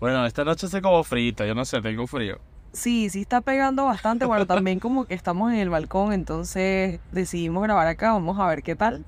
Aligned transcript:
Bueno, 0.00 0.24
esta 0.24 0.44
noche 0.44 0.66
hace 0.66 0.80
como 0.80 1.04
frito, 1.04 1.44
yo 1.44 1.54
no 1.54 1.64
sé, 1.64 1.80
tengo 1.82 2.06
frío. 2.06 2.38
Sí, 2.72 3.10
sí 3.10 3.22
está 3.22 3.40
pegando 3.40 3.84
bastante. 3.84 4.24
Bueno, 4.24 4.46
también 4.46 4.78
como 4.80 5.04
que 5.04 5.14
estamos 5.14 5.52
en 5.52 5.58
el 5.58 5.68
balcón, 5.70 6.12
entonces 6.12 7.00
decidimos 7.12 7.62
grabar 7.62 7.86
acá, 7.86 8.12
vamos 8.12 8.38
a 8.38 8.46
ver 8.46 8.62
qué 8.62 8.76
tal. 8.76 9.04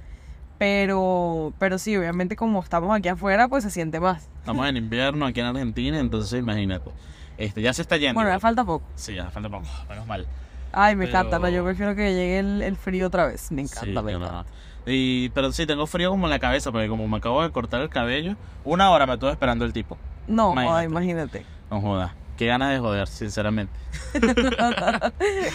Pero, 0.58 1.52
pero 1.58 1.78
sí, 1.78 1.96
obviamente 1.96 2.36
como 2.36 2.60
estamos 2.62 2.94
aquí 2.96 3.08
afuera, 3.08 3.48
pues 3.48 3.64
se 3.64 3.70
siente 3.70 4.00
más. 4.00 4.28
Estamos 4.40 4.68
en 4.68 4.76
invierno 4.76 5.26
aquí 5.26 5.40
en 5.40 5.46
Argentina, 5.46 5.98
entonces 5.98 6.38
imagínate. 6.38 6.90
Este, 7.38 7.62
ya 7.62 7.72
se 7.72 7.82
está 7.82 7.96
yendo. 7.96 8.14
Bueno, 8.14 8.30
ya 8.30 8.38
falta 8.38 8.64
poco. 8.64 8.84
Sí, 8.94 9.14
ya 9.14 9.30
falta 9.30 9.48
poco, 9.48 9.64
menos 9.88 10.06
mal. 10.06 10.26
Ay, 10.72 10.94
me 10.94 11.06
Pero- 11.06 11.18
encanta, 11.18 11.38
no, 11.38 11.48
yo 11.48 11.64
prefiero 11.64 11.94
que 11.96 12.14
llegue 12.14 12.38
el, 12.38 12.62
el 12.62 12.76
frío 12.76 13.06
otra 13.08 13.26
vez. 13.26 13.50
Me 13.50 13.66
Sí, 13.66 13.72
encanta, 13.74 14.02
me 14.02 14.12
yo 14.12 14.18
no. 14.18 14.26
encanta. 14.26 14.50
Y, 14.86 15.28
pero 15.30 15.52
sí, 15.52 15.66
tengo 15.66 15.86
frío 15.86 16.10
como 16.10 16.26
en 16.26 16.30
la 16.30 16.38
cabeza, 16.38 16.70
porque 16.72 16.88
como 16.88 17.06
me 17.08 17.16
acabo 17.16 17.42
de 17.42 17.50
cortar 17.50 17.80
el 17.80 17.88
cabello, 17.88 18.36
una 18.64 18.90
hora 18.90 19.06
me 19.06 19.14
estuve 19.14 19.30
esperando 19.32 19.64
el 19.64 19.72
tipo. 19.72 19.96
No, 20.26 20.52
Imagínate. 20.52 20.78
ay, 20.80 20.86
imagínate. 20.86 21.46
No 21.70 21.80
joda. 21.80 22.14
Qué 22.36 22.46
ganas 22.46 22.70
de 22.72 22.78
joder, 22.78 23.06
sinceramente. 23.08 23.72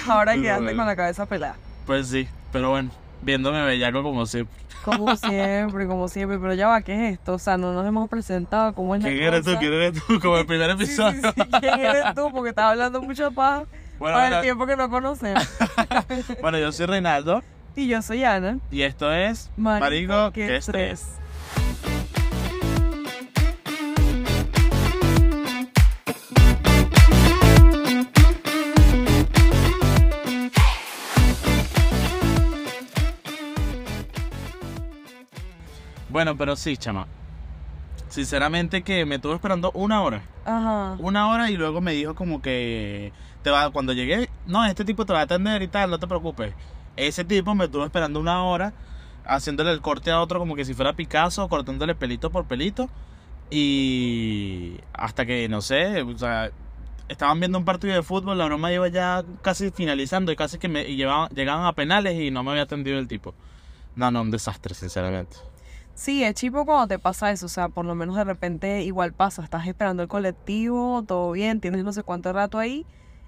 Ahora 0.07 0.35
quedaste 0.35 0.75
con 0.75 0.85
la 0.85 0.95
cabeza 0.95 1.25
pelada. 1.25 1.55
Pues 1.85 2.07
sí, 2.07 2.27
pero 2.51 2.69
bueno, 2.71 2.89
viéndome 3.21 3.63
bellaco 3.63 4.03
como 4.03 4.25
siempre. 4.25 4.55
Como 4.83 5.15
siempre, 5.17 5.87
como 5.87 6.07
siempre. 6.07 6.37
Pero 6.39 6.53
ya 6.53 6.67
va, 6.67 6.81
¿qué 6.81 6.93
es 7.07 7.13
esto? 7.13 7.33
O 7.33 7.39
sea, 7.39 7.57
no 7.57 7.73
nos 7.73 7.85
hemos 7.85 8.09
presentado. 8.09 8.73
¿Cómo 8.73 8.95
es 8.95 9.03
la 9.03 9.09
¿Quién 9.09 9.23
eres 9.23 9.45
tú? 9.45 9.55
¿Quién 9.59 9.73
eres 9.73 9.93
tú? 10.05 10.19
Como 10.19 10.37
el 10.37 10.45
primer 10.45 10.69
Sí, 10.77 10.85
sí, 10.85 11.01
episodio. 11.01 11.33
sí. 11.35 11.41
¿Quién 11.59 11.79
eres 11.79 12.03
tú? 12.15 12.29
Porque 12.31 12.49
estás 12.49 12.65
hablando 12.65 13.01
mucho 13.01 13.31
paja 13.31 13.63
Bueno, 13.99 14.15
para 14.15 14.19
bueno. 14.21 14.35
el 14.37 14.41
tiempo 14.43 14.65
que 14.67 14.75
no 14.77 14.89
conocemos. 14.89 15.47
Bueno, 16.41 16.57
yo 16.59 16.71
soy 16.71 16.85
Reinaldo 16.85 17.41
y 17.75 17.87
yo 17.87 18.01
soy 18.01 18.23
Ana. 18.23 18.59
y 18.71 18.81
esto 18.83 19.11
es 19.11 19.49
Marico, 19.57 19.85
Marico, 20.13 20.31
qué 20.33 20.47
qué 20.47 20.55
estrés. 20.57 21.05
Bueno, 36.09 36.37
pero 36.37 36.55
sí, 36.55 36.77
chama. 36.77 37.07
Sinceramente 38.09 38.83
que 38.83 39.05
me 39.05 39.15
estuve 39.15 39.35
esperando 39.35 39.71
una 39.73 40.01
hora. 40.01 40.21
Ajá. 40.45 40.95
Una 40.99 41.29
hora 41.29 41.51
y 41.51 41.57
luego 41.57 41.81
me 41.81 41.91
dijo 41.91 42.15
como 42.15 42.41
que 42.41 43.11
te 43.43 43.49
va, 43.49 43.69
cuando 43.71 43.93
llegué, 43.93 44.29
no, 44.45 44.65
este 44.65 44.85
tipo 44.85 45.05
te 45.05 45.13
va 45.13 45.19
a 45.19 45.23
atender 45.23 45.61
y 45.61 45.67
tal, 45.67 45.89
no 45.89 45.99
te 45.99 46.07
preocupes. 46.07 46.53
Ese 46.95 47.23
tipo 47.25 47.53
me 47.53 47.65
estuvo 47.65 47.83
esperando 47.85 48.19
una 48.19 48.43
hora 48.43 48.73
haciéndole 49.25 49.71
el 49.71 49.81
corte 49.81 50.09
a 50.09 50.21
otro 50.21 50.39
como 50.39 50.55
que 50.55 50.65
si 50.65 50.73
fuera 50.73 50.93
Picasso, 50.93 51.47
cortándole 51.49 51.95
pelito 51.95 52.31
por 52.31 52.45
pelito. 52.45 52.89
Y 53.49 54.79
hasta 54.93 55.25
que, 55.25 55.47
no 55.47 55.61
sé, 55.61 56.01
o 56.01 56.17
sea, 56.17 56.51
estaban 57.07 57.39
viendo 57.39 57.57
un 57.57 57.65
partido 57.65 57.93
de 57.93 58.03
fútbol, 58.03 58.37
la 58.37 58.45
broma 58.45 58.71
iba 58.71 58.87
ya 58.87 59.23
casi 59.41 59.71
finalizando 59.71 60.31
y 60.31 60.35
casi 60.35 60.57
que 60.57 60.67
me 60.67 60.87
y 60.87 60.95
llevaban, 60.95 61.29
llegaban 61.29 61.65
a 61.65 61.73
penales 61.73 62.19
y 62.19 62.31
no 62.31 62.43
me 62.43 62.51
había 62.51 62.63
atendido 62.63 62.99
el 62.99 63.07
tipo. 63.07 63.33
No, 63.95 64.11
no, 64.11 64.21
un 64.21 64.31
desastre, 64.31 64.73
sinceramente. 64.75 65.37
Sí, 65.97 66.23
es 66.23 66.35
chivo 66.35 66.63
cuando 66.63 66.87
te 66.87 66.99
pasa 66.99 67.31
eso, 67.31 67.47
o 67.47 67.49
sea, 67.49 67.69
por 67.69 67.83
lo 67.83 67.95
menos 67.95 68.15
de 68.15 68.23
repente 68.23 68.83
igual 68.83 69.13
pasa, 69.13 69.43
estás 69.43 69.65
esperando 69.65 70.03
el 70.03 70.07
colectivo, 70.07 71.03
todo 71.07 71.31
bien, 71.31 71.59
tienes 71.59 71.83
no 71.83 71.91
sé 71.91 72.03
cuánto 72.03 72.31
rato 72.31 72.59
ahí, 72.59 72.85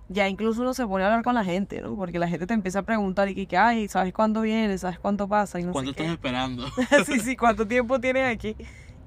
ya 0.07 0.27
incluso 0.27 0.61
uno 0.61 0.75
se 0.75 0.85
pone 0.85 1.03
a 1.03 1.07
hablar 1.07 1.23
con 1.23 1.33
la 1.33 1.43
gente, 1.43 1.81
¿no? 1.81 1.95
Porque 1.95 2.19
la 2.19 2.27
gente 2.27 2.45
te 2.45 2.53
empieza 2.53 2.79
a 2.79 2.83
preguntar 2.83 3.27
y 3.27 3.47
que, 3.47 3.57
ay, 3.57 3.87
¿sabes 3.87 4.13
cuándo 4.13 4.41
viene? 4.41 4.77
¿Sabes 4.77 4.99
cuánto 4.99 5.27
pasa? 5.27 5.59
Y 5.59 5.63
no 5.63 5.71
¿Cuánto 5.71 5.93
sé 5.93 6.03
estás 6.03 6.05
qué. 6.05 6.13
esperando? 6.13 6.67
sí, 7.07 7.19
sí, 7.19 7.35
¿cuánto 7.35 7.67
tiempo 7.67 7.99
tienes 7.99 8.35
aquí? 8.35 8.55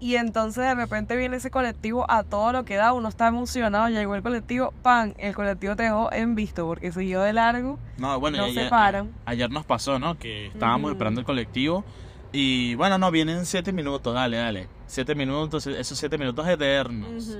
Y 0.00 0.16
entonces 0.16 0.64
de 0.64 0.74
repente 0.74 1.16
viene 1.16 1.36
ese 1.36 1.52
colectivo 1.52 2.04
a 2.10 2.24
todo 2.24 2.50
lo 2.50 2.64
que 2.64 2.74
da, 2.74 2.92
uno 2.92 3.08
está 3.08 3.28
emocionado, 3.28 3.88
llegó 3.90 4.16
el 4.16 4.22
colectivo, 4.24 4.74
pan, 4.82 5.14
el 5.18 5.36
colectivo 5.36 5.76
te 5.76 5.84
dejó 5.84 6.12
en 6.12 6.34
visto 6.34 6.66
porque 6.66 6.90
siguió 6.90 7.20
de 7.22 7.32
largo, 7.32 7.78
No, 7.98 8.18
bueno, 8.18 8.38
no 8.38 8.48
y 8.48 8.54
se 8.54 8.58
ayer, 8.60 8.70
paran. 8.70 9.12
ayer 9.24 9.48
nos 9.52 9.64
pasó, 9.64 10.00
¿no? 10.00 10.18
Que 10.18 10.48
estábamos 10.48 10.90
esperando 10.90 11.20
el 11.20 11.24
colectivo 11.26 11.84
y 12.32 12.74
bueno, 12.76 12.98
no, 12.98 13.10
vienen 13.10 13.44
siete 13.46 13.72
minutos, 13.72 14.14
dale, 14.14 14.36
dale. 14.38 14.68
Siete 14.86 15.14
minutos, 15.14 15.66
esos 15.66 15.98
siete 15.98 16.18
minutos 16.18 16.46
eternos. 16.46 17.36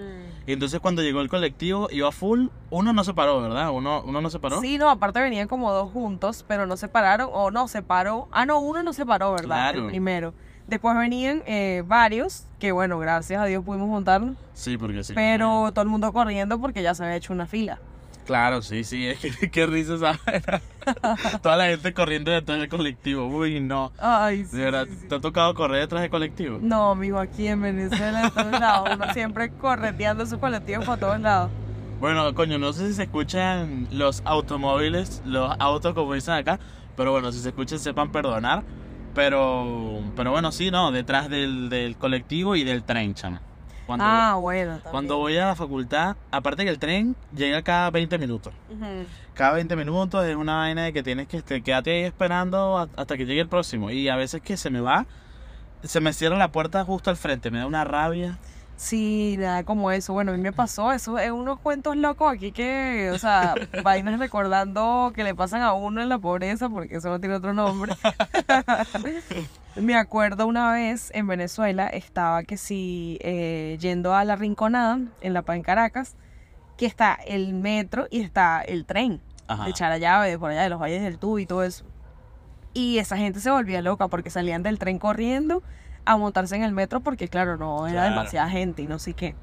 Y 0.47 0.53
entonces 0.53 0.81
cuando 0.81 1.03
llegó 1.03 1.21
el 1.21 1.29
colectivo 1.29 1.89
iba 1.91 2.11
full, 2.13 2.49
uno 2.71 2.93
no 2.93 3.05
se 3.05 3.13
paró, 3.15 3.41
¿verdad? 3.43 3.71
Uno, 3.71 4.03
uno 4.05 4.21
no 4.21 4.31
se 4.31 4.39
paró. 4.39 4.61
Sí, 4.61 4.79
no, 4.79 4.89
aparte 4.89 5.21
venían 5.21 5.49
como 5.49 5.71
dos 5.73 5.91
juntos, 5.93 6.45
pero 6.49 6.67
no 6.67 6.77
se 6.77 6.89
pararon, 6.89 7.29
o 7.33 7.51
no, 7.51 7.69
se 7.69 7.83
paró. 7.83 8.29
Ah, 8.33 8.47
no, 8.47 8.59
uno 8.61 8.83
no 8.83 8.93
se 8.93 9.05
paró, 9.07 9.33
¿verdad? 9.33 9.47
Claro. 9.47 9.79
El 9.85 9.87
primero. 9.89 10.35
Después 10.67 10.97
venían 10.97 11.43
eh, 11.47 11.83
varios, 11.87 12.47
que 12.59 12.73
bueno, 12.73 12.99
gracias 12.99 13.41
a 13.41 13.45
Dios 13.45 13.65
pudimos 13.65 13.89
montarnos, 13.89 14.37
Sí, 14.55 14.79
porque 14.79 15.05
sí. 15.05 15.13
pero 15.15 15.71
todo 15.73 15.83
el 15.83 15.89
mundo 15.89 16.13
corriendo 16.13 16.59
porque 16.61 16.83
ya 16.83 16.95
se 16.95 17.05
había 17.05 17.17
hecho 17.17 17.33
una 17.33 17.47
fila. 17.47 17.79
Claro, 18.27 18.63
sí, 18.63 18.85
sí, 18.85 19.07
es 19.09 19.19
que 19.19 19.51
qué 19.51 19.67
risa 19.67 19.95
esa. 19.95 20.61
Toda 21.43 21.57
la 21.57 21.67
gente 21.67 21.93
corriendo 21.93 22.31
detrás 22.31 22.59
del 22.59 22.69
colectivo. 22.69 23.27
Uy, 23.27 23.61
no. 23.61 23.93
Ay, 23.99 24.45
sí. 24.45 24.57
De 24.57 24.65
verdad, 24.65 24.87
sí, 24.89 24.97
sí. 25.01 25.09
¿te 25.09 25.15
ha 25.17 25.21
tocado 25.21 25.55
correr 25.55 25.81
detrás 25.81 26.03
del 26.03 26.11
colectivo? 26.11 26.59
No, 26.61 26.91
amigo, 26.93 27.19
aquí 27.19 27.47
en 27.49 27.63
Venezuela, 27.63 28.23
de 28.23 28.31
todos 28.31 28.53
lados, 28.53 28.91
uno 28.95 29.13
siempre 29.13 29.51
correteando 29.51 30.27
su 30.27 30.39
colectivo 30.39 30.83
por 30.85 30.99
todos 30.99 31.21
lados. 31.21 31.51
Bueno, 32.01 32.35
coño, 32.35 32.59
no 32.59 32.73
sé 32.73 32.89
si 32.89 32.95
se 32.95 33.05
escuchan 33.05 33.87
los 33.93 34.23
automóviles, 34.25 35.23
los 35.25 35.55
autos 35.61 35.95
como 35.95 36.15
dicen 36.15 36.35
acá, 36.35 36.59
pero 36.97 37.13
bueno, 37.13 37.31
si 37.31 37.39
se 37.39 37.51
escuchan 37.51 37.79
sepan 37.79 38.11
perdonar. 38.11 38.65
Pero, 39.15 40.01
pero 40.17 40.31
bueno, 40.31 40.53
sí, 40.53 40.71
no, 40.71 40.91
detrás 40.91 41.29
del, 41.29 41.69
del 41.69 41.97
colectivo 41.97 42.57
y 42.57 42.65
del 42.65 42.83
tren, 42.83 43.15
chama. 43.15 43.43
Cuando, 43.87 44.05
ah, 44.05 44.35
bueno. 44.41 44.73
también. 44.75 44.91
cuando 44.91 45.19
voy 45.19 45.37
a 45.37 45.47
la 45.47 45.57
facultad, 45.57 46.17
aparte 46.31 46.65
que 46.65 46.71
el 46.71 46.79
tren 46.79 47.17
llega 47.35 47.63
cada 47.63 47.91
20 47.91 48.17
minutos. 48.19 48.53
Cada 49.35 49.55
20 49.55 49.75
minutos 49.77 50.25
es 50.25 50.37
una 50.37 50.57
vaina 50.57 50.85
de 50.85 50.93
que 50.93 51.03
tienes 51.03 51.27
que 51.29 51.63
quedarte 51.63 51.91
ahí 51.91 52.03
esperando 52.05 52.79
hasta 52.97 53.17
que 53.17 53.27
llegue 53.27 53.41
el 53.41 53.49
próximo. 53.49 53.91
Y 53.91 54.09
a 54.09 54.17
veces 54.17 54.41
que 54.41 54.57
se 54.57 54.71
me 54.71 54.81
va, 54.81 55.07
se 55.83 56.01
me 56.01 56.13
cierra 56.13 56.37
la 56.37 56.53
puerta 56.53 56.85
justo 56.85 57.11
al 57.11 57.17
frente, 57.17 57.51
me 57.51 57.59
da 57.59 57.67
una 57.67 57.85
rabia. 57.85 58.39
Sí, 58.77 59.37
nada 59.39 59.65
como 59.65 59.91
eso. 59.91 60.13
Bueno, 60.13 60.33
a 60.33 60.37
mí 60.37 60.41
me 60.41 60.53
pasó 60.53 60.93
eso. 60.93 61.19
Es 61.19 61.31
unos 61.31 61.61
cuentos 61.61 61.97
locos 61.97 62.33
aquí 62.33 62.53
que, 62.53 63.11
o 63.13 63.19
sea, 63.19 63.55
vainas 63.85 64.19
recordando 64.19 65.13
que 65.15 65.25
le 65.25 65.35
pasan 65.35 65.63
a 65.63 65.73
uno 65.73 66.03
en 66.03 66.09
la 66.09 66.19
pobreza, 66.19 66.69
porque 66.69 66.97
eso 66.97 67.09
no 67.09 67.21
tiene 67.21 67.37
otro 67.37 67.55
nombre. 67.55 67.95
me 69.77 69.95
acuerdo 69.95 70.47
una 70.47 70.73
vez 70.73 71.11
en 71.15 71.27
Venezuela, 71.27 71.87
estaba 71.87 72.43
que 72.43 72.57
sí, 72.57 73.19
eh, 73.23 73.79
yendo 73.81 74.15
a 74.15 74.25
la 74.25 74.37
Rinconada, 74.37 74.99
en 75.21 75.33
La 75.33 75.43
Paz, 75.43 75.57
en 75.57 75.63
Caracas, 75.63 76.17
que 76.77 76.87
está 76.87 77.15
el 77.15 77.55
metro 77.55 78.09
y 78.11 78.21
está 78.21 78.63
el 78.63 78.85
tren 78.85 79.21
Ajá. 79.47 79.67
de 79.67 79.73
Charallave, 79.73 80.31
de 80.31 80.39
por 80.39 80.51
allá, 80.51 80.63
de 80.63 80.71
los 80.71 80.81
valles 80.81 81.03
del 81.03 81.19
Tubo 81.19 81.39
y 81.39 81.47
todo 81.47 81.63
eso. 81.63 81.85
Y 82.75 82.99
esa 82.99 83.17
gente 83.17 83.41
se 83.41 83.51
volvía 83.51 83.83
loca 83.83 84.09
porque 84.09 84.31
salían 84.31 84.63
del 84.63 84.79
tren 84.79 84.99
corriendo 84.99 85.63
a 86.05 86.17
montarse 86.17 86.57
en 86.57 86.63
el 86.65 86.73
metro 86.73 87.01
porque, 87.01 87.29
claro, 87.29 87.57
no 87.57 87.87
era 87.87 88.03
Claro. 88.03 88.11
demasiada 88.11 88.49
gente 88.49 88.83
y 88.83 88.87
no 88.87 88.99
sé 88.99 89.15
qué. 89.15 89.35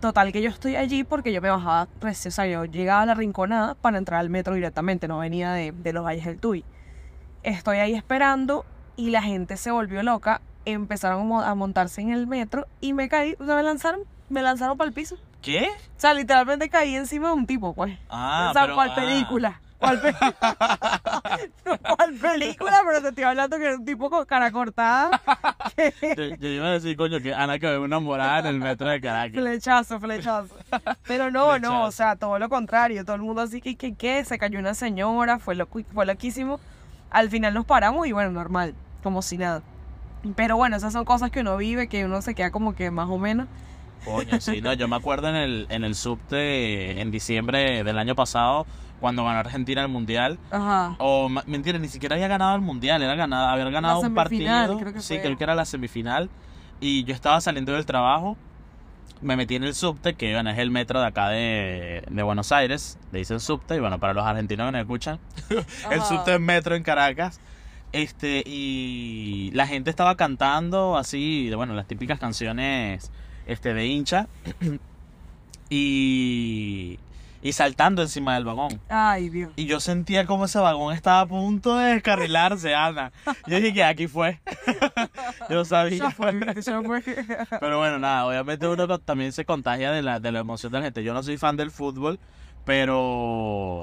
Total 0.00 0.30
que 0.32 0.40
yo 0.42 0.48
estoy 0.50 0.76
allí 0.76 1.02
porque 1.04 1.32
yo 1.32 1.40
me 1.42 1.50
bajaba, 1.50 1.88
o 2.02 2.12
sea, 2.14 2.46
yo 2.46 2.64
llegaba 2.64 3.02
a 3.02 3.06
la 3.06 3.14
Rinconada 3.14 3.74
para 3.74 3.98
entrar 3.98 4.20
al 4.20 4.30
metro 4.30 4.54
directamente, 4.54 5.08
no 5.08 5.18
venía 5.18 5.52
de, 5.52 5.72
de 5.72 5.92
los 5.92 6.04
valles 6.04 6.24
del 6.24 6.38
Tuy. 6.38 6.64
Estoy 7.42 7.78
ahí 7.78 7.94
esperando 7.94 8.64
y 8.96 9.10
la 9.10 9.22
gente 9.22 9.56
se 9.56 9.70
volvió 9.70 10.02
loca, 10.02 10.40
empezaron 10.64 11.20
a 11.22 11.24
mo- 11.24 11.40
a 11.42 11.54
montarse 11.54 12.00
en 12.00 12.10
el 12.12 12.26
metro 12.26 12.66
y 12.80 12.92
me 12.92 13.08
caí, 13.08 13.34
o 13.40 13.44
sea, 13.44 13.56
me 13.56 13.62
lanzaron, 13.62 14.00
me 14.28 14.42
lanzaron 14.42 14.76
para 14.76 14.88
el 14.88 14.94
piso. 14.94 15.16
¿Qué? 15.42 15.68
O 15.96 16.00
sea, 16.00 16.14
literalmente 16.14 16.68
caí 16.68 16.94
encima 16.94 17.28
de 17.28 17.34
un 17.34 17.46
tipo, 17.46 17.74
pues. 17.74 17.96
Ah, 18.08 18.48
o 18.50 18.52
sea, 18.52 18.62
pero- 18.62 18.74
¿cuál 18.74 18.90
ah. 18.90 18.94
película? 18.94 19.60
¿Cuál, 19.78 20.00
pe- 20.00 20.12
¿Cuál 21.96 22.14
película? 22.14 22.80
Pero 22.84 23.02
te 23.02 23.08
estoy 23.08 23.24
hablando 23.24 23.56
que 23.58 23.64
era 23.64 23.76
un 23.76 23.84
tipo 23.84 24.10
con 24.10 24.24
cara 24.26 24.50
cortada. 24.50 25.10
Yo, 26.16 26.24
yo 26.36 26.48
iba 26.48 26.66
a 26.66 26.70
decir, 26.72 26.96
coño, 26.96 27.20
que 27.20 27.32
Ana 27.32 27.58
quedó 27.58 27.84
enamorada 27.84 28.40
en 28.40 28.46
el 28.46 28.58
metro 28.58 28.88
de 28.88 29.00
Caracas. 29.00 29.40
Flechazo, 29.40 30.00
flechazo. 30.00 30.54
Pero 31.06 31.30
no, 31.30 31.58
no, 31.58 31.84
o 31.84 31.92
sea, 31.92 32.16
todo 32.16 32.38
lo 32.38 32.48
contrario. 32.48 33.04
Todo 33.04 33.16
el 33.16 33.22
mundo 33.22 33.42
así 33.42 33.60
que, 33.60 33.76
que, 33.76 33.94
que, 33.94 34.24
se 34.24 34.38
cayó 34.38 34.58
una 34.58 34.74
señora, 34.74 35.38
fue, 35.38 35.54
loco, 35.54 35.80
fue 35.94 36.06
loquísimo. 36.06 36.58
Al 37.10 37.30
final 37.30 37.54
nos 37.54 37.64
paramos 37.64 38.06
y 38.06 38.12
bueno, 38.12 38.30
normal, 38.32 38.74
como 39.02 39.22
si 39.22 39.38
nada. 39.38 39.62
Pero 40.34 40.56
bueno, 40.56 40.76
esas 40.76 40.92
son 40.92 41.04
cosas 41.04 41.30
que 41.30 41.40
uno 41.40 41.56
vive, 41.56 41.88
que 41.88 42.04
uno 42.04 42.20
se 42.22 42.34
queda 42.34 42.50
como 42.50 42.74
que 42.74 42.90
más 42.90 43.08
o 43.08 43.18
menos. 43.18 43.46
Coño, 44.04 44.40
sí, 44.40 44.60
no, 44.60 44.72
yo 44.72 44.88
me 44.88 44.96
acuerdo 44.96 45.28
en 45.28 45.36
el, 45.36 45.66
en 45.70 45.84
el 45.84 45.94
subte 45.94 47.00
en 47.00 47.10
diciembre 47.10 47.84
del 47.84 47.98
año 47.98 48.14
pasado, 48.14 48.66
cuando 49.00 49.24
ganó 49.24 49.38
Argentina 49.38 49.82
el 49.82 49.88
Mundial. 49.88 50.38
Ajá. 50.50 50.96
O, 50.98 51.28
ma- 51.28 51.44
mentira, 51.46 51.78
ni 51.78 51.88
siquiera 51.88 52.14
había 52.16 52.28
ganado 52.28 52.54
el 52.56 52.62
Mundial, 52.62 53.02
era 53.02 53.14
ganado, 53.14 53.48
había 53.48 53.68
ganado 53.70 54.00
un 54.00 54.14
partido. 54.14 54.78
creo 54.78 54.92
que 54.92 55.00
sí, 55.00 55.14
fue. 55.14 55.22
creo 55.22 55.36
que 55.36 55.44
era 55.44 55.54
la 55.54 55.64
semifinal. 55.64 56.28
Y 56.80 57.04
yo 57.04 57.14
estaba 57.14 57.40
saliendo 57.40 57.72
del 57.72 57.86
trabajo, 57.86 58.36
me 59.20 59.36
metí 59.36 59.56
en 59.56 59.64
el 59.64 59.74
subte, 59.74 60.14
que 60.14 60.32
bueno, 60.32 60.50
es 60.50 60.58
el 60.58 60.70
metro 60.70 61.00
de 61.00 61.06
acá 61.06 61.28
de, 61.28 62.04
de 62.08 62.22
Buenos 62.22 62.52
Aires, 62.52 62.98
le 63.10 63.18
dicen 63.18 63.40
subte, 63.40 63.74
y 63.74 63.80
bueno, 63.80 63.98
para 63.98 64.12
los 64.14 64.24
argentinos 64.24 64.66
que 64.68 64.72
nos 64.72 64.80
escuchan, 64.82 65.18
el 65.90 66.02
subte 66.02 66.34
es 66.34 66.40
metro 66.40 66.76
en 66.76 66.82
Caracas. 66.82 67.40
Este, 67.90 68.42
y 68.44 69.50
la 69.54 69.66
gente 69.66 69.88
estaba 69.90 70.14
cantando 70.14 70.98
así, 70.98 71.50
bueno, 71.54 71.72
las 71.74 71.86
típicas 71.86 72.18
canciones 72.20 73.10
este, 73.46 73.72
de 73.74 73.86
hincha. 73.86 74.28
y, 75.70 76.98
y 77.40 77.52
saltando 77.52 78.02
encima 78.02 78.34
del 78.34 78.44
vagón. 78.44 78.80
Ay, 78.88 79.28
Dios. 79.28 79.50
Y 79.56 79.66
yo 79.66 79.80
sentía 79.80 80.26
como 80.26 80.46
ese 80.46 80.58
vagón 80.58 80.94
estaba 80.94 81.20
a 81.20 81.26
punto 81.26 81.76
de 81.76 81.94
descarrilarse, 81.94 82.74
Ana. 82.74 83.12
Yo 83.46 83.56
dije 83.56 83.72
que 83.74 83.84
aquí 83.84 84.08
fue. 84.08 84.40
yo 85.50 85.64
sabía. 85.64 86.14
Pero 87.60 87.78
bueno, 87.78 87.98
nada, 87.98 88.26
obviamente 88.26 88.66
uno 88.66 88.98
también 88.98 89.32
se 89.32 89.44
contagia 89.44 89.92
de 89.92 90.02
la, 90.02 90.20
de 90.20 90.32
la 90.32 90.40
emoción 90.40 90.72
de 90.72 90.78
la 90.78 90.84
gente. 90.84 91.02
Yo 91.04 91.14
no 91.14 91.22
soy 91.22 91.36
fan 91.38 91.56
del 91.56 91.70
fútbol, 91.70 92.18
pero 92.64 92.98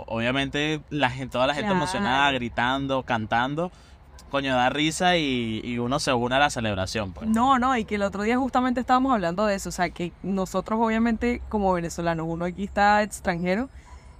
obviamente 0.08 0.82
la 0.90 1.10
gente, 1.10 1.32
toda 1.34 1.48
la 1.48 1.54
gente 1.54 1.68
Claro. 1.70 1.78
emocionada, 1.84 2.32
gritando, 2.32 3.04
cantando, 3.04 3.72
coño, 4.36 4.54
da 4.54 4.70
risa 4.70 5.16
y, 5.16 5.62
y 5.64 5.78
uno 5.78 5.98
se 6.00 6.12
une 6.14 6.36
a 6.36 6.40
la 6.40 6.50
celebración. 6.50 7.14
Pues. 7.14 7.30
No, 7.30 7.58
no, 7.58 7.78
y 7.78 7.86
que 7.86 7.96
el 7.96 8.02
otro 8.02 8.24
día 8.24 8.38
justamente 8.38 8.82
estábamos 8.82 9.14
hablando 9.14 9.46
de 9.46 9.56
eso, 9.56 9.70
o 9.70 9.72
sea, 9.72 9.90
que 9.90 10.12
nosotros 10.24 10.78
obviamente 10.82 11.42
como 11.48 11.72
venezolanos, 11.72 12.26
uno 12.30 12.44
aquí 12.44 12.66
está 12.66 13.02
extranjero, 13.02 13.70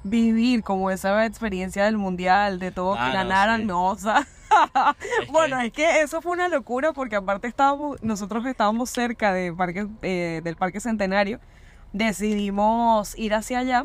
vivir 0.04 0.64
como 0.64 0.90
esa 0.92 1.26
experiencia 1.26 1.84
del 1.84 1.98
mundial, 1.98 2.60
de 2.60 2.72
todo, 2.72 2.96
Ah, 2.98 3.08
que 3.08 3.18
no, 3.18 3.24
ganaran, 3.24 3.62
sí. 3.62 3.66
no, 3.68 3.86
o 3.88 3.98
sea, 3.98 4.26
Es 5.22 5.28
bueno, 5.32 5.58
que- 5.60 5.66
es 5.66 5.74
que 5.74 6.02
eso 6.02 6.22
fue 6.22 6.32
una 6.32 6.48
locura 6.48 6.94
porque 6.94 7.18
aparte 7.18 7.48
estábamos, 7.48 8.02
nosotros 8.02 8.46
estábamos 8.46 8.90
cerca 8.92 9.34
de 9.34 9.52
parque, 9.52 9.88
eh, 10.02 10.40
del 10.46 10.56
Parque 10.56 10.80
Centenario, 10.80 11.40
decidimos 11.92 13.18
ir 13.18 13.34
hacia 13.34 13.60
allá 13.60 13.84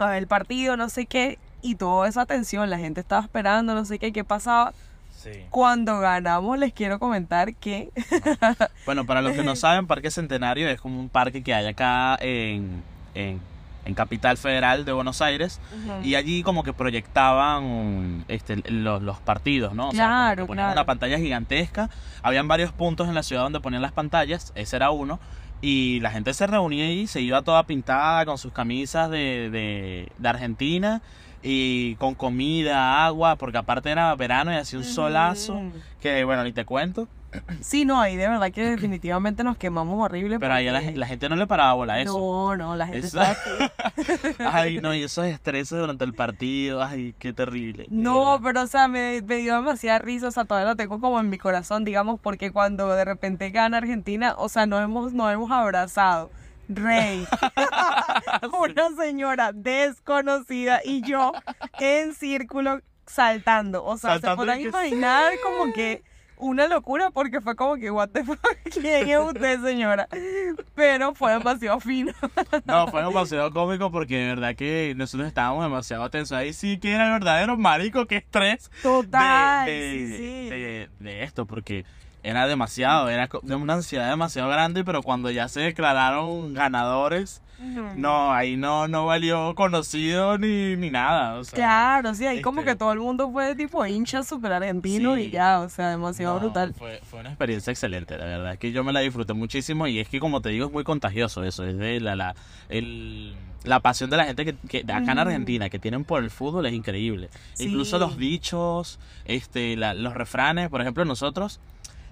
a 0.00 0.06
ver 0.08 0.18
el 0.18 0.26
partido, 0.26 0.76
no 0.76 0.88
sé 0.88 1.06
qué, 1.06 1.38
y 1.62 1.76
toda 1.76 2.08
esa 2.08 2.26
tensión, 2.26 2.68
la 2.70 2.78
gente 2.78 3.00
estaba 3.00 3.22
esperando, 3.22 3.74
no 3.74 3.84
sé 3.84 3.98
qué, 4.00 4.12
qué 4.12 4.24
pasaba. 4.24 4.72
Sí. 5.24 5.46
Cuando 5.48 5.98
ganamos, 6.00 6.58
les 6.58 6.72
quiero 6.74 6.98
comentar 6.98 7.54
que 7.54 7.90
Bueno, 8.86 9.06
para 9.06 9.22
los 9.22 9.32
que 9.32 9.42
no 9.42 9.56
saben, 9.56 9.86
Parque 9.86 10.10
Centenario 10.10 10.68
es 10.68 10.78
como 10.80 11.00
un 11.00 11.08
parque 11.08 11.42
que 11.42 11.54
hay 11.54 11.66
acá 11.66 12.16
en, 12.20 12.82
en, 13.14 13.40
en 13.86 13.94
Capital 13.94 14.36
Federal 14.36 14.84
de 14.84 14.92
Buenos 14.92 15.22
Aires. 15.22 15.60
Y 16.02 16.14
allí 16.16 16.42
como 16.42 16.62
que 16.62 16.72
proyectaban 16.74 18.24
este, 18.28 18.56
los, 18.70 19.02
los 19.02 19.18
partidos, 19.20 19.74
¿no? 19.74 19.88
O 19.88 19.92
sea, 19.92 20.06
Claro, 20.06 20.46
ponían 20.46 20.66
claro. 20.66 20.80
una 20.80 20.86
pantalla 20.86 21.18
gigantesca. 21.18 21.88
Habían 22.22 22.46
varios 22.48 22.72
puntos 22.72 23.08
en 23.08 23.14
la 23.14 23.22
ciudad 23.22 23.42
donde 23.42 23.60
ponían 23.60 23.82
las 23.82 23.92
pantallas. 23.92 24.52
Ese 24.54 24.76
era 24.76 24.90
uno. 24.90 25.18
Y 25.62 26.00
la 26.00 26.10
gente 26.10 26.34
se 26.34 26.46
reunía 26.46 26.92
y 26.92 27.06
se 27.06 27.22
iba 27.22 27.40
toda 27.40 27.62
pintada 27.64 28.26
con 28.26 28.36
sus 28.36 28.52
camisas 28.52 29.08
de, 29.10 29.48
de, 29.50 30.12
de 30.18 30.28
Argentina. 30.28 31.00
Y 31.46 31.96
con 31.96 32.14
comida, 32.14 33.04
agua, 33.04 33.36
porque 33.36 33.58
aparte 33.58 33.90
era 33.90 34.14
verano 34.14 34.50
y 34.52 34.56
hacía 34.56 34.78
un 34.78 34.84
solazo. 34.84 35.60
Que 36.00 36.24
bueno, 36.24 36.42
ni 36.42 36.52
te 36.52 36.64
cuento. 36.64 37.06
Sí, 37.60 37.84
no, 37.84 38.00
ahí 38.00 38.16
de 38.16 38.28
verdad 38.28 38.50
que 38.52 38.64
definitivamente 38.64 39.44
nos 39.44 39.56
quemamos 39.56 40.00
horrible. 40.02 40.38
Pero 40.38 40.54
ahí 40.54 40.68
a 40.68 40.72
la, 40.72 41.06
gente 41.06 41.28
no 41.28 41.36
le 41.36 41.46
paraba 41.46 41.72
bola 41.74 41.94
a 41.94 42.00
eso. 42.00 42.18
No, 42.18 42.56
no, 42.56 42.76
la 42.76 42.86
gente 42.86 43.06
Eso- 43.06 43.20
estaba 43.20 43.36
Ay, 44.52 44.78
no, 44.80 44.94
y 44.94 45.02
esos 45.02 45.26
estreses 45.26 45.78
durante 45.78 46.04
el 46.04 46.14
partido. 46.14 46.82
Ay, 46.82 47.14
qué 47.18 47.32
terrible. 47.32 47.86
No, 47.90 48.40
pero 48.42 48.62
o 48.62 48.66
sea, 48.66 48.88
me, 48.88 49.20
me 49.22 49.36
dio 49.36 49.56
demasiada 49.56 49.98
risa, 49.98 50.28
o 50.28 50.30
sea, 50.30 50.44
todavía 50.44 50.70
lo 50.70 50.76
tengo 50.76 51.00
como 51.00 51.18
en 51.20 51.28
mi 51.28 51.38
corazón, 51.38 51.84
digamos, 51.84 52.20
porque 52.20 52.52
cuando 52.52 52.88
de 52.94 53.04
repente 53.04 53.50
gana 53.50 53.78
Argentina, 53.78 54.34
o 54.38 54.48
sea, 54.48 54.66
nos 54.66 54.82
hemos, 54.82 55.12
nos 55.12 55.32
hemos 55.32 55.50
abrazado. 55.50 56.30
Rey, 56.68 57.26
una 58.58 58.96
señora 59.02 59.52
desconocida 59.52 60.80
y 60.84 61.02
yo 61.02 61.32
en 61.80 62.14
círculo 62.14 62.80
saltando. 63.06 63.84
O 63.84 63.96
sea, 63.96 64.12
Saltando 64.12 64.32
se 64.32 64.36
podrán 64.36 64.58
que- 64.58 64.68
imaginar 64.68 65.32
como 65.42 65.72
que 65.72 66.02
una 66.36 66.66
locura 66.66 67.10
porque 67.10 67.40
fue 67.40 67.54
como 67.54 67.76
que, 67.76 67.90
what 67.90 68.08
the 68.10 68.24
fuck, 68.24 68.40
¿quién 68.72 69.08
es 69.08 69.18
usted, 69.18 69.62
señora? 69.62 70.08
Pero 70.74 71.14
fue 71.14 71.32
demasiado 71.32 71.78
fino. 71.80 72.12
No, 72.64 72.88
fue 72.88 73.02
demasiado 73.02 73.50
cómico 73.52 73.90
porque 73.92 74.16
de 74.18 74.26
verdad 74.28 74.54
que 74.56 74.94
nosotros 74.96 75.28
estábamos 75.28 75.62
demasiado 75.64 76.08
tensos. 76.10 76.36
Ahí 76.36 76.52
sí 76.52 76.78
que 76.78 76.92
era 76.92 77.06
el 77.06 77.12
verdadero 77.12 77.56
marico, 77.56 78.06
qué 78.06 78.16
estrés 78.16 78.70
de, 78.70 78.82
Total, 78.82 79.66
de, 79.66 80.06
sí, 80.08 80.16
sí. 80.16 80.50
de- 80.50 80.90
de 80.98 81.22
esto, 81.22 81.46
porque 81.46 81.84
era 82.24 82.46
demasiado, 82.48 83.08
era 83.08 83.28
de 83.42 83.54
una 83.54 83.74
ansiedad 83.74 84.08
demasiado 84.10 84.48
grande, 84.48 84.82
pero 84.84 85.02
cuando 85.02 85.30
ya 85.30 85.46
se 85.48 85.60
declararon 85.60 86.54
ganadores, 86.54 87.40
no, 87.96 88.32
ahí 88.32 88.56
no, 88.56 88.88
no 88.88 89.06
valió 89.06 89.54
conocido 89.54 90.36
ni, 90.38 90.74
ni 90.76 90.90
nada. 90.90 91.34
O 91.38 91.44
sea, 91.44 91.54
Claro, 91.56 92.14
sí, 92.14 92.26
ahí 92.26 92.42
como 92.42 92.60
este- 92.60 92.72
que 92.72 92.76
todo 92.76 92.92
el 92.92 92.98
mundo 92.98 93.30
fue 93.30 93.54
tipo 93.54 93.86
hincha 93.86 94.22
super 94.22 94.52
argentino 94.52 95.14
Sí. 95.14 95.22
y 95.22 95.30
ya, 95.30 95.60
o 95.60 95.68
sea, 95.68 95.90
demasiado 95.90 96.34
no, 96.34 96.40
brutal. 96.40 96.74
Fue, 96.74 97.00
fue 97.08 97.20
una 97.20 97.28
experiencia 97.30 97.70
excelente, 97.70 98.18
la 98.18 98.24
verdad. 98.24 98.52
Es 98.54 98.58
que 98.58 98.72
yo 98.72 98.82
me 98.84 98.92
la 98.92 99.00
disfruté 99.00 99.32
muchísimo 99.34 99.86
y 99.86 100.00
es 100.00 100.08
que, 100.08 100.18
como 100.20 100.40
te 100.40 100.48
digo, 100.50 100.66
es 100.66 100.72
muy 100.72 100.84
contagioso 100.84 101.44
eso. 101.44 101.64
Es 101.64 101.78
de 101.78 102.00
la, 102.00 102.16
la, 102.16 102.34
el- 102.68 103.34
la 103.64 103.80
pasión 103.80 104.10
de 104.10 104.16
la 104.18 104.24
gente 104.26 104.44
que, 104.44 104.54
que 104.68 104.80
acá 104.92 105.12
en. 105.12 105.18
Argentina 105.18 105.70
que 105.70 105.78
tienen 105.78 106.04
por 106.04 106.22
el 106.22 106.30
fútbol 106.30 106.66
es 106.66 106.74
increíble. 106.74 107.30
Sí. 107.54 107.64
Incluso 107.64 107.98
los 107.98 108.18
dichos, 108.18 108.98
este, 109.24 109.76
la- 109.76 109.94
los 109.94 110.12
refranes, 110.14 110.68
por 110.68 110.80
ejemplo, 110.82 111.04
nosotros, 111.06 111.60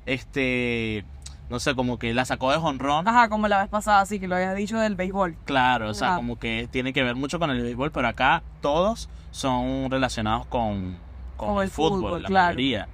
este, 0.06 1.04
no 1.50 1.60
sé, 1.60 1.74
como 1.74 1.98
que 1.98 2.14
la 2.14 2.24
sacó 2.24 2.50
de 2.50 2.58
jonrón. 2.58 3.06
Ajá, 3.06 3.28
como 3.28 3.48
la 3.48 3.60
vez 3.60 3.68
pasada, 3.68 4.04
sí, 4.06 4.18
que 4.18 4.28
lo 4.28 4.36
habías 4.36 4.56
dicho 4.56 4.78
del 4.78 4.96
béisbol. 4.96 5.36
Claro, 5.44 5.90
o 5.90 5.94
sea, 5.94 6.08
Ajá. 6.08 6.16
como 6.16 6.38
que 6.38 6.68
tiene 6.70 6.92
que 6.92 7.02
ver 7.02 7.14
mucho 7.14 7.38
con 7.38 7.50
el 7.50 7.62
béisbol, 7.62 7.90
pero 7.92 8.08
acá 8.08 8.42
todos 8.60 9.08
son 9.30 9.90
relacionados 9.90 10.46
con, 10.46 10.96
con 11.36 11.48
Con 11.48 11.58
el, 11.58 11.64
el 11.64 11.70
fútbol, 11.70 12.00
fútbol, 12.00 12.22
la 12.22 12.28
claro. 12.28 12.46
mayoría. 12.46 12.88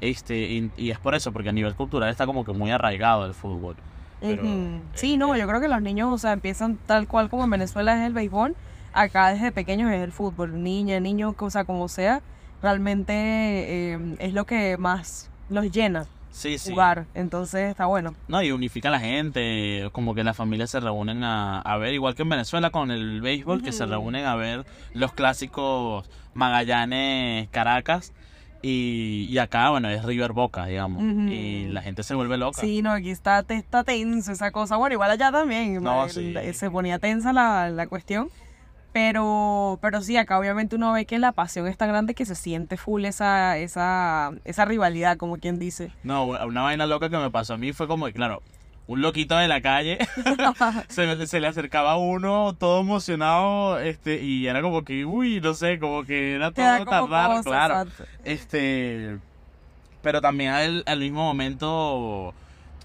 Este, 0.00 0.36
y, 0.36 0.70
y 0.76 0.90
es 0.90 0.98
por 0.98 1.14
eso, 1.14 1.32
porque 1.32 1.50
a 1.50 1.52
nivel 1.52 1.74
cultural 1.76 2.10
está 2.10 2.26
como 2.26 2.44
que 2.44 2.52
muy 2.52 2.72
arraigado 2.72 3.24
el 3.24 3.34
fútbol. 3.34 3.76
Pero. 4.20 4.42
Sí, 4.94 5.14
eh, 5.14 5.16
no, 5.16 5.34
eh. 5.34 5.38
yo 5.40 5.46
creo 5.46 5.60
que 5.60 5.68
los 5.68 5.80
niños, 5.80 6.12
o 6.12 6.18
sea, 6.18 6.32
empiezan 6.32 6.76
tal 6.86 7.06
cual 7.06 7.28
como 7.30 7.44
en 7.44 7.50
Venezuela 7.50 7.94
es 7.94 8.06
el 8.06 8.12
béisbol, 8.12 8.56
acá 8.92 9.28
desde 9.28 9.52
pequeños 9.52 9.92
es 9.92 10.00
el 10.02 10.10
fútbol, 10.10 10.62
niña, 10.62 10.98
niño, 10.98 11.34
o 11.38 11.50
sea, 11.50 11.64
como 11.64 11.88
sea, 11.88 12.20
realmente 12.62 13.12
eh, 13.14 14.16
es 14.18 14.34
lo 14.34 14.44
que 14.44 14.76
más 14.76 15.30
los 15.48 15.70
llena 15.70 16.06
Sí, 16.32 16.58
sí. 16.58 16.70
jugar, 16.70 17.04
entonces 17.14 17.68
está 17.70 17.86
bueno. 17.86 18.14
No, 18.26 18.42
y 18.42 18.50
unifica 18.52 18.88
a 18.88 18.90
la 18.92 19.00
gente, 19.00 19.88
como 19.92 20.14
que 20.14 20.24
las 20.24 20.36
familias 20.36 20.70
se 20.70 20.80
reúnen 20.80 21.22
a, 21.24 21.60
a 21.60 21.76
ver, 21.76 21.92
igual 21.94 22.14
que 22.14 22.22
en 22.22 22.30
Venezuela 22.30 22.70
con 22.70 22.90
el 22.90 23.20
béisbol, 23.20 23.62
que 23.62 23.70
se 23.70 23.84
reúnen 23.86 24.24
a 24.24 24.34
ver 24.34 24.64
los 24.94 25.12
clásicos 25.12 26.08
Magallanes, 26.34 27.48
Caracas, 27.50 28.12
y, 28.64 29.26
y 29.28 29.38
acá, 29.38 29.70
bueno, 29.70 29.88
es 29.88 30.04
River 30.04 30.32
Boca, 30.32 30.66
digamos, 30.66 31.02
y 31.02 31.66
la 31.68 31.82
gente 31.82 32.02
se 32.04 32.14
vuelve 32.14 32.36
loca. 32.38 32.60
Sí, 32.60 32.80
no, 32.80 32.92
aquí 32.92 33.10
está, 33.10 33.44
está 33.48 33.82
tenso 33.82 34.30
esa 34.32 34.52
cosa. 34.52 34.76
Bueno, 34.76 34.94
igual 34.94 35.10
allá 35.10 35.32
también. 35.32 35.82
No, 35.82 36.04
el- 36.04 36.10
sí. 36.10 36.34
Se 36.54 36.70
ponía 36.70 36.98
tensa 37.00 37.32
la, 37.32 37.70
la 37.70 37.86
cuestión. 37.88 38.28
Pero, 38.92 39.78
pero 39.80 40.02
sí, 40.02 40.16
acá 40.16 40.38
obviamente 40.38 40.76
uno 40.76 40.92
ve 40.92 41.06
que 41.06 41.18
la 41.18 41.32
pasión 41.32 41.66
es 41.66 41.78
tan 41.78 41.88
grande 41.88 42.14
que 42.14 42.26
se 42.26 42.34
siente 42.34 42.76
full 42.76 43.04
esa, 43.06 43.56
esa, 43.56 44.32
esa 44.44 44.64
rivalidad, 44.66 45.16
como 45.16 45.38
quien 45.38 45.58
dice. 45.58 45.92
No, 46.02 46.26
una 46.26 46.62
vaina 46.62 46.86
loca 46.86 47.08
que 47.08 47.16
me 47.16 47.30
pasó 47.30 47.54
a 47.54 47.58
mí 47.58 47.72
fue 47.72 47.88
como 47.88 48.10
claro, 48.10 48.42
un 48.86 49.00
loquito 49.00 49.36
de 49.36 49.48
la 49.48 49.62
calle 49.62 49.98
se, 50.88 51.26
se 51.26 51.40
le 51.40 51.46
acercaba 51.46 51.92
a 51.92 51.96
uno 51.96 52.54
todo 52.58 52.80
emocionado 52.80 53.78
este 53.78 54.22
y 54.22 54.46
era 54.46 54.60
como 54.60 54.84
que, 54.84 55.06
uy, 55.06 55.40
no 55.40 55.54
sé, 55.54 55.78
como 55.78 56.04
que 56.04 56.34
era 56.34 56.50
todo 56.50 56.84
tan 56.84 57.10
raro, 57.10 57.42
claro. 57.42 57.82
exacto. 57.82 58.04
Este, 58.24 59.18
pero 60.02 60.20
también 60.20 60.50
al, 60.50 60.82
al 60.86 60.98
mismo 60.98 61.24
momento 61.24 62.34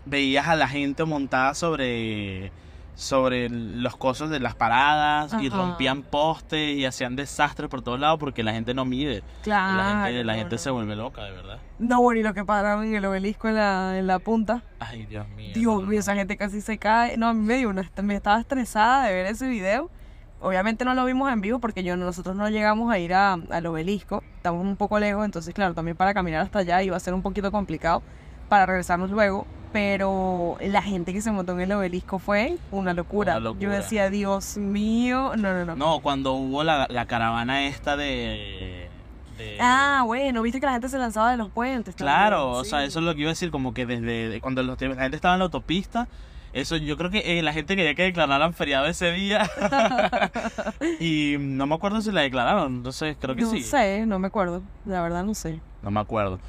veías 0.06 0.48
a 0.48 0.56
la 0.56 0.70
gente 0.70 1.04
montada 1.04 1.54
sobre 1.54 2.52
sobre 2.98 3.48
los 3.48 3.96
cosas 3.96 4.32
de 4.32 4.40
las 4.40 4.56
paradas 4.56 5.32
y 5.40 5.50
rompían 5.50 6.02
postes 6.02 6.76
y 6.76 6.84
hacían 6.84 7.16
desastres 7.16 7.70
por 7.70 7.84
todos 7.84 8.00
lados 8.00 8.18
porque 8.20 8.42
la 8.42 8.54
gente 8.54 8.74
no 8.74 8.86
mide. 8.86 9.22
Claro. 9.44 9.78
la 10.24 10.34
gente, 10.36 10.54
la 10.56 10.58
se 10.58 10.72
vuelve 10.72 10.96
loca, 10.96 11.24
de 11.24 11.32
verdad. 11.32 11.60
No, 11.78 12.02
bueno, 12.02 12.22
y 12.22 12.24
lo 12.24 12.34
que 12.34 12.44
pararon 12.44 12.86
en 12.86 12.96
el 12.96 13.06
obelisco 13.06 13.50
en 13.50 13.56
la, 13.56 14.00
en 14.00 14.08
la 14.08 14.18
punta. 14.18 14.64
Ay, 14.80 15.06
Dios 15.06 15.28
mío. 15.30 15.52
Dios 15.54 15.86
mío, 15.86 16.00
esa 16.00 16.16
gente 16.16 16.38
casi 16.38 16.60
se 16.60 16.80
cae. 16.80 17.18
No, 17.18 17.28
a 17.28 17.34
mí 17.36 17.46
me 17.46 17.58
dio 17.58 17.70
una, 17.70 17.88
me 18.02 18.16
estaba 18.16 18.40
estresada 18.40 19.06
de 19.06 19.14
ver 19.14 19.28
ese 19.28 19.48
video. 19.48 19.92
Obviamente 20.42 20.84
no 20.84 20.96
lo 20.96 21.06
vimos 21.06 21.32
en 21.32 21.40
vivo 21.40 21.60
porque 21.60 21.84
yo 21.84 21.96
nosotros 21.98 22.36
no 22.36 22.50
llegamos 22.50 22.92
a 22.92 22.98
ir 22.98 23.14
a- 23.14 23.34
al 23.34 23.66
obelisco. 23.68 24.24
Estamos 24.38 24.66
un 24.66 24.76
poco 24.76 24.98
lejos, 24.98 25.24
entonces 25.24 25.54
claro, 25.54 25.76
también 25.76 25.96
para 25.96 26.16
caminar 26.16 26.42
hasta 26.42 26.60
allá 26.60 26.82
iba 26.82 26.98
a 26.98 27.00
ser 27.00 27.14
un 27.14 27.22
poquito 27.22 27.52
complicado 27.52 28.02
para 28.50 28.66
regresarnos 28.66 29.12
luego. 29.12 29.46
Pero 29.74 30.58
la 30.62 30.82
gente 30.82 31.14
que 31.14 31.22
se 31.22 31.32
montó 31.32 31.52
en 31.54 31.62
el 31.62 31.72
obelisco 31.72 32.20
fue 32.20 32.58
una 32.72 32.94
locura. 32.94 33.34
Una 33.34 33.40
locura. 33.42 33.62
Yo 33.64 33.70
decía, 33.70 34.10
Dios 34.10 34.58
mío, 34.58 35.34
no, 35.38 35.54
no, 35.54 35.66
no. 35.66 35.76
No, 35.76 36.00
cuando 36.00 36.34
hubo 36.34 36.64
la, 36.64 36.88
la 36.90 37.06
caravana 37.06 37.66
esta 37.68 37.98
de... 37.98 38.90
de- 39.38 39.58
Ah, 39.60 40.04
bueno, 40.06 40.42
viste 40.42 40.60
que 40.60 40.66
la 40.66 40.72
gente 40.72 40.90
se 40.90 40.98
lanzaba 40.98 41.32
de 41.32 41.38
los 41.38 41.50
puentes. 41.50 41.96
claro, 41.96 42.52
o 42.52 42.64
sea, 42.64 42.84
eso 42.86 43.00
es 43.00 43.06
lo 43.06 43.14
que 43.14 43.22
iba 43.22 43.30
a 43.30 43.34
decir, 43.34 43.52
como 43.52 43.74
que 43.74 43.86
desde 43.86 44.30
de- 44.30 44.42
cuando 44.42 44.64
los- 44.64 44.80
la 44.82 44.96
gente 44.96 45.16
estaba 45.16 45.36
en 45.36 45.40
la 45.40 45.46
autopista, 45.46 46.08
eso 46.54 46.78
yo 46.78 46.98
creo 46.98 47.12
que 47.12 47.38
eh, 47.38 47.44
la 47.44 47.52
gente 47.54 47.76
quería 47.76 47.94
que 47.94 48.04
declararan 48.04 48.54
feriado 48.54 48.88
ese 48.88 49.12
día. 49.12 49.48
y 51.00 51.36
no 51.40 51.68
me 51.68 51.76
acuerdo 51.76 52.02
si 52.02 52.12
la 52.12 52.22
declararon, 52.22 52.78
entonces 52.78 53.18
creo 53.20 53.36
que 53.36 53.42
no 53.44 53.52
sí. 53.52 53.62
sé, 53.62 54.06
no 54.08 54.18
me 54.18 54.28
acuerdo. 54.28 54.64
La 54.86 55.02
verdad 55.02 55.24
no 55.24 55.36
sé. 55.36 55.60
No 55.84 55.92
me 55.92 56.00
acuerdo. 56.00 56.40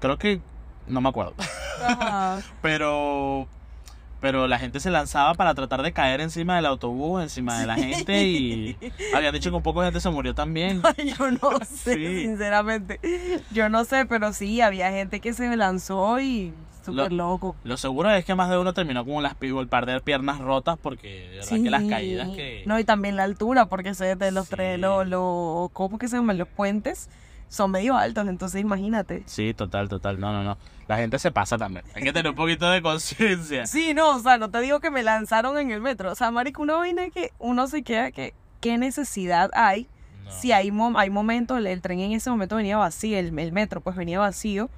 Creo 0.00 0.16
que 0.16 0.40
no 0.86 1.00
me 1.00 1.08
acuerdo. 1.08 1.34
Ajá. 1.86 2.40
Pero 2.62 3.46
pero 4.20 4.48
la 4.48 4.58
gente 4.58 4.80
se 4.80 4.90
lanzaba 4.90 5.34
para 5.34 5.54
tratar 5.54 5.82
de 5.82 5.92
caer 5.92 6.20
encima 6.20 6.56
del 6.56 6.66
autobús, 6.66 7.22
encima 7.22 7.60
de 7.60 7.66
la 7.66 7.76
gente 7.76 8.24
y 8.24 8.76
habían 9.14 9.32
dicho 9.32 9.50
que 9.50 9.56
un 9.56 9.62
poco 9.62 9.80
de 9.80 9.86
gente 9.86 10.00
se 10.00 10.10
murió 10.10 10.34
también. 10.34 10.82
Yo 11.18 11.30
no 11.30 11.60
sé, 11.64 11.94
Sí. 11.94 12.22
sinceramente. 12.22 12.98
Yo 13.52 13.68
no 13.68 13.84
sé, 13.84 14.06
pero 14.06 14.32
sí, 14.32 14.60
había 14.60 14.90
gente 14.90 15.20
que 15.20 15.32
se 15.34 15.56
lanzó 15.56 16.18
y 16.18 16.52
súper 16.84 17.12
loco. 17.12 17.54
Lo 17.62 17.76
seguro 17.76 18.10
es 18.10 18.24
que 18.24 18.34
más 18.34 18.50
de 18.50 18.58
uno 18.58 18.74
terminó 18.74 19.04
con 19.04 19.22
las 19.22 19.36
el 19.40 19.68
par 19.68 19.86
de 19.86 20.00
piernas 20.00 20.40
rotas 20.40 20.78
porque 20.82 21.28
de 21.30 21.36
verdad 21.36 21.62
que 21.62 21.70
las 21.70 21.84
caídas 21.84 22.28
que... 22.30 22.64
No, 22.66 22.76
y 22.80 22.82
también 22.82 23.14
la 23.14 23.22
altura, 23.22 23.66
porque 23.66 23.94
se 23.94 24.16
de 24.16 24.32
los 24.32 24.48
tres, 24.48 24.80
los, 24.80 25.06
los, 25.06 25.70
¿cómo 25.70 25.96
que 25.96 26.08
se 26.08 26.16
llaman? 26.16 26.38
Los 26.38 26.48
puentes 26.48 27.08
son 27.48 27.70
medio 27.70 27.96
altos, 27.96 28.26
entonces 28.26 28.60
imagínate. 28.60 29.22
Sí, 29.26 29.54
total, 29.54 29.88
total. 29.88 30.18
No, 30.18 30.32
no, 30.32 30.42
no. 30.42 30.58
La 30.88 30.96
gente 30.96 31.18
se 31.18 31.30
pasa 31.30 31.56
también. 31.58 31.84
Hay 31.94 32.02
que 32.02 32.12
tener 32.12 32.30
un 32.30 32.34
poquito 32.36 32.68
de 32.70 32.80
conciencia. 32.82 33.66
Sí, 33.66 33.92
no, 33.94 34.16
o 34.16 34.18
sea, 34.20 34.38
no 34.38 34.50
te 34.50 34.60
digo 34.60 34.80
que 34.80 34.90
me 34.90 35.02
lanzaron 35.02 35.58
en 35.58 35.70
el 35.70 35.80
metro. 35.82 36.10
O 36.10 36.14
sea, 36.14 36.30
marico, 36.30 36.62
una 36.62 36.74
vaina 36.76 37.10
que 37.10 37.30
uno 37.38 37.66
se 37.68 37.82
queda 37.82 38.10
que, 38.10 38.32
¿qué 38.60 38.78
necesidad 38.78 39.50
hay? 39.52 39.86
No. 40.24 40.30
Si 40.32 40.50
hay, 40.52 40.70
mom- 40.70 40.98
hay 40.98 41.10
momentos, 41.10 41.58
el, 41.58 41.66
el 41.66 41.80
tren 41.82 42.00
en 42.00 42.12
ese 42.12 42.30
momento 42.30 42.56
venía 42.56 42.76
vacío, 42.78 43.18
el, 43.18 43.38
el 43.38 43.52
metro 43.52 43.80
pues 43.82 43.96
venía 43.96 44.18
vacío. 44.18 44.70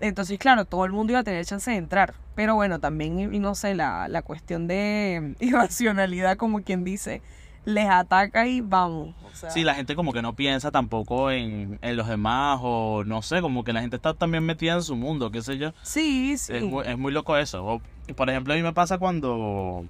Entonces, 0.00 0.38
claro, 0.38 0.66
todo 0.66 0.84
el 0.84 0.92
mundo 0.92 1.12
iba 1.12 1.20
a 1.20 1.24
tener 1.24 1.44
chance 1.46 1.70
de 1.70 1.78
entrar. 1.78 2.14
Pero 2.34 2.54
bueno, 2.56 2.78
también, 2.78 3.30
no 3.40 3.54
sé, 3.54 3.74
la, 3.74 4.06
la 4.08 4.20
cuestión 4.22 4.66
de 4.66 5.34
irracionalidad, 5.40 6.36
como 6.36 6.62
quien 6.62 6.84
dice, 6.84 7.22
les 7.64 7.88
ataca 7.88 8.46
y 8.46 8.60
vamos. 8.60 9.14
O 9.24 9.34
sea, 9.34 9.50
Sí, 9.50 9.62
la 9.64 9.74
gente 9.74 9.96
como 9.96 10.12
que 10.12 10.22
no 10.22 10.34
piensa 10.34 10.70
tampoco 10.70 11.30
en, 11.30 11.78
en 11.82 11.96
los 11.96 12.06
demás 12.06 12.60
o 12.62 13.04
no 13.04 13.22
sé, 13.22 13.40
como 13.40 13.64
que 13.64 13.72
la 13.72 13.80
gente 13.80 13.96
está 13.96 14.14
también 14.14 14.44
metida 14.44 14.74
en 14.74 14.82
su 14.82 14.96
mundo, 14.96 15.30
qué 15.30 15.42
sé 15.42 15.58
yo. 15.58 15.72
sí, 15.82 16.36
sí. 16.38 16.52
Es 16.54 16.62
muy, 16.62 16.86
es 16.86 16.98
muy 16.98 17.12
loco 17.12 17.36
eso. 17.36 17.64
O, 17.64 17.82
por 18.14 18.30
ejemplo, 18.30 18.54
a 18.54 18.56
mí 18.56 18.62
me 18.62 18.72
pasa 18.72 18.98
cuando 18.98 19.84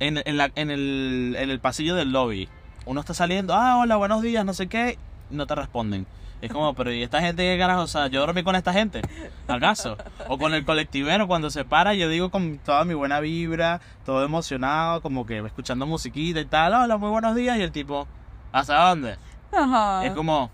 en, 0.00 0.20
en, 0.24 0.36
la, 0.36 0.50
en, 0.54 0.70
el, 0.70 1.36
en 1.38 1.50
el 1.50 1.60
pasillo 1.60 1.94
del 1.94 2.12
lobby 2.12 2.48
uno 2.86 3.00
está 3.00 3.12
saliendo, 3.12 3.54
ah, 3.54 3.76
hola, 3.78 3.96
buenos 3.96 4.22
días, 4.22 4.44
no 4.44 4.54
sé 4.54 4.66
qué, 4.66 4.98
no 5.30 5.46
te 5.46 5.54
responden. 5.54 6.06
Es 6.40 6.52
como, 6.52 6.72
pero 6.74 6.92
¿y 6.92 7.02
esta 7.02 7.20
gente 7.20 7.42
qué 7.42 7.58
carajo? 7.58 7.82
O 7.82 7.86
sea, 7.88 8.06
yo 8.06 8.20
dormí 8.20 8.42
con 8.44 8.54
esta 8.54 8.72
gente, 8.72 9.02
¿acaso? 9.48 9.96
O 10.28 10.38
con 10.38 10.54
el 10.54 10.64
colectivero 10.64 11.26
cuando 11.26 11.50
se 11.50 11.64
para, 11.64 11.94
yo 11.94 12.08
digo 12.08 12.30
con 12.30 12.58
toda 12.58 12.84
mi 12.84 12.94
buena 12.94 13.18
vibra, 13.20 13.80
todo 14.06 14.24
emocionado, 14.24 15.02
como 15.02 15.26
que 15.26 15.38
escuchando 15.38 15.84
musiquita 15.86 16.38
y 16.40 16.44
tal, 16.44 16.74
hola, 16.74 16.96
muy 16.96 17.10
buenos 17.10 17.34
días, 17.34 17.58
y 17.58 17.62
el 17.62 17.72
tipo, 17.72 18.06
¿hasta 18.52 18.88
dónde? 18.88 19.16
Ajá. 19.52 20.06
Es 20.06 20.12
como, 20.12 20.48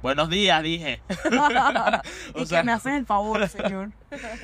buenos 0.00 0.28
días, 0.28 0.62
dije. 0.62 1.00
y 2.34 2.42
o 2.42 2.46
sea- 2.46 2.60
que 2.60 2.66
me 2.66 2.72
haces 2.72 2.92
el 2.92 3.04
favor, 3.06 3.48
señor. 3.48 3.90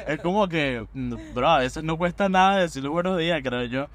Es 0.09 0.21
como 0.21 0.49
que, 0.49 0.85
bro, 1.33 1.49
a 1.49 1.59
veces 1.59 1.85
no 1.85 1.97
cuesta 1.97 2.29
nada 2.29 2.57
decirle 2.57 2.89
buenos 2.89 3.17
días, 3.19 3.41
creo 3.45 3.63
yo. 3.65 3.87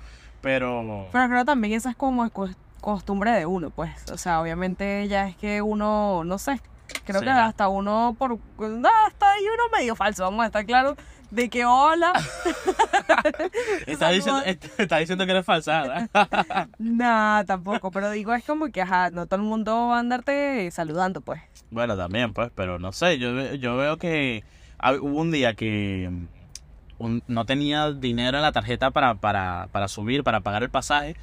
Pero. 0.41 1.07
Pero 1.11 1.27
creo 1.29 1.43
también 1.45 1.73
esa 1.73 1.89
es 1.89 1.95
como 1.97 2.23
cos- 2.29 2.55
costumbre 2.79 3.31
de 3.31 3.45
uno, 3.45 3.71
pues. 3.71 3.91
O 4.13 4.17
sea, 4.17 4.39
obviamente 4.39 5.05
ya 5.09 5.27
es 5.27 5.35
que 5.35 5.61
uno, 5.61 6.23
no 6.23 6.37
sé, 6.37 6.61
creo 7.05 7.21
que 7.21 7.29
hasta 7.29 7.67
uno 7.69 8.15
por... 8.17 8.33
Hasta 8.33 9.31
ahí 9.31 9.43
uno 9.43 9.77
medio 9.77 9.95
falso, 9.95 10.23
vamos 10.23 10.43
a 10.43 10.47
estar 10.47 10.65
claros 10.65 10.95
de 11.31 11.49
que 11.49 11.65
hola. 11.65 12.13
Está 13.85 14.09
diciendo, 14.09 14.41
está 14.77 14.97
diciendo 14.97 15.25
que 15.25 15.31
eres 15.31 15.45
falsa, 15.45 15.81
¿verdad? 15.83 16.69
Nah, 16.79 17.43
tampoco, 17.45 17.91
pero 17.91 18.09
digo, 18.11 18.33
es 18.33 18.43
como 18.45 18.67
que, 18.71 18.81
ajá, 18.81 19.09
no 19.11 19.25
todo 19.25 19.39
el 19.41 19.45
mundo 19.45 19.87
va 19.89 19.97
a 19.97 19.99
andarte 19.99 20.69
saludando, 20.71 21.21
pues. 21.21 21.41
bueno, 21.71 21.97
también, 21.97 22.33
pues, 22.33 22.51
pero 22.55 22.79
no 22.79 22.91
sé. 22.91 23.17
Yo, 23.19 23.53
yo 23.55 23.75
veo 23.77 23.97
que 23.97 24.43
ah, 24.79 24.93
hubo 24.93 25.19
un 25.21 25.31
día 25.31 25.53
que 25.53 26.09
mm, 26.11 26.25
un- 27.03 27.23
no 27.27 27.45
tenía 27.45 27.91
dinero 27.91 28.37
en 28.37 28.43
la 28.43 28.51
tarjeta 28.51 28.91
para, 28.91 29.15
para, 29.15 29.67
para 29.71 29.87
subir, 29.87 30.23
para 30.23 30.41
pagar 30.41 30.63
el 30.63 30.69
pasaje. 30.69 31.15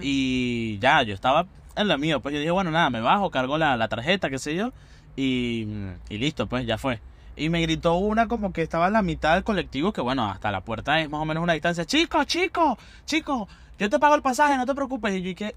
Y 0.00 0.78
ya, 0.80 1.02
yo 1.02 1.14
estaba 1.14 1.46
en 1.76 1.88
lo 1.88 1.98
mío. 1.98 2.20
Pues 2.20 2.32
yo 2.34 2.38
dije, 2.40 2.50
bueno, 2.50 2.70
nada, 2.70 2.90
me 2.90 3.00
bajo, 3.00 3.30
cargo 3.30 3.58
la, 3.58 3.76
la 3.76 3.88
tarjeta, 3.88 4.28
qué 4.30 4.38
sé 4.38 4.54
yo. 4.54 4.72
Y, 5.16 5.66
y 6.08 6.18
listo, 6.18 6.46
pues 6.46 6.66
ya 6.66 6.78
fue. 6.78 7.00
Y 7.36 7.48
me 7.48 7.60
gritó 7.62 7.94
una 7.94 8.28
como 8.28 8.52
que 8.52 8.62
estaba 8.62 8.86
en 8.88 8.92
la 8.94 9.02
mitad 9.02 9.34
del 9.34 9.44
colectivo, 9.44 9.92
que 9.92 10.00
bueno, 10.00 10.30
hasta 10.30 10.50
la 10.52 10.60
puerta 10.62 11.00
es 11.00 11.08
más 11.08 11.20
o 11.20 11.24
menos 11.24 11.42
una 11.42 11.54
distancia. 11.54 11.84
Chicos, 11.84 12.26
chicos, 12.26 12.78
chicos, 13.06 13.48
yo 13.78 13.88
te 13.90 13.98
pago 13.98 14.14
el 14.14 14.22
pasaje, 14.22 14.56
no 14.56 14.66
te 14.66 14.74
preocupes. 14.74 15.14
Y 15.14 15.22
yo 15.22 15.28
dije, 15.28 15.54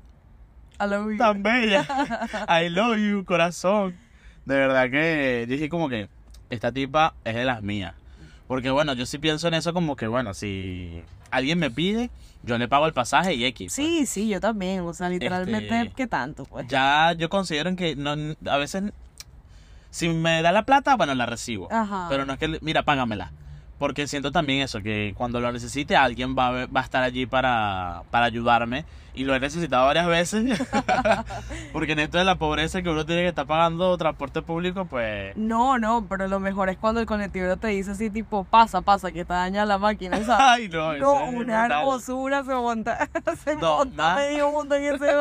I 0.79 0.87
love 0.89 1.11
you. 1.11 1.17
tan 1.17 1.43
bella. 1.43 1.85
I 2.49 2.69
love 2.69 2.97
you, 2.97 3.25
corazón. 3.25 3.95
De 4.45 4.55
verdad 4.55 4.89
que 4.89 5.45
dije 5.47 5.69
como 5.69 5.89
que 5.89 6.07
esta 6.49 6.71
tipa 6.71 7.13
es 7.23 7.35
de 7.35 7.43
las 7.45 7.61
mías. 7.61 7.93
Porque 8.47 8.69
bueno, 8.69 8.93
yo 8.93 9.05
sí 9.05 9.17
pienso 9.17 9.47
en 9.47 9.55
eso 9.55 9.73
como 9.73 9.95
que 9.95 10.07
bueno, 10.07 10.33
si 10.33 11.01
alguien 11.31 11.57
me 11.59 11.71
pide, 11.71 12.09
yo 12.43 12.57
le 12.57 12.67
pago 12.67 12.85
el 12.85 12.93
pasaje 12.93 13.33
y 13.33 13.43
X. 13.45 13.73
pues. 13.75 13.87
Sí, 13.87 14.05
sí, 14.05 14.27
yo 14.29 14.39
también, 14.39 14.81
o 14.81 14.93
sea, 14.93 15.09
literalmente, 15.09 15.81
Este- 15.81 15.93
¿qué 15.95 16.07
tanto, 16.07 16.45
pues? 16.45 16.67
Ya 16.67 17.13
yo 17.17 17.27
considero 17.29 17.75
que 17.75 17.95
no, 17.95 18.11
a 18.49 18.57
veces 18.57 18.83
si 19.95 20.09
me 20.09 20.41
da 20.41 20.51
la 20.51 20.63
plata, 20.63 20.97
bueno, 20.97 21.15
la 21.15 21.25
recibo. 21.25 21.69
Ajá. 21.71 22.07
Pero 22.09 22.25
no 22.25 22.33
es 22.33 22.39
que, 22.39 22.59
mira, 22.59 22.83
págamela. 22.83 23.31
Porque 23.79 24.07
siento 24.07 24.33
también 24.33 24.61
eso, 24.61 24.81
que 24.81 25.13
cuando 25.15 25.39
lo 25.39 25.49
necesite 25.53 25.95
alguien 25.95 26.35
va 26.37 26.47
a, 26.63 26.65
va 26.65 26.81
a 26.81 26.83
estar 26.83 27.01
allí 27.01 27.25
para, 27.25 28.03
para 28.11 28.25
ayudarme. 28.25 28.83
Y 29.15 29.23
lo 29.23 29.33
he 29.33 29.39
necesitado 29.39 29.85
varias 29.85 30.07
veces. 30.07 30.61
Porque 31.73 31.93
en 31.93 31.99
esto 31.99 32.17
de 32.17 32.25
la 32.25 32.35
pobreza 32.35 32.81
que 32.81 32.89
uno 32.89 33.05
tiene 33.05 33.21
que 33.21 33.29
estar 33.29 33.45
pagando 33.47 33.97
transporte 33.97 34.41
público, 34.41 34.85
pues... 34.85 35.35
No, 35.37 35.77
no, 35.79 36.05
pero 36.07 36.27
lo 36.27 36.39
mejor 36.39 36.69
es 36.69 36.77
cuando 36.77 36.99
el 37.01 37.05
colectivero 37.07 37.57
te 37.57 37.67
dice 37.69 37.91
así, 37.91 38.09
tipo, 38.09 38.43
pasa, 38.43 38.81
pasa, 38.81 39.11
que 39.11 39.21
está 39.21 39.35
dañada 39.35 39.65
la 39.65 39.77
máquina, 39.77 40.17
¿sabes? 40.23 40.29
Ay, 40.39 40.69
no, 40.69 40.93
eso 40.93 41.01
No, 41.03 41.25
una 41.29 41.65
hermosura 41.65 42.43
se 42.43 42.53
monta, 42.53 43.09
se 43.43 43.55
No, 43.55 43.77
monta 43.77 43.95
nada. 43.95 44.15
medio 44.17 44.51
mundo 44.51 44.75
en 44.75 44.95
ese, 44.95 45.11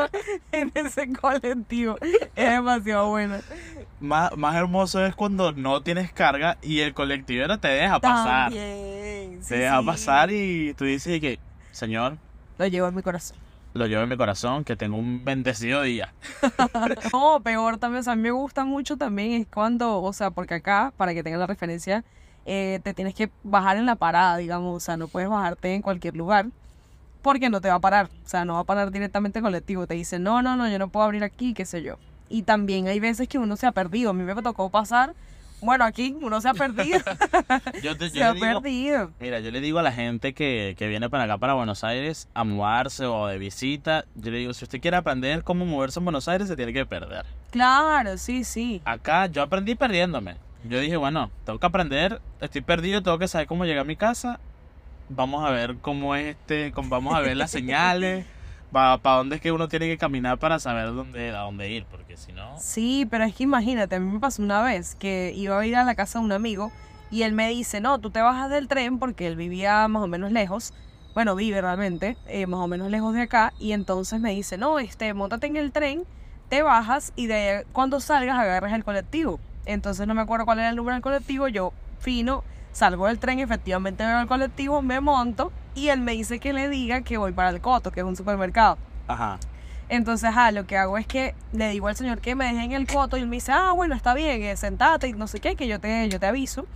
en 0.53 0.73
ese 0.75 1.13
colectivo. 1.13 1.97
Es 2.35 2.51
demasiado 2.51 3.09
bueno. 3.11 3.37
Más, 4.01 4.37
más 4.37 4.55
hermoso 4.57 5.05
es 5.07 5.15
cuando 5.15 5.53
no 5.53 5.83
tienes 5.83 6.13
carga 6.13 6.59
y 6.63 6.81
el 6.81 6.95
colectivero 6.95 7.59
te 7.59 7.69
deja 7.69 8.01
pasar. 8.01 8.45
También. 8.53 9.39
sí, 9.43 9.49
Te 9.51 9.59
deja 9.59 9.81
sí. 9.81 9.87
pasar 9.87 10.31
y 10.33 10.75
tú 10.75 10.85
dices 10.85 11.21
que, 11.21 11.39
señor, 11.71 12.17
Lo 12.59 12.67
llevo 12.67 12.89
en 12.89 12.95
mi 12.97 13.03
corazón. 13.03 13.37
Lo 13.75 13.87
llevo 13.87 14.03
en 14.03 14.09
mi 14.09 14.17
corazón, 14.17 14.65
que 14.65 14.77
tengo 14.77 14.97
un 14.97 15.25
bendecido 15.25 15.83
día. 15.83 16.13
No, 17.13 17.41
peor 17.41 17.79
también, 17.79 18.01
o 18.01 18.03
sea, 18.03 18.15
a 18.15 18.17
mí 18.17 18.23
me 18.23 18.31
gusta 18.31 18.65
mucho 18.65 18.97
también 18.97 19.33
es 19.33 19.47
cuando, 19.47 20.01
o 20.03 20.13
sea, 20.13 20.31
porque 20.31 20.55
acá, 20.55 20.93
para 20.97 21.15
que 21.15 21.23
tengas 21.23 21.41
la 21.41 21.47
referencia, 21.47 22.05
eh, 22.47 22.81
te 22.83 22.95
tienes 22.95 23.15
que 23.15 23.31
bajar 23.43 23.77
en 23.77 23.87
la 23.87 23.97
parada, 23.97 24.37
digamos, 24.37 24.77
o 24.77 24.81
sea, 24.81 24.97
no 24.97 25.09
puedes 25.09 25.29
bajarte 25.29 25.75
en 25.75 25.83
cualquier 25.83 26.17
lugar 26.17 26.47
porque 27.23 27.49
no 27.49 27.61
te 27.61 27.69
va 27.69 27.77
a 27.77 27.81
parar, 27.81 28.11
o 28.25 28.29
sea, 28.29 28.45
no 28.45 28.55
va 28.55 28.61
a 28.61 28.65
parar 28.65 28.91
directamente 28.91 29.39
el 29.39 29.43
colectivo, 29.43 29.87
te 29.87 29.95
dice, 29.95 30.19
no, 30.19 30.43
no, 30.43 30.57
no, 30.57 30.69
yo 30.69 30.79
no 30.79 30.89
puedo 30.89 31.07
abrir 31.07 31.25
aquí, 31.25 31.55
qué 31.55 31.65
sé 31.65 31.83
yo. 31.83 31.97
Y 32.29 32.43
también 32.43 32.87
hay 32.87 33.01
veces 33.01 33.29
que 33.29 33.39
uno 33.39 33.57
se 33.57 33.67
ha 33.67 33.73
perdido, 33.73 34.11
a 34.11 34.13
mí 34.13 34.23
me 34.25 34.35
tocó 34.43 34.69
pasar, 34.69 35.15
bueno, 35.65 35.85
aquí 35.85 36.17
uno 36.21 36.41
se 36.41 36.49
ha 36.49 36.55
perdido, 36.55 36.99
Yo, 37.83 37.97
te, 37.97 38.09
yo 38.09 38.15
se 38.15 38.23
ha 38.25 38.33
digo, 38.33 38.61
perdido. 38.63 39.11
Mira, 39.21 39.41
yo 39.41 39.51
le 39.51 39.61
digo 39.61 39.79
a 39.79 39.83
la 39.83 39.93
gente 39.93 40.35
que, 40.35 40.75
que 40.79 40.87
viene 40.89 41.09
para 41.11 41.25
acá, 41.25 41.39
para 41.39 41.55
Buenos 41.55 41.83
Aires, 41.85 42.29
a 42.35 42.45
mudarse 42.45 43.07
o 43.07 43.27
de 43.27 43.39
visita, 43.39 44.05
yo 44.15 44.31
le 44.31 44.39
digo, 44.39 44.55
si 44.55 44.65
usted 44.65 44.81
quiere 44.81 44.97
aprender 44.97 45.43
cómo 45.45 45.65
moverse 45.67 45.99
en 46.01 46.05
Buenos 46.05 46.29
Aires, 46.29 46.49
se 46.49 46.57
tiene 46.57 46.73
que 46.73 46.87
perder. 46.87 47.25
Claro, 47.51 48.17
sí, 48.19 48.45
sí. 48.45 48.83
Acá 48.85 49.27
yo 49.27 49.43
aprendí 49.43 49.75
perdiéndome. 49.75 50.37
Yo 50.69 50.81
dije, 50.81 50.97
bueno, 50.97 51.31
tengo 51.45 51.59
que 51.59 51.67
aprender, 51.67 52.21
estoy 52.41 52.63
perdido, 52.63 53.03
tengo 53.03 53.19
que 53.19 53.29
saber 53.29 53.47
cómo 53.47 53.65
llegar 53.65 53.83
a 53.83 53.85
mi 53.85 53.97
casa. 53.97 54.41
Vamos 55.11 55.45
a 55.47 55.51
ver 55.51 55.77
cómo 55.83 56.15
es 56.15 56.35
este, 56.37 56.73
cómo- 56.73 56.89
vamos 56.89 57.15
a 57.15 57.21
ver 57.21 57.37
las 57.37 57.51
señales, 57.51 58.25
para 58.75 59.17
dónde 59.17 59.37
es 59.37 59.43
que 59.43 59.53
uno 59.53 59.69
tiene 59.69 59.87
que 59.87 59.97
caminar 59.97 60.39
para 60.39 60.59
saber 60.59 60.93
dónde, 60.93 61.31
a 61.31 61.43
dónde 61.43 61.71
ir, 61.71 61.87
porque 61.91 62.17
si 62.17 62.33
no... 62.33 62.59
Sí, 62.59 63.07
pero 63.09 63.25
es 63.25 63.35
que 63.35 63.45
imagínate, 63.45 63.95
a 63.97 64.01
mí 64.01 64.13
me 64.13 64.21
pasó 64.21 64.43
una 64.43 64.63
vez 64.63 64.97
que 64.97 65.33
iba 65.35 65.59
a 65.59 65.65
ir 65.65 65.77
a 65.77 65.85
la 65.85 65.95
casa 65.95 66.19
de 66.19 66.25
un 66.25 66.33
amigo 66.33 66.73
y 67.11 67.23
él 67.23 67.33
me 67.33 67.49
dice, 67.49 67.81
no, 67.81 68.01
tú 68.01 68.11
te 68.11 68.21
bajas 68.21 68.51
del 68.51 68.69
tren 68.69 68.99
porque 68.99 69.29
él 69.29 69.37
vivía 69.37 69.87
más 69.89 70.03
o 70.03 70.09
menos 70.09 70.33
lejos, 70.33 70.75
bueno, 71.15 71.37
vive 71.37 71.61
realmente, 71.61 72.17
eh, 72.27 72.47
más 72.47 72.59
o 72.59 72.67
menos 72.67 72.91
lejos 72.91 73.15
de 73.15 73.23
acá, 73.23 73.53
y 73.61 73.73
entonces 73.73 74.21
me 74.21 74.33
dice, 74.33 74.59
no, 74.59 74.81
este, 74.81 75.15
montate 75.15 75.47
en 75.47 75.57
el 75.57 75.71
tren, 75.71 76.05
te 76.49 76.63
bajas 76.63 77.13
y 77.15 77.29
de 77.29 77.65
cuando 77.73 78.01
salgas 78.01 78.37
agarras 78.37 78.73
el 78.73 78.85
colectivo. 78.85 79.39
Entonces 79.65 80.07
no 80.07 80.15
me 80.15 80.23
acuerdo 80.23 80.45
cuál 80.45 80.59
era 80.59 80.71
el 80.71 80.77
número 80.77 80.95
del 80.95 81.03
colectivo, 81.03 81.47
yo 81.49 81.73
fino, 82.01 82.43
salgo 82.73 83.07
del 83.07 83.21
tren, 83.21 83.39
efectivamente 83.39 84.05
veo 84.05 84.21
el 84.21 84.27
colectivo, 84.27 84.83
me 84.83 85.01
monto 85.01 85.53
y 85.75 85.89
él 85.89 86.01
me 86.01 86.13
dice 86.13 86.39
que 86.39 86.53
le 86.53 86.69
diga 86.69 87.03
que 87.03 87.19
voy 87.19 87.33
para 87.33 87.51
el 87.51 87.61
Coto, 87.61 87.91
que 87.91 88.01
es 88.01 88.07
un 88.07 88.17
supermercado. 88.17 88.79
Ajá. 89.09 89.39
Entonces, 89.89 90.31
ah, 90.35 90.51
lo 90.51 90.67
que 90.67 90.79
hago 90.79 90.97
es 90.97 91.07
que 91.07 91.35
le 91.53 91.69
digo 91.69 91.89
al 91.89 91.97
señor 91.97 92.21
que 92.21 92.35
me 92.35 92.47
deje 92.47 92.65
en 92.65 92.73
el 92.73 92.87
coto 92.87 93.17
y 93.19 93.21
él 93.21 93.27
me 93.29 93.37
dice, 93.37 93.53
ah, 93.53 93.73
bueno, 93.73 93.95
está 93.95 94.15
bien, 94.15 94.43
eh, 94.43 94.57
sentate 94.57 95.09
y 95.09 95.13
no 95.13 95.27
sé 95.27 95.41
qué, 95.41 95.57
que 95.57 95.69
yo 95.69 95.79
te, 95.79 96.09
yo 96.09 96.19
te 96.19 96.27
aviso. 96.27 96.67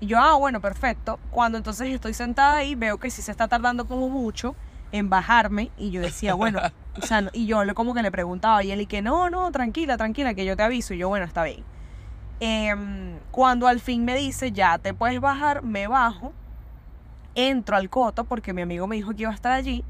Y 0.00 0.06
yo, 0.06 0.18
ah, 0.18 0.34
bueno, 0.34 0.60
perfecto. 0.60 1.20
Cuando 1.30 1.56
entonces 1.56 1.88
estoy 1.88 2.14
sentada 2.14 2.56
ahí, 2.56 2.74
veo 2.74 2.98
que 2.98 3.10
sí 3.10 3.22
se 3.22 3.30
está 3.30 3.46
tardando 3.46 3.86
como 3.86 4.08
mucho 4.08 4.56
en 4.90 5.08
bajarme 5.08 5.70
y 5.78 5.90
yo 5.90 6.00
decía, 6.00 6.34
bueno, 6.34 6.60
o 7.00 7.06
sea, 7.06 7.20
no- 7.20 7.30
y 7.32 7.46
yo 7.46 7.62
le 7.64 7.74
como 7.74 7.94
que 7.94 8.02
le 8.02 8.10
preguntaba 8.10 8.62
y 8.64 8.72
él 8.72 8.80
y 8.80 8.86
que 8.86 9.02
no, 9.02 9.30
no, 9.30 9.50
tranquila, 9.52 9.96
tranquila, 9.96 10.34
que 10.34 10.44
yo 10.44 10.56
te 10.56 10.62
aviso. 10.64 10.94
Y 10.94 10.98
yo, 10.98 11.08
bueno, 11.08 11.26
está 11.26 11.44
bien. 11.44 11.62
Em, 12.40 13.18
cuando 13.30 13.66
al 13.66 13.80
fin 13.80 14.04
me 14.04 14.16
dice, 14.16 14.52
ya 14.52 14.78
te 14.78 14.94
puedes 14.94 15.20
bajar, 15.20 15.62
me 15.62 15.86
bajo. 15.88 16.32
Entro 17.34 17.76
al 17.76 17.88
coto 17.90 18.24
porque 18.24 18.52
mi 18.52 18.62
amigo 18.62 18.86
me 18.86 18.96
dijo 18.96 19.14
que 19.14 19.22
iba 19.22 19.30
a 19.30 19.34
estar 19.34 19.52
allí 19.52 19.84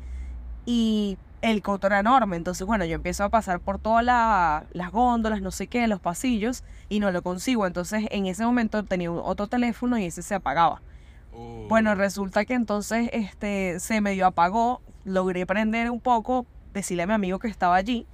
y 0.66 1.18
el 1.40 1.62
coto 1.62 1.86
era 1.86 2.00
enorme. 2.00 2.36
Entonces, 2.36 2.66
bueno, 2.66 2.84
yo 2.84 2.94
empiezo 2.94 3.24
a 3.24 3.28
pasar 3.28 3.60
por 3.60 3.78
todas 3.78 4.04
la- 4.04 4.64
las 4.72 4.90
góndolas, 4.90 5.40
no 5.40 5.50
sé 5.50 5.66
qué, 5.66 5.86
los 5.86 6.00
pasillos 6.00 6.64
y 6.88 7.00
no 7.00 7.10
lo 7.10 7.22
consigo. 7.22 7.66
Entonces, 7.66 8.06
en 8.10 8.26
ese 8.26 8.44
momento 8.44 8.82
tenía 8.84 9.10
otro 9.10 9.46
teléfono 9.46 9.98
y 9.98 10.04
ese 10.06 10.22
se 10.22 10.34
apagaba. 10.34 10.82
Uh. 11.32 11.68
Bueno, 11.68 11.94
resulta 11.94 12.44
que 12.44 12.54
entonces 12.54 13.08
este, 13.12 13.78
se 13.80 14.00
medio 14.00 14.26
apagó, 14.26 14.80
logré 15.04 15.46
prender 15.46 15.90
un 15.90 16.00
poco, 16.00 16.46
decirle 16.74 17.04
a 17.04 17.06
mi 17.06 17.12
amigo 17.14 17.38
que 17.38 17.48
estaba 17.48 17.76
allí 17.76 18.06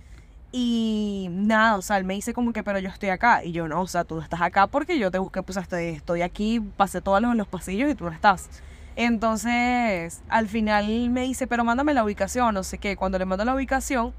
y 0.52 1.26
nada, 1.30 1.76
o 1.76 1.82
sea, 1.82 1.96
él 1.96 2.04
me 2.04 2.14
dice 2.14 2.32
como 2.32 2.52
que, 2.52 2.62
pero 2.62 2.78
yo 2.78 2.88
estoy 2.88 3.08
acá 3.08 3.42
y 3.42 3.50
yo 3.50 3.66
no, 3.66 3.80
o 3.80 3.86
sea, 3.88 4.04
tú 4.04 4.14
no 4.14 4.22
estás 4.22 4.40
acá 4.40 4.68
porque 4.68 4.98
yo 5.00 5.10
te 5.10 5.18
busqué, 5.18 5.42
pues 5.42 5.56
estoy, 5.56 5.86
estoy 5.86 6.22
aquí, 6.22 6.60
pasé 6.60 7.00
todos 7.00 7.20
los, 7.20 7.34
los 7.34 7.48
pasillos 7.48 7.90
y 7.90 7.94
tú 7.96 8.04
no 8.04 8.12
estás. 8.12 8.48
Entonces, 8.96 10.22
al 10.28 10.48
final 10.48 11.10
me 11.10 11.22
dice, 11.22 11.46
pero 11.46 11.64
mándame 11.64 11.94
la 11.94 12.04
ubicación, 12.04 12.54
no 12.54 12.62
sé 12.62 12.78
qué. 12.78 12.96
Cuando 12.96 13.18
le 13.18 13.24
mando 13.24 13.44
la 13.44 13.54
ubicación, 13.54 14.12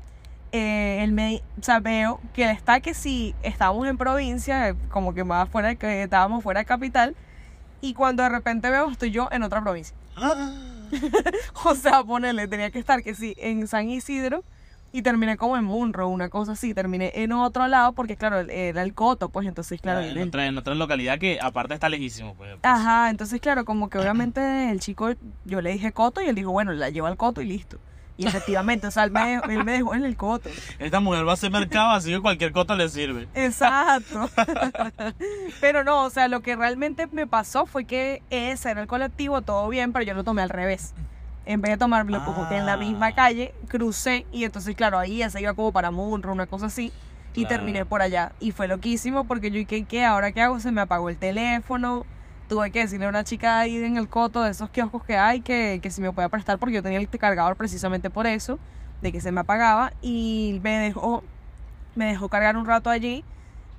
eh, 0.51 0.99
él 1.03 1.11
me, 1.11 1.41
o 1.59 1.63
sea, 1.63 1.79
veo 1.79 2.19
que 2.33 2.43
él 2.43 2.49
está 2.49 2.79
que 2.79 2.93
si 2.93 3.35
estábamos 3.43 3.87
en 3.87 3.97
provincia, 3.97 4.69
eh, 4.69 4.75
como 4.89 5.13
que 5.13 5.23
más 5.23 5.49
fuera, 5.49 5.75
que 5.75 6.03
estábamos 6.03 6.43
fuera 6.43 6.61
de 6.61 6.65
capital, 6.65 7.15
y 7.81 7.93
cuando 7.93 8.23
de 8.23 8.29
repente 8.29 8.69
veo, 8.69 8.89
estoy 8.89 9.11
yo 9.11 9.29
en 9.31 9.43
otra 9.43 9.61
provincia. 9.61 9.95
Ah. 10.15 10.53
O 11.65 11.75
sea, 11.75 12.03
ponerle, 12.03 12.47
tenía 12.47 12.69
que 12.71 12.79
estar 12.79 13.01
que 13.01 13.15
sí, 13.15 13.35
en 13.37 13.67
San 13.67 13.89
Isidro, 13.89 14.43
y 14.97 15.01
terminé 15.01 15.35
como 15.35 15.57
en 15.57 15.65
Munro, 15.65 16.07
una 16.07 16.29
cosa 16.29 16.53
así, 16.53 16.73
terminé 16.73 17.11
en 17.15 17.33
otro 17.33 17.67
lado, 17.67 17.91
porque 17.91 18.15
claro, 18.15 18.39
era 18.39 18.81
el 18.81 18.93
coto, 18.93 19.27
pues 19.27 19.45
entonces, 19.45 19.81
claro, 19.81 19.99
en, 19.99 20.17
el- 20.17 20.27
otra, 20.29 20.45
en 20.47 20.57
otra 20.57 20.73
localidad 20.73 21.19
que 21.19 21.37
aparte 21.41 21.73
está 21.73 21.89
lejísimo. 21.89 22.33
Pues. 22.35 22.55
Ajá, 22.63 23.09
entonces 23.09 23.41
claro, 23.41 23.65
como 23.65 23.89
que 23.89 23.97
obviamente 23.97 24.71
el 24.71 24.79
chico, 24.79 25.09
yo 25.43 25.59
le 25.61 25.71
dije 25.73 25.91
coto 25.91 26.21
y 26.21 26.27
él 26.27 26.35
dijo, 26.35 26.51
bueno, 26.51 26.71
la 26.71 26.89
llevo 26.89 27.07
al 27.07 27.17
coto 27.17 27.41
y 27.41 27.45
listo. 27.45 27.77
Y 28.17 28.25
efectivamente, 28.27 28.87
o 28.87 28.91
sea, 28.91 29.03
él 29.03 29.11
me, 29.11 29.35
él 29.35 29.65
me 29.65 29.73
dejó 29.73 29.93
en 29.93 30.05
el 30.05 30.15
coto. 30.15 30.49
Esta 30.79 31.01
mujer 31.01 31.27
va 31.27 31.31
a 31.31 31.33
hacer 31.33 31.51
mercado, 31.51 31.89
así 31.91 32.11
que 32.11 32.21
cualquier 32.21 32.53
cosa 32.53 32.75
le 32.75 32.87
sirve. 32.87 33.27
Exacto. 33.35 34.29
pero 35.61 35.83
no, 35.83 36.03
o 36.05 36.09
sea, 36.09 36.29
lo 36.29 36.39
que 36.41 36.55
realmente 36.55 37.07
me 37.11 37.27
pasó 37.27 37.65
fue 37.65 37.83
que 37.85 38.21
ese 38.29 38.71
era 38.71 38.81
el 38.81 38.87
colectivo, 38.87 39.41
todo 39.41 39.67
bien, 39.67 39.91
pero 39.91 40.05
yo 40.05 40.13
lo 40.13 40.23
tomé 40.23 40.41
al 40.41 40.49
revés. 40.49 40.93
En 41.45 41.61
vez 41.61 41.71
de 41.73 41.77
tomarlo 41.77 42.23
como 42.25 42.47
que 42.49 42.57
en 42.57 42.65
la 42.65 42.73
Ah. 42.73 42.77
misma 42.77 43.13
calle, 43.13 43.53
crucé 43.67 44.25
y 44.31 44.43
entonces, 44.45 44.75
claro, 44.75 44.97
ahí 44.97 45.17
ya 45.17 45.29
se 45.29 45.41
iba 45.41 45.53
como 45.53 45.71
para 45.71 45.91
Munro, 45.91 46.31
una 46.31 46.47
cosa 46.47 46.67
así. 46.67 46.91
Y 47.33 47.41
Claro. 47.45 47.57
terminé 47.57 47.85
por 47.85 48.01
allá. 48.01 48.31
Y 48.39 48.51
fue 48.51 48.67
loquísimo 48.67 49.25
porque 49.25 49.51
yo, 49.51 49.65
¿qué, 49.67 49.83
qué? 49.83 50.05
¿Ahora 50.05 50.31
qué 50.31 50.41
hago? 50.41 50.59
Se 50.59 50.71
me 50.71 50.81
apagó 50.81 51.09
el 51.09 51.17
teléfono. 51.17 52.05
Tuve 52.47 52.71
que 52.71 52.79
decirle 52.79 53.05
a 53.07 53.09
una 53.09 53.23
chica 53.23 53.59
ahí 53.59 53.75
en 53.83 53.97
el 53.97 54.07
coto 54.07 54.41
de 54.43 54.51
esos 54.51 54.69
kioscos 54.69 55.03
que 55.03 55.17
hay 55.17 55.41
que, 55.41 55.79
que 55.83 55.89
si 55.91 56.01
me 56.01 56.11
podía 56.13 56.29
prestar 56.29 56.57
porque 56.59 56.75
yo 56.75 56.83
tenía 56.83 56.99
el 56.99 57.09
cargador 57.09 57.55
precisamente 57.57 58.09
por 58.09 58.25
eso, 58.27 58.57
de 59.01 59.11
que 59.11 59.19
se 59.19 59.31
me 59.31 59.41
apagaba. 59.41 59.91
Y 60.01 60.59
me 60.63 60.77
dejó, 60.79 61.23
me 61.95 62.05
dejó 62.05 62.29
cargar 62.29 62.55
un 62.57 62.65
rato 62.65 62.89
allí 62.89 63.23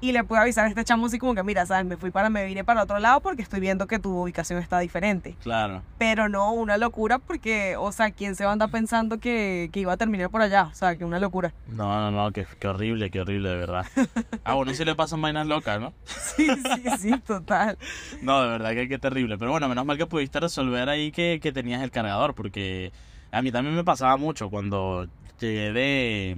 y 0.01 0.13
le 0.13 0.25
pude 0.25 0.39
avisar 0.39 0.67
a 0.67 0.69
este 0.69 0.85
chamo 0.85 1.07
así 1.07 1.19
como 1.19 1.35
que, 1.35 1.43
mira, 1.43 1.65
sabes, 1.65 1.87
me 1.87 1.97
fui 1.97 2.11
para, 2.11 2.29
me 2.29 2.45
vine 2.45 2.65
para 2.65 2.83
otro 2.83 2.99
lado 2.99 3.21
porque 3.21 3.43
estoy 3.43 3.61
viendo 3.61 3.87
que 3.87 3.99
tu 3.99 4.23
ubicación 4.23 4.61
está 4.61 4.79
diferente. 4.79 5.37
Claro. 5.43 5.83
Pero 5.99 6.29
no, 6.29 6.53
una 6.53 6.77
locura 6.77 7.19
porque, 7.19 7.77
o 7.77 7.91
sea, 7.93 8.11
¿quién 8.11 8.35
se 8.35 8.45
va 8.45 8.51
a 8.51 8.53
andar 8.53 8.71
pensando 8.71 9.19
que, 9.19 9.71
que 9.73 9.81
iba 9.81 9.93
a 9.93 9.97
terminar 9.97 10.31
por 10.31 10.43
allá? 10.43 10.69
O 10.71 10.75
sea, 10.75 10.97
que 10.97 11.05
una 11.05 11.19
locura. 11.19 11.55
No, 11.69 12.11
no, 12.11 12.11
no, 12.11 12.33
qué, 12.33 12.47
qué 12.61 12.69
horrible, 12.69 13.11
qué 13.11 13.21
horrible, 13.21 13.49
de 13.49 13.57
verdad. 13.57 13.87
Ah, 14.45 14.55
bueno, 14.55 14.73
sí 14.75 14.85
le 14.85 14.95
pasan 14.95 15.21
vainas 15.21 15.47
locas, 15.47 15.81
¿no? 15.81 15.93
Sí, 16.05 16.47
sí, 16.47 16.91
sí, 16.99 17.19
total. 17.27 17.77
No, 18.23 18.43
de 18.43 18.49
verdad 18.49 18.71
que 18.71 18.89
qué 18.89 18.99
terrible. 18.99 19.39
Pero 19.39 19.51
bueno, 19.51 19.69
menos 19.69 19.85
mal 19.85 19.97
que 19.97 20.07
pudiste 20.07 20.39
resolver 20.39 20.89
ahí 20.89 21.11
que, 21.11 21.41
que 21.43 21.51
tenías 21.51 21.83
el 21.83 21.91
cargador, 21.91 22.35
porque 22.35 22.93
a 23.33 23.43
mí 23.43 23.51
también 23.51 23.75
me 23.75 23.83
pasaba 23.83 24.17
mucho 24.17 24.49
cuando 24.49 25.09
llegué 25.41 25.73
de, 25.73 26.37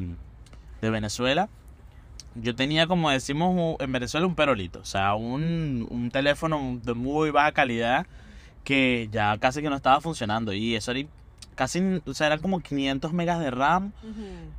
de 0.81 0.91
Venezuela. 0.91 1.50
Yo 2.42 2.54
tenía, 2.54 2.87
como 2.87 3.11
decimos 3.11 3.77
en 3.81 3.92
Venezuela, 3.92 4.27
un 4.27 4.35
perolito, 4.35 4.81
o 4.81 4.85
sea, 4.85 5.14
un, 5.14 5.87
un 5.90 6.11
teléfono 6.11 6.79
de 6.83 6.94
muy 6.94 7.31
baja 7.31 7.53
calidad 7.53 8.07
que 8.64 9.09
ya 9.11 9.38
casi 9.38 9.62
que 9.62 9.70
no 9.70 9.77
estaba 9.77 10.01
funcionando. 10.01 10.53
Y 10.53 10.74
eso 10.74 10.90
era 10.92 11.09
casi, 11.55 11.81
o 12.07 12.14
sea, 12.14 12.29
eran 12.29 12.40
como 12.40 12.61
500 12.61 13.12
megas 13.12 13.40
de 13.40 13.51
RAM 13.51 13.92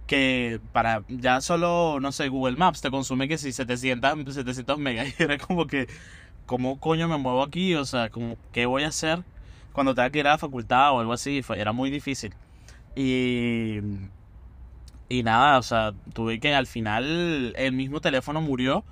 que 0.07 0.59
para 0.73 1.03
ya 1.07 1.41
solo, 1.41 1.99
no 2.01 2.11
sé, 2.11 2.27
Google 2.27 2.57
Maps 2.57 2.81
te 2.81 2.91
consume 2.91 3.27
que 3.27 3.37
si 3.37 3.51
700, 3.51 4.33
700 4.33 4.77
megas. 4.77 5.07
Y 5.19 5.23
era 5.23 5.37
como 5.37 5.67
que, 5.67 5.87
¿cómo 6.45 6.79
coño 6.79 7.07
me 7.07 7.17
muevo 7.17 7.43
aquí? 7.43 7.75
O 7.75 7.85
sea, 7.85 8.09
como, 8.09 8.35
¿qué 8.51 8.65
voy 8.65 8.83
a 8.83 8.89
hacer 8.89 9.23
cuando 9.73 9.95
tenga 9.95 10.09
que 10.09 10.19
ir 10.19 10.27
a 10.27 10.31
la 10.31 10.37
facultad 10.37 10.91
o 10.93 10.99
algo 10.99 11.13
así? 11.13 11.41
Fue, 11.41 11.59
era 11.59 11.71
muy 11.71 11.89
difícil. 11.89 12.33
Y, 12.95 13.79
y 15.09 15.23
nada, 15.23 15.57
o 15.57 15.63
sea, 15.63 15.93
tuve 16.13 16.39
que 16.39 16.53
al 16.55 16.67
final 16.67 17.53
el 17.57 17.71
mismo 17.73 17.99
teléfono 17.99 18.41
murió 18.41 18.83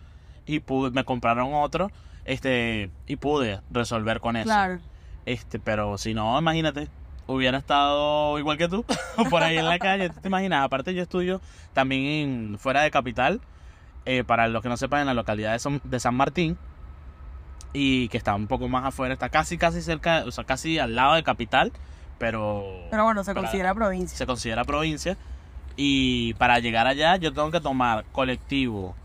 y 0.45 0.59
pude, 0.59 0.91
me 0.91 1.03
compraron 1.03 1.53
otro 1.53 1.91
este 2.25 2.89
y 3.05 3.15
pude 3.17 3.61
resolver 3.71 4.19
con 4.19 4.35
eso. 4.35 4.45
Claro. 4.45 4.79
Este, 5.25 5.59
pero 5.59 5.97
si 5.97 6.13
no, 6.13 6.37
imagínate, 6.39 6.87
hubiera 7.27 7.57
estado 7.57 8.39
igual 8.39 8.57
que 8.57 8.67
tú, 8.67 8.83
por 9.29 9.43
ahí 9.43 9.57
en 9.57 9.65
la 9.65 9.77
calle, 9.79 10.09
¿tú 10.09 10.19
te 10.21 10.27
imaginas? 10.27 10.63
Aparte 10.65 10.93
yo 10.93 11.01
estudio 11.03 11.39
también 11.73 12.03
en- 12.05 12.57
fuera 12.59 12.81
de 12.81 12.91
capital, 12.91 13.41
eh, 14.05 14.23
para 14.23 14.47
los 14.47 14.63
que 14.63 14.69
no 14.69 14.77
sepan, 14.77 15.01
en 15.01 15.07
la 15.07 15.13
localidad 15.13 15.51
de, 15.53 15.59
Son- 15.59 15.81
de 15.83 15.99
San 15.99 16.15
Martín, 16.15 16.57
y 17.73 18.07
que 18.09 18.17
está 18.17 18.33
un 18.35 18.47
poco 18.47 18.67
más 18.69 18.85
afuera, 18.85 19.13
está 19.13 19.29
casi, 19.29 19.57
casi 19.57 19.81
cerca, 19.81 20.23
o 20.25 20.31
sea, 20.31 20.43
casi 20.45 20.79
al 20.79 20.95
lado 20.95 21.15
de 21.15 21.23
capital, 21.23 21.71
pero, 22.17 22.65
Pero 22.89 23.03
bueno, 23.03 23.23
se 23.23 23.33
Para- 23.33 23.43
considera 23.45 23.75
provincia. 23.75 24.17
se 24.17 24.25
considera 24.25 24.63
provincia, 24.63 25.17
y 25.77 26.33
para 26.33 26.59
llegar 26.59 26.87
allá 26.87 27.15
yo 27.15 27.31
tengo 27.33 27.51
que 27.51 27.61
tomar 27.61 28.03
colectivo, 28.11 28.95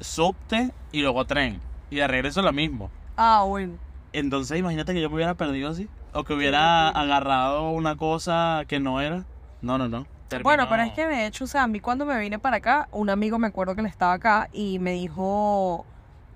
subte 0.00 0.72
y 0.90 1.02
luego 1.02 1.24
tren, 1.26 1.60
y 1.90 1.96
de 1.96 2.06
regreso 2.08 2.42
lo 2.42 2.52
mismo. 2.52 2.90
Ah, 3.16 3.44
bueno. 3.46 3.74
Entonces 4.12 4.58
imagínate 4.58 4.92
que 4.94 5.00
yo 5.00 5.08
me 5.08 5.16
hubiera 5.16 5.34
perdido 5.34 5.70
así. 5.70 5.88
O 6.14 6.24
que 6.24 6.34
hubiera 6.34 6.88
agarrado 6.90 7.70
una 7.70 7.96
cosa 7.96 8.64
que 8.68 8.78
no 8.80 9.00
era. 9.00 9.24
No, 9.62 9.78
no, 9.78 9.88
no. 9.88 9.98
Bueno, 10.42 10.64
Terminó- 10.64 10.68
pero 10.68 10.82
es 10.82 10.92
que 10.92 11.06
de 11.06 11.26
hecho, 11.26 11.44
o 11.44 11.46
sea, 11.46 11.62
a 11.62 11.66
mí 11.66 11.80
cuando 11.80 12.04
me 12.04 12.18
vine 12.18 12.38
para 12.38 12.56
acá, 12.56 12.88
un 12.92 13.08
amigo 13.10 13.38
me 13.38 13.46
acuerdo 13.46 13.74
que 13.74 13.80
él 13.82 13.86
estaba 13.86 14.14
acá 14.14 14.48
y 14.52 14.78
me 14.78 14.92
dijo, 14.92 15.86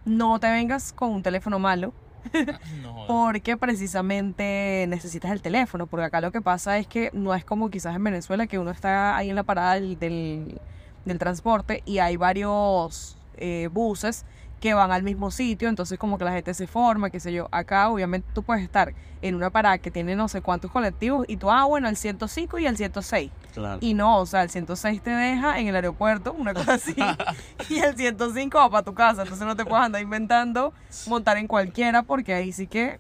no 0.05 0.39
te 0.39 0.51
vengas 0.51 0.93
con 0.93 1.11
un 1.11 1.23
teléfono 1.23 1.59
malo 1.59 1.93
Porque 3.07 3.57
precisamente 3.57 4.87
necesitas 4.89 5.31
el 5.33 5.43
teléfono, 5.43 5.87
porque 5.87 6.07
acá 6.07 6.21
lo 6.21 6.33
que 6.33 6.41
pasa 6.41 6.79
es 6.79 6.87
que 6.87 7.11
no 7.13 7.35
es 7.35 7.45
como 7.45 7.71
quizás 7.71 7.95
en 7.95 8.05
Venezuela 8.05 8.47
que 8.47 8.59
uno 8.59 8.71
está 8.71 9.17
ahí 9.17 9.31
en 9.31 9.37
la 9.37 9.45
parada 9.45 9.75
del, 9.75 9.99
del, 9.99 10.61
del 11.05 11.19
transporte 11.19 11.83
y 11.87 11.99
hay 11.99 12.17
varios 12.17 13.17
eh, 13.37 13.69
buses 13.73 14.25
que 14.61 14.75
van 14.75 14.91
al 14.91 15.03
mismo 15.03 15.31
sitio, 15.31 15.69
entonces 15.69 15.99
como 15.99 16.19
que 16.19 16.25
la 16.25 16.33
gente 16.33 16.55
se 16.55 16.67
forma, 16.67 17.11
qué 17.11 17.21
sé 17.21 17.33
yo. 17.33 17.49
Acá 17.53 17.89
obviamente 17.89 18.27
tú 18.33 18.43
puedes 18.43 18.63
estar 18.63 18.95
en 19.23 19.35
una 19.35 19.51
parada 19.51 19.79
que 19.79 19.91
tiene 19.91 20.17
no 20.17 20.29
sé 20.29 20.41
cuántos 20.41 20.71
colectivos 20.71 21.27
y 21.29 21.37
tú, 21.37 21.51
ah, 21.51 21.65
bueno, 21.65 21.89
el 21.89 21.97
105 21.97 22.59
y 22.59 22.67
el 22.67 22.77
106. 22.77 23.31
Claro. 23.55 23.79
Y 23.81 23.95
no, 23.95 24.19
o 24.19 24.27
sea, 24.27 24.43
el 24.43 24.51
106 24.51 25.03
te 25.03 25.11
deja 25.11 25.59
en 25.59 25.69
el 25.69 25.77
aeropuerto, 25.77 26.33
una 26.33 26.55
cosa 26.55 26.75
así, 26.75 26.95
y 27.69 27.79
el 27.79 27.97
105 27.97 28.59
va 28.59 28.71
para 28.71 28.85
tu 28.85 28.95
casa, 28.95 29.23
entonces 29.23 29.47
no 29.47 29.57
te 29.57 29.65
puedes 29.65 29.85
andar 29.85 30.01
inventando 30.03 30.73
montar 31.07 31.37
en 31.37 31.47
cualquiera 31.47 32.03
porque 32.03 32.35
ahí 32.35 32.53
sí 32.53 32.67
que... 32.67 32.99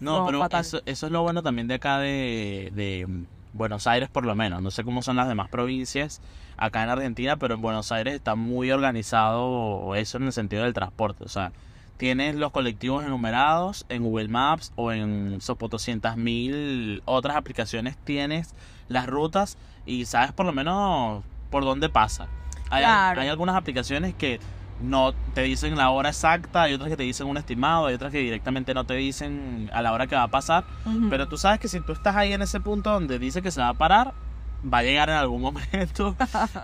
No, 0.00 0.20
no, 0.30 0.46
pero 0.48 0.60
eso, 0.60 0.80
eso 0.86 1.06
es 1.06 1.12
lo 1.12 1.22
bueno 1.22 1.42
también 1.42 1.68
de 1.68 1.74
acá 1.74 1.98
de, 1.98 2.72
de 2.74 3.06
Buenos 3.52 3.86
Aires, 3.86 4.08
por 4.08 4.24
lo 4.24 4.34
menos. 4.34 4.62
No 4.62 4.70
sé 4.70 4.84
cómo 4.84 5.02
son 5.02 5.16
las 5.16 5.28
demás 5.28 5.48
provincias 5.48 6.20
acá 6.56 6.82
en 6.82 6.90
Argentina, 6.90 7.36
pero 7.36 7.54
en 7.54 7.62
Buenos 7.62 7.90
Aires 7.92 8.14
está 8.14 8.34
muy 8.34 8.70
organizado 8.70 9.94
eso 9.94 10.18
en 10.18 10.24
el 10.24 10.32
sentido 10.32 10.62
del 10.64 10.72
transporte. 10.74 11.24
O 11.24 11.28
sea, 11.28 11.52
tienes 11.96 12.34
los 12.36 12.52
colectivos 12.52 13.04
enumerados 13.04 13.86
en 13.88 14.02
Google 14.02 14.28
Maps 14.28 14.72
o 14.76 14.92
en 14.92 15.40
sopotoscientas 15.40 16.16
mil 16.16 17.02
otras 17.06 17.36
aplicaciones. 17.36 17.96
Tienes 17.98 18.54
las 18.88 19.06
rutas 19.06 19.58
y 19.86 20.04
sabes 20.06 20.32
por 20.32 20.46
lo 20.46 20.52
menos 20.52 21.22
por 21.50 21.64
dónde 21.64 21.88
pasa. 21.88 22.28
Hay, 22.70 22.82
Claro. 22.84 23.20
hay 23.20 23.28
algunas 23.28 23.56
aplicaciones 23.56 24.14
que 24.14 24.38
no 24.82 25.12
te 25.34 25.42
dicen 25.42 25.76
la 25.76 25.90
hora 25.90 26.08
exacta, 26.10 26.62
hay 26.62 26.74
otras 26.74 26.90
que 26.90 26.96
te 26.96 27.02
dicen 27.02 27.26
un 27.26 27.36
estimado, 27.36 27.86
hay 27.86 27.94
otras 27.94 28.12
que 28.12 28.18
directamente 28.18 28.72
no 28.74 28.84
te 28.84 28.94
dicen 28.94 29.70
a 29.72 29.82
la 29.82 29.92
hora 29.92 30.06
que 30.06 30.14
va 30.16 30.24
a 30.24 30.28
pasar. 30.28 30.64
Pero 31.10 31.28
tú 31.28 31.36
sabes 31.36 31.60
que 31.60 31.68
si 31.68 31.80
tú 31.80 31.92
estás 31.92 32.16
ahí 32.16 32.32
en 32.32 32.42
ese 32.42 32.60
punto 32.60 32.90
donde 32.90 33.18
dice 33.18 33.42
que 33.42 33.50
se 33.50 33.60
va 33.60 33.68
a 33.68 33.74
parar, 33.74 34.14
va 34.62 34.78
a 34.78 34.82
llegar 34.82 35.08
en 35.10 35.16
algún 35.16 35.42
momento. 35.42 36.16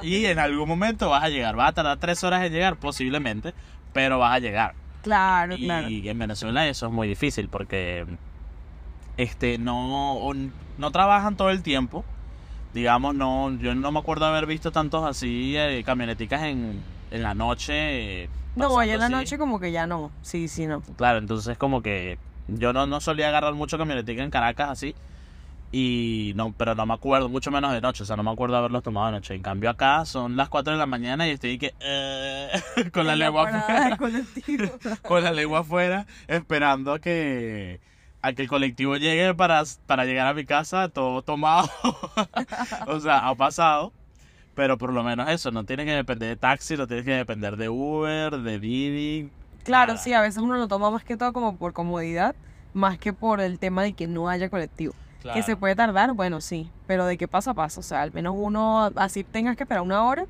y 0.03 0.25
en 0.27 0.39
algún 0.39 0.69
momento 0.69 1.11
vas 1.11 1.25
a 1.25 1.29
llegar. 1.29 1.59
Va 1.59 1.69
a 1.69 1.73
tardar 1.73 1.99
tres 1.99 2.23
horas 2.25 2.45
en 2.45 2.53
llegar, 2.53 2.77
posiblemente, 2.77 3.55
pero 3.93 4.19
vas 4.19 4.35
a 4.35 4.39
llegar. 4.39 4.75
Claro, 5.03 5.55
Y 5.57 5.65
claro. 5.67 5.87
en 5.89 6.19
Venezuela 6.19 6.67
eso 6.67 6.87
es 6.87 6.93
muy 6.93 7.07
difícil 7.07 7.49
porque 7.49 8.07
este 9.17 9.57
no, 9.59 10.21
no 10.79 10.91
trabajan 10.91 11.37
todo 11.37 11.51
el 11.51 11.63
tiempo. 11.63 12.05
Digamos, 12.75 13.15
no, 13.15 13.57
yo 13.59 13.75
no 13.75 13.93
me 13.93 13.99
acuerdo 14.01 14.27
haber 14.27 14.47
visto 14.47 14.71
tantos 14.73 15.05
así 15.05 15.55
eh, 15.57 15.83
camioneticas 15.87 16.43
en, 16.43 16.83
en 17.11 17.23
la 17.23 17.35
noche. 17.35 18.29
No, 18.55 18.79
allá 18.79 18.95
en 18.95 19.01
la 19.01 19.07
así. 19.07 19.15
noche 19.15 19.39
como 19.39 19.61
que 19.61 19.73
ya 19.73 19.87
no. 19.87 20.11
Sí, 20.23 20.49
sí, 20.49 20.67
no. 20.67 20.81
Claro, 20.97 21.19
entonces 21.19 21.59
como 21.59 21.83
que 21.83 22.19
yo 22.49 22.73
no, 22.73 22.87
no 22.87 23.01
solía 23.01 23.29
agarrar 23.29 23.55
mucho 23.55 23.79
camionetica 23.79 24.23
en 24.23 24.31
Caracas 24.31 24.71
así. 24.71 24.95
Y 25.73 26.33
no, 26.37 26.55
pero 26.57 26.75
no 26.75 26.87
me 26.87 26.95
acuerdo, 26.95 27.29
mucho 27.29 27.51
menos 27.51 27.73
de 27.73 27.81
noche, 27.81 28.05
o 28.05 28.07
sea, 28.07 28.17
no 28.17 28.23
me 28.23 28.31
acuerdo 28.31 28.57
haberlos 28.57 28.83
tomado 28.83 29.07
de 29.07 29.13
noche. 29.13 29.35
En 29.35 29.43
cambio 29.43 29.69
acá 29.69 30.05
son 30.05 30.37
las 30.37 30.49
4 30.49 30.73
de 30.75 30.79
la 30.79 30.87
mañana 30.87 31.27
y 31.27 31.33
estoy 31.33 31.59
que 31.59 31.75
eh, 31.81 32.49
con 32.93 33.07
la 33.07 33.15
En 33.15 33.19
la 33.19 33.27
lengua 33.27 33.49
afuera, 33.49 33.99
con 35.03 35.25
la 35.25 35.33
lengua 35.33 35.59
afuera, 35.61 36.07
esperando 36.29 36.93
a 36.93 37.01
que 37.01 37.81
a 38.23 38.33
que 38.33 38.43
el 38.43 38.49
colectivo 38.49 38.97
llegue 38.97 39.35
para, 39.35 39.63
para 39.87 40.05
llegar 40.05 40.27
a 40.27 40.35
mi 40.35 40.45
casa 40.45 40.89
todo 40.89 41.23
tomado. 41.23 41.69
o 42.87 43.01
sea, 43.01 43.29
ha 43.29 43.35
pasado. 43.35 43.93
Pero 44.57 44.79
por 44.79 44.91
lo 44.93 45.05
menos 45.05 45.29
eso, 45.29 45.51
no 45.53 45.65
tienes 45.65 45.85
que 45.85 45.93
depender 45.93 46.31
de 46.31 46.37
taxi, 46.37 46.77
no 46.79 46.87
tienes 46.87 47.05
que 47.05 47.13
depender 47.13 47.59
de 47.59 47.69
Uber, 47.69 48.39
de 48.39 48.59
Didi. 48.59 49.31
Claro, 49.65 49.93
nada. 49.93 50.03
sí, 50.03 50.15
a 50.15 50.23
veces 50.23 50.43
uno 50.43 50.57
lo 50.57 50.67
toma 50.67 50.91
más 50.91 51.05
que 51.05 51.19
todo 51.19 51.35
como 51.35 51.57
por 51.57 51.75
comodidad, 51.75 52.35
más 52.73 52.99
que 52.99 53.13
por 53.13 53.41
el 53.43 53.59
tema 53.59 53.83
de 53.83 53.93
que 53.93 54.07
no 54.07 54.29
haya 54.29 54.49
colectivo. 54.49 54.95
Que 55.35 55.43
se 55.43 55.57
puede 55.57 55.75
tardar, 55.75 56.13
bueno, 56.13 56.41
sí, 56.41 56.71
pero 56.87 57.05
de 57.05 57.19
qué 57.19 57.27
pasa, 57.27 57.53
pasa. 57.53 57.81
O 57.81 57.83
sea, 57.83 58.01
al 58.01 58.13
menos 58.13 58.35
uno 58.37 58.93
así 58.95 59.25
tengas 59.25 59.57
que 59.57 59.65
esperar 59.65 59.83
una 59.83 60.05
hora, 60.05 60.25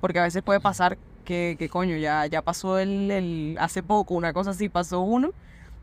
porque 0.00 0.18
a 0.18 0.24
veces 0.24 0.42
puede 0.42 0.60
pasar 0.60 0.98
que, 1.24 1.56
que 1.58 1.68
coño, 1.68 1.96
ya, 1.96 2.26
ya 2.26 2.42
pasó 2.42 2.78
el, 2.78 3.10
el, 3.10 3.56
hace 3.60 3.82
poco, 3.82 4.14
una 4.14 4.32
cosa 4.32 4.50
así, 4.50 4.68
pasó 4.68 5.00
uno, 5.00 5.30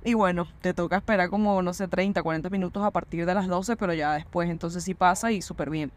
y 0.04 0.14
bueno, 0.14 0.48
te 0.62 0.74
toca 0.74 0.98
esperar 0.98 1.30
como, 1.30 1.62
no 1.62 1.74
sé, 1.74 1.88
30, 1.88 2.22
40 2.22 2.50
minutos 2.50 2.84
a 2.84 2.92
partir 2.92 3.26
de 3.26 3.34
las 3.34 3.48
12, 3.48 3.78
pero 3.78 3.94
ya 3.94 4.14
después, 4.14 4.50
entonces 4.50 4.84
sí 4.84 4.94
pasa 4.94 5.32
y 5.32 5.42
súper 5.42 5.70
bien. 5.70 5.92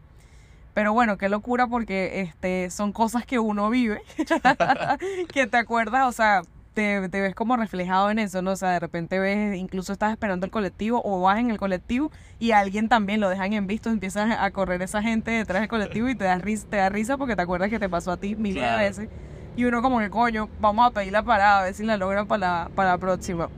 Pero 0.73 0.93
bueno, 0.93 1.17
qué 1.17 1.27
locura 1.29 1.67
porque 1.67 2.21
este, 2.21 2.69
son 2.69 2.93
cosas 2.93 3.25
que 3.25 3.39
uno 3.39 3.69
vive, 3.69 4.01
que 5.33 5.47
te 5.47 5.57
acuerdas, 5.57 6.07
o 6.07 6.11
sea, 6.11 6.41
te, 6.73 7.09
te 7.09 7.19
ves 7.21 7.35
como 7.35 7.57
reflejado 7.57 8.09
en 8.09 8.19
eso, 8.19 8.41
¿no? 8.41 8.51
O 8.51 8.55
sea, 8.55 8.69
de 8.71 8.79
repente 8.79 9.19
ves, 9.19 9.57
incluso 9.57 9.91
estás 9.91 10.11
esperando 10.11 10.45
el 10.45 10.51
colectivo 10.51 11.01
o 11.03 11.21
vas 11.21 11.39
en 11.39 11.51
el 11.51 11.57
colectivo 11.57 12.09
y 12.39 12.51
a 12.51 12.59
alguien 12.59 12.87
también 12.87 13.19
lo 13.19 13.27
dejan 13.29 13.51
en 13.53 13.67
visto, 13.67 13.89
empiezan 13.89 14.31
a 14.31 14.49
correr 14.51 14.81
esa 14.81 15.01
gente 15.01 15.31
detrás 15.31 15.61
del 15.61 15.69
colectivo 15.69 16.07
y 16.07 16.15
te 16.15 16.23
da 16.23 16.37
risa, 16.37 16.65
te 16.69 16.77
da 16.77 16.87
risa 16.89 17.17
porque 17.17 17.35
te 17.35 17.41
acuerdas 17.41 17.69
que 17.69 17.79
te 17.79 17.89
pasó 17.89 18.11
a 18.11 18.17
ti 18.17 18.35
miles 18.37 18.55
Claro. 18.63 18.77
veces. 18.77 19.09
Y 19.57 19.65
uno 19.65 19.81
como 19.81 19.99
que, 19.99 20.09
coño, 20.09 20.49
vamos 20.59 20.87
a 20.87 20.91
pedir 20.91 21.11
la 21.11 21.23
parada, 21.23 21.59
a 21.59 21.63
ver 21.63 21.73
si 21.73 21.83
la 21.83 21.97
logran 21.97 22.25
para 22.27 22.39
la, 22.39 22.71
para 22.73 22.91
la 22.91 22.97
próxima. 22.97 23.49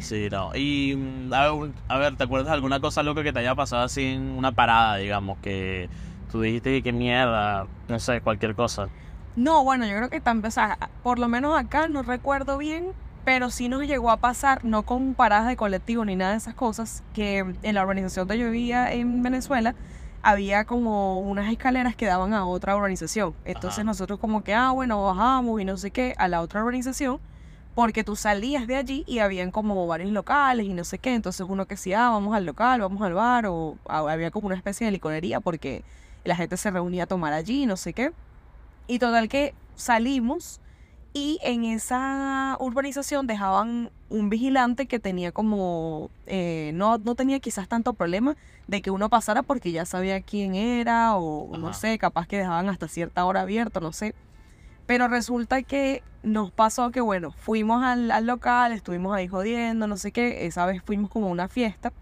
Sí, 0.00 0.28
no. 0.30 0.50
Y 0.54 0.94
mm, 0.96 1.34
a 1.34 1.50
ver, 1.52 1.70
a 1.88 1.98
ver, 1.98 2.16
¿te 2.16 2.24
acuerdas 2.24 2.46
de 2.48 2.54
alguna 2.54 2.80
cosa 2.80 3.02
loca 3.02 3.22
que 3.22 3.32
te 3.32 3.40
haya 3.40 3.54
pasado 3.54 3.82
así 3.82 4.02
en 4.04 4.22
una 4.22 4.52
parada, 4.52 4.96
digamos, 4.96 5.38
que 5.40 5.90
tú 6.30 6.40
dijiste 6.40 6.82
que 6.82 6.92
mierda, 6.92 7.66
no 7.88 7.98
sé, 7.98 8.20
cualquier 8.20 8.54
cosa? 8.54 8.88
No, 9.36 9.64
bueno, 9.64 9.86
yo 9.86 9.96
creo 9.96 10.10
que 10.10 10.20
también, 10.20 10.48
o 10.48 10.50
sea, 10.50 10.90
por 11.02 11.18
lo 11.18 11.28
menos 11.28 11.58
acá 11.58 11.88
no 11.88 12.02
recuerdo 12.02 12.58
bien, 12.58 12.92
pero 13.24 13.50
sí 13.50 13.68
nos 13.68 13.82
llegó 13.82 14.10
a 14.10 14.16
pasar, 14.16 14.64
no 14.64 14.82
con 14.84 15.14
paradas 15.14 15.46
de 15.46 15.56
colectivo 15.56 16.04
ni 16.04 16.16
nada 16.16 16.32
de 16.32 16.38
esas 16.38 16.54
cosas, 16.54 17.02
que 17.14 17.38
en 17.62 17.74
la 17.74 17.82
urbanización 17.82 18.26
donde 18.26 18.42
yo 18.42 18.50
vivía 18.50 18.92
en 18.92 19.22
Venezuela 19.22 19.74
había 20.22 20.64
como 20.64 21.20
unas 21.20 21.50
escaleras 21.50 21.96
que 21.96 22.06
daban 22.06 22.34
a 22.34 22.44
otra 22.44 22.76
urbanización. 22.76 23.34
Entonces 23.44 23.78
Ajá. 23.78 23.84
nosotros 23.84 24.18
como 24.18 24.42
que, 24.42 24.54
ah, 24.54 24.70
bueno, 24.70 25.02
bajamos 25.04 25.60
y 25.60 25.64
no 25.64 25.76
sé 25.76 25.90
qué, 25.90 26.14
a 26.18 26.28
la 26.28 26.40
otra 26.40 26.62
urbanización, 26.62 27.20
porque 27.74 28.04
tú 28.04 28.16
salías 28.16 28.66
de 28.66 28.76
allí 28.76 29.04
y 29.06 29.20
habían 29.20 29.50
como 29.50 29.86
varios 29.86 30.10
locales 30.10 30.66
y 30.66 30.74
no 30.74 30.84
sé 30.84 30.98
qué. 30.98 31.14
Entonces 31.14 31.46
uno 31.48 31.66
que 31.66 31.76
decía, 31.76 32.06
ah, 32.06 32.10
vamos 32.10 32.34
al 32.34 32.44
local, 32.44 32.80
vamos 32.80 33.00
al 33.02 33.14
bar, 33.14 33.46
o 33.46 33.76
ah, 33.88 34.04
había 34.10 34.30
como 34.30 34.48
una 34.48 34.56
especie 34.56 34.84
de 34.86 34.90
licorería 34.90 35.40
porque 35.40 35.84
la 36.24 36.36
gente 36.36 36.56
se 36.56 36.70
reunía 36.70 37.04
a 37.04 37.06
tomar 37.06 37.32
allí, 37.32 37.66
no 37.66 37.76
sé 37.76 37.92
qué. 37.92 38.12
Y 38.86 38.98
total 38.98 39.28
que 39.28 39.54
salimos 39.74 40.60
y 41.12 41.38
en 41.42 41.64
esa 41.64 42.56
urbanización 42.60 43.26
dejaban 43.26 43.90
un 44.10 44.30
vigilante 44.30 44.86
que 44.86 45.00
tenía 45.00 45.32
como, 45.32 46.10
eh, 46.26 46.70
no, 46.74 46.98
no 46.98 47.14
tenía 47.14 47.40
quizás 47.40 47.68
tanto 47.68 47.94
problema 47.94 48.36
de 48.68 48.80
que 48.80 48.90
uno 48.90 49.08
pasara 49.08 49.42
porque 49.42 49.72
ya 49.72 49.84
sabía 49.84 50.20
quién 50.20 50.54
era 50.54 51.16
o 51.16 51.56
no 51.56 51.72
sé, 51.72 51.98
capaz 51.98 52.26
que 52.28 52.38
dejaban 52.38 52.68
hasta 52.68 52.86
cierta 52.86 53.24
hora 53.24 53.40
abierto, 53.40 53.80
no 53.80 53.92
sé. 53.92 54.14
Pero 54.86 55.08
resulta 55.08 55.62
que 55.62 56.02
nos 56.22 56.50
pasó 56.52 56.90
que, 56.90 57.00
bueno, 57.00 57.32
fuimos 57.32 57.82
al, 57.82 58.10
al 58.10 58.26
local, 58.26 58.72
estuvimos 58.72 59.14
ahí 59.14 59.26
jodiendo, 59.26 59.86
no 59.86 59.96
sé 59.96 60.12
qué, 60.12 60.46
esa 60.46 60.66
vez 60.66 60.82
fuimos 60.82 61.10
como 61.10 61.26
a 61.26 61.30
una 61.30 61.48
fiesta 61.48 61.92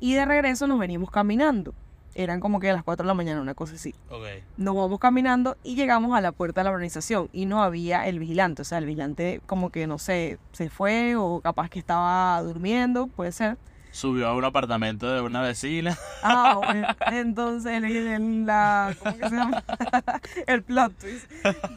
y 0.00 0.14
de 0.14 0.24
regreso 0.24 0.66
nos 0.66 0.78
venimos 0.78 1.10
caminando. 1.10 1.74
Eran 2.14 2.40
como 2.40 2.60
que 2.60 2.70
a 2.70 2.72
las 2.72 2.82
4 2.84 3.02
de 3.04 3.08
la 3.08 3.14
mañana, 3.14 3.40
una 3.40 3.54
cosa 3.54 3.74
así 3.74 3.94
Ok. 4.10 4.24
nos 4.56 4.76
vamos 4.76 4.98
caminando 5.00 5.56
y 5.64 5.74
llegamos 5.74 6.16
a 6.16 6.20
la 6.20 6.32
puerta 6.32 6.60
de 6.60 6.64
la 6.66 6.70
organización 6.70 7.28
y 7.32 7.46
no 7.46 7.62
había 7.62 8.06
el 8.06 8.18
vigilante, 8.20 8.62
o 8.62 8.64
sea, 8.64 8.78
el 8.78 8.86
vigilante 8.86 9.40
como 9.46 9.70
que 9.70 9.86
no 9.86 9.98
sé, 9.98 10.38
se 10.52 10.70
fue 10.70 11.16
o 11.16 11.40
capaz 11.40 11.68
que 11.70 11.78
estaba 11.78 12.40
durmiendo, 12.42 13.08
puede 13.08 13.32
ser. 13.32 13.56
Subió 13.90 14.26
a 14.26 14.34
un 14.34 14.44
apartamento 14.44 15.08
de 15.08 15.20
una 15.20 15.40
vecina. 15.40 15.96
Ah, 16.24 16.54
bueno, 16.64 16.88
entonces 17.12 17.72
el, 17.74 17.84
el- 17.84 18.44
la, 18.46 18.92
¿cómo 18.98 19.16
que 19.16 19.28
se 19.28 19.34
llama? 19.36 19.62
el 20.48 20.62
plot 20.64 20.98
twist. 20.98 21.30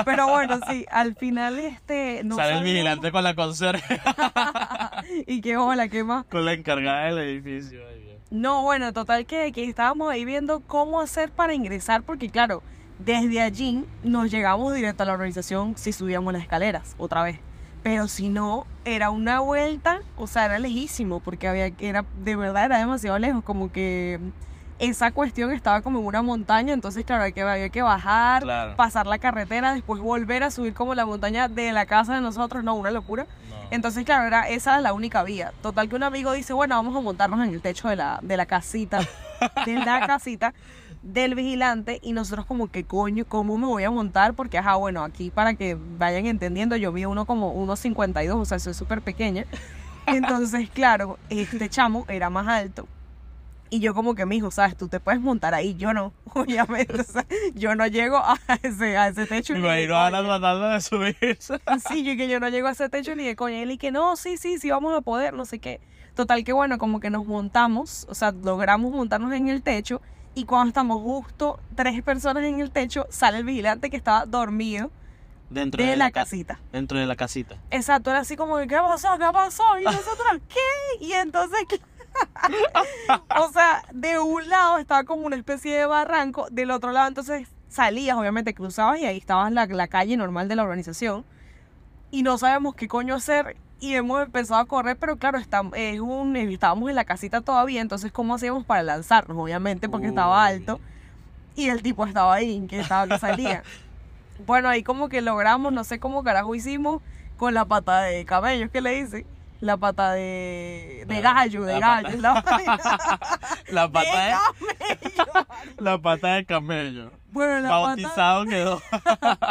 Pero 0.03 0.27
bueno, 0.27 0.59
sí, 0.67 0.85
al 0.89 1.15
final 1.15 1.59
este 1.59 2.21
no 2.23 2.35
Sale 2.35 2.57
el 2.57 2.63
vigilante 2.63 3.11
con 3.11 3.23
la 3.23 3.35
conserje, 3.35 4.01
y 5.27 5.41
qué 5.41 5.57
hola, 5.57 5.89
qué 5.89 6.03
más. 6.03 6.25
con 6.25 6.43
la 6.45 6.53
encargada 6.53 7.05
del 7.05 7.19
edificio. 7.19 7.81
No, 8.29 8.63
bueno, 8.63 8.91
total 8.91 9.25
que, 9.25 9.51
que 9.53 9.63
estábamos 9.63 10.11
ahí 10.11 10.25
viendo 10.25 10.59
cómo 10.59 10.99
hacer 10.99 11.31
para 11.31 11.53
ingresar, 11.53 12.03
porque 12.03 12.29
claro, 12.29 12.61
desde 12.99 13.41
allí 13.41 13.85
nos 14.03 14.29
llegamos 14.29 14.73
directo 14.73 15.03
a 15.03 15.05
la 15.05 15.13
organización 15.13 15.77
si 15.77 15.93
subíamos 15.93 16.33
las 16.33 16.41
escaleras 16.41 16.95
otra 16.97 17.23
vez. 17.23 17.39
Pero 17.83 18.09
si 18.09 18.27
no, 18.27 18.65
era 18.83 19.11
una 19.11 19.39
vuelta, 19.39 20.01
o 20.17 20.27
sea, 20.27 20.45
era 20.45 20.59
lejísimo, 20.59 21.21
porque 21.21 21.47
había 21.47 21.71
que 21.71 21.87
era, 21.87 22.03
de 22.21 22.35
verdad 22.35 22.65
era 22.65 22.79
demasiado 22.79 23.17
lejos, 23.17 23.45
como 23.45 23.71
que 23.71 24.19
esa 24.79 25.11
cuestión 25.11 25.51
estaba 25.51 25.81
como 25.81 25.99
en 25.99 26.05
una 26.05 26.21
montaña, 26.21 26.73
entonces 26.73 27.03
claro, 27.05 27.23
hay 27.23 27.33
que, 27.33 27.41
había 27.41 27.69
que 27.69 27.81
bajar, 27.81 28.43
Claro. 28.43 28.75
pasar 28.75 29.07
la 29.07 29.17
carretera, 29.17 29.73
después 29.73 30.01
volver 30.01 30.43
a 30.43 30.51
subir 30.51 30.73
como 30.73 30.93
la 30.95 31.05
montaña 31.05 31.47
de 31.47 31.71
la 31.71 31.85
casa 31.85 32.15
de 32.15 32.21
nosotros, 32.21 32.63
no, 32.63 32.75
una 32.75 32.91
locura. 32.91 33.25
No. 33.49 33.57
Entonces, 33.71 34.05
claro, 34.05 34.25
era, 34.27 34.47
esa 34.47 34.79
la 34.79 34.93
única 34.93 35.23
vía. 35.23 35.51
Total 35.61 35.89
que 35.89 35.95
un 35.95 36.03
amigo 36.03 36.31
dice, 36.31 36.53
bueno, 36.53 36.75
vamos 36.75 36.95
a 36.95 37.01
montarnos 37.01 37.45
en 37.45 37.53
el 37.53 37.61
techo 37.61 37.89
de 37.89 37.95
la, 37.95 38.19
de 38.21 38.37
la 38.37 38.45
casita, 38.45 38.99
de 39.65 39.75
la 39.75 40.05
casita 40.07 40.53
del 41.01 41.35
vigilante. 41.35 41.99
Y 42.01 42.13
nosotros 42.13 42.45
como 42.45 42.67
que, 42.69 42.85
coño, 42.85 43.25
¿cómo 43.25 43.57
me 43.57 43.65
voy 43.65 43.83
a 43.83 43.91
montar? 43.91 44.35
Porque, 44.35 44.57
ajá, 44.57 44.75
bueno, 44.75 45.03
aquí 45.03 45.31
para 45.31 45.55
que 45.55 45.77
vayan 45.97 46.27
entendiendo, 46.27 46.75
yo 46.75 46.91
vi 46.93 47.05
uno 47.05 47.25
como 47.25 47.53
1,52, 47.65 48.35
o 48.35 48.45
sea, 48.45 48.59
soy 48.59 48.73
súper 48.73 49.01
pequeña. 49.01 49.45
Entonces, 50.07 50.69
claro, 50.69 51.17
este 51.29 51.67
chamo 51.67 52.05
era 52.07 52.29
más 52.29 52.47
alto. 52.47 52.87
Y 53.69 53.79
yo 53.79 53.93
como 53.93 54.15
que, 54.15 54.25
mijo, 54.25 54.49
¿sabes? 54.51 54.77
Tú 54.77 54.87
te 54.87 54.99
puedes 54.99 55.19
montar 55.19 55.53
ahí, 55.53 55.75
yo 55.75 55.93
no, 55.93 56.13
obviamente. 56.33 57.01
o 57.01 57.03
sea, 57.03 57.25
yo 57.53 57.75
no 57.75 57.85
llego 57.87 58.17
a 58.17 58.37
ese, 58.63 58.95
a 58.97 59.09
ese 59.09 59.25
techo. 59.25 59.53
Me 59.53 59.59
de 59.59 59.65
imagino 59.65 59.95
a 59.95 60.07
Ana 60.07 60.23
tratando 60.23 60.69
de 60.69 60.81
subirse. 60.81 61.59
Sí, 61.89 62.03
yo 62.03 62.15
que 62.15 62.27
yo 62.29 62.39
no 62.39 62.49
llego 62.49 62.67
a 62.67 62.71
ese 62.71 62.87
techo 62.89 63.15
ni 63.15 63.25
de 63.25 63.35
coña. 63.35 63.57
Y 63.57 63.61
él 63.63 63.71
y 63.71 63.77
que 63.77 63.91
no, 63.91 64.15
sí, 64.15 64.37
sí, 64.37 64.57
sí, 64.57 64.69
vamos 64.69 64.95
a 64.95 65.01
poder, 65.01 65.33
no 65.33 65.45
sé 65.45 65.59
qué. 65.59 65.81
Total 66.15 66.43
que 66.43 66.53
bueno, 66.53 66.77
como 66.77 66.99
que 66.99 67.09
nos 67.09 67.25
montamos, 67.25 68.07
o 68.09 68.15
sea, 68.15 68.31
logramos 68.31 68.91
montarnos 68.91 69.33
en 69.33 69.49
el 69.49 69.61
techo. 69.61 70.01
Y 70.33 70.45
cuando 70.45 70.69
estamos 70.69 71.01
justo 71.01 71.59
tres 71.75 72.01
personas 72.03 72.43
en 72.43 72.59
el 72.59 72.71
techo, 72.71 73.05
sale 73.09 73.39
el 73.39 73.43
vigilante 73.43 73.89
que 73.89 73.97
estaba 73.97 74.25
dormido 74.25 74.91
Dentro 75.49 75.83
de 75.83 75.95
la 75.95 76.11
ca- 76.11 76.21
casita. 76.21 76.59
Dentro 76.71 76.99
de 76.99 77.05
la 77.05 77.15
casita. 77.15 77.55
Exacto, 77.71 78.09
era 78.11 78.19
así 78.19 78.35
como, 78.35 78.57
¿qué 78.57 78.67
pasó? 78.77 79.09
¿Qué 79.17 79.25
pasó? 79.33 79.63
Y 79.79 79.83
nosotros, 79.83 80.41
¿qué? 80.49 81.05
Y 81.05 81.13
entonces, 81.13 81.59
o 83.39 83.51
sea, 83.51 83.83
de 83.93 84.19
un 84.19 84.47
lado 84.49 84.77
estaba 84.77 85.03
como 85.03 85.25
una 85.25 85.35
especie 85.35 85.75
de 85.75 85.85
barranco, 85.85 86.47
del 86.51 86.71
otro 86.71 86.91
lado 86.91 87.07
entonces 87.07 87.47
salías, 87.69 88.17
obviamente 88.17 88.53
cruzabas 88.53 88.99
y 88.99 89.05
ahí 89.05 89.17
estaba 89.17 89.49
la, 89.49 89.65
la 89.65 89.87
calle 89.87 90.17
normal 90.17 90.47
de 90.47 90.55
la 90.55 90.63
urbanización. 90.63 91.25
Y 92.11 92.23
no 92.23 92.37
sabemos 92.37 92.75
qué 92.75 92.87
coño 92.87 93.15
hacer 93.15 93.57
y 93.79 93.93
hemos 93.95 94.23
empezado 94.23 94.59
a 94.61 94.65
correr, 94.65 94.97
pero 94.97 95.17
claro, 95.17 95.37
estam- 95.39 95.75
es 95.75 95.99
un, 95.99 96.35
estábamos 96.35 96.89
en 96.89 96.95
la 96.95 97.03
casita 97.05 97.41
todavía, 97.41 97.81
entonces 97.81 98.11
¿cómo 98.11 98.35
hacíamos 98.35 98.65
para 98.65 98.81
lanzarnos? 98.83 99.37
Obviamente 99.37 99.89
porque 99.89 100.07
estaba 100.07 100.41
Uy. 100.47 100.53
alto 100.53 100.79
y 101.55 101.69
el 101.69 101.81
tipo 101.83 102.05
estaba 102.05 102.33
ahí, 102.35 102.65
que 102.67 102.79
estaba 102.79 103.07
que 103.07 103.19
salía. 103.19 103.63
Bueno, 104.45 104.69
ahí 104.69 104.83
como 104.83 105.09
que 105.09 105.21
logramos, 105.21 105.73
no 105.73 105.83
sé 105.83 105.99
cómo 105.99 106.23
carajo 106.23 106.55
hicimos 106.55 107.01
con 107.37 107.53
la 107.53 107.65
pata 107.65 108.01
de 108.01 108.23
camello, 108.25 108.69
¿qué 108.71 108.81
le 108.81 108.91
dice? 109.03 109.25
La 109.59 109.77
pata 109.77 110.13
de, 110.13 111.05
de 111.07 111.21
gallo, 111.21 111.63
de 111.63 111.79
la 111.79 112.01
gallo. 112.01 112.21
La, 112.21 112.33
La 113.71 113.89
pata 113.91 114.23
de 114.23 114.35
camello. 114.35 115.47
la 115.79 115.97
pata 115.97 116.33
de 116.35 116.45
camello. 116.45 117.11
Bueno, 117.31 117.59
la 117.59 117.69
pata, 117.69 117.79
Bautizado 117.79 118.45
quedó. 118.45 118.81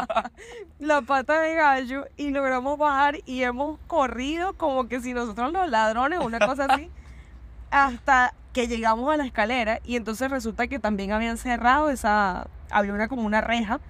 la 0.79 1.03
pata 1.03 1.41
de 1.41 1.55
gallo 1.55 2.07
y 2.17 2.31
logramos 2.31 2.79
bajar 2.79 3.19
y 3.27 3.43
hemos 3.43 3.79
corrido 3.87 4.55
como 4.55 4.89
que 4.89 5.01
si 5.01 5.13
nosotros 5.13 5.53
los 5.53 5.69
ladrones, 5.69 6.21
una 6.21 6.39
cosa 6.39 6.67
así, 6.67 6.91
hasta 7.71 8.33
que 8.53 8.69
llegamos 8.69 9.13
a 9.13 9.17
la 9.17 9.27
escalera 9.27 9.81
y 9.85 9.97
entonces 9.97 10.31
resulta 10.31 10.69
que 10.69 10.79
también 10.79 11.13
habían 11.13 11.37
cerrado 11.37 11.91
esa, 11.91 12.47
había 12.71 12.93
una 12.93 13.09
como 13.09 13.23
una 13.23 13.41
reja, 13.41 13.81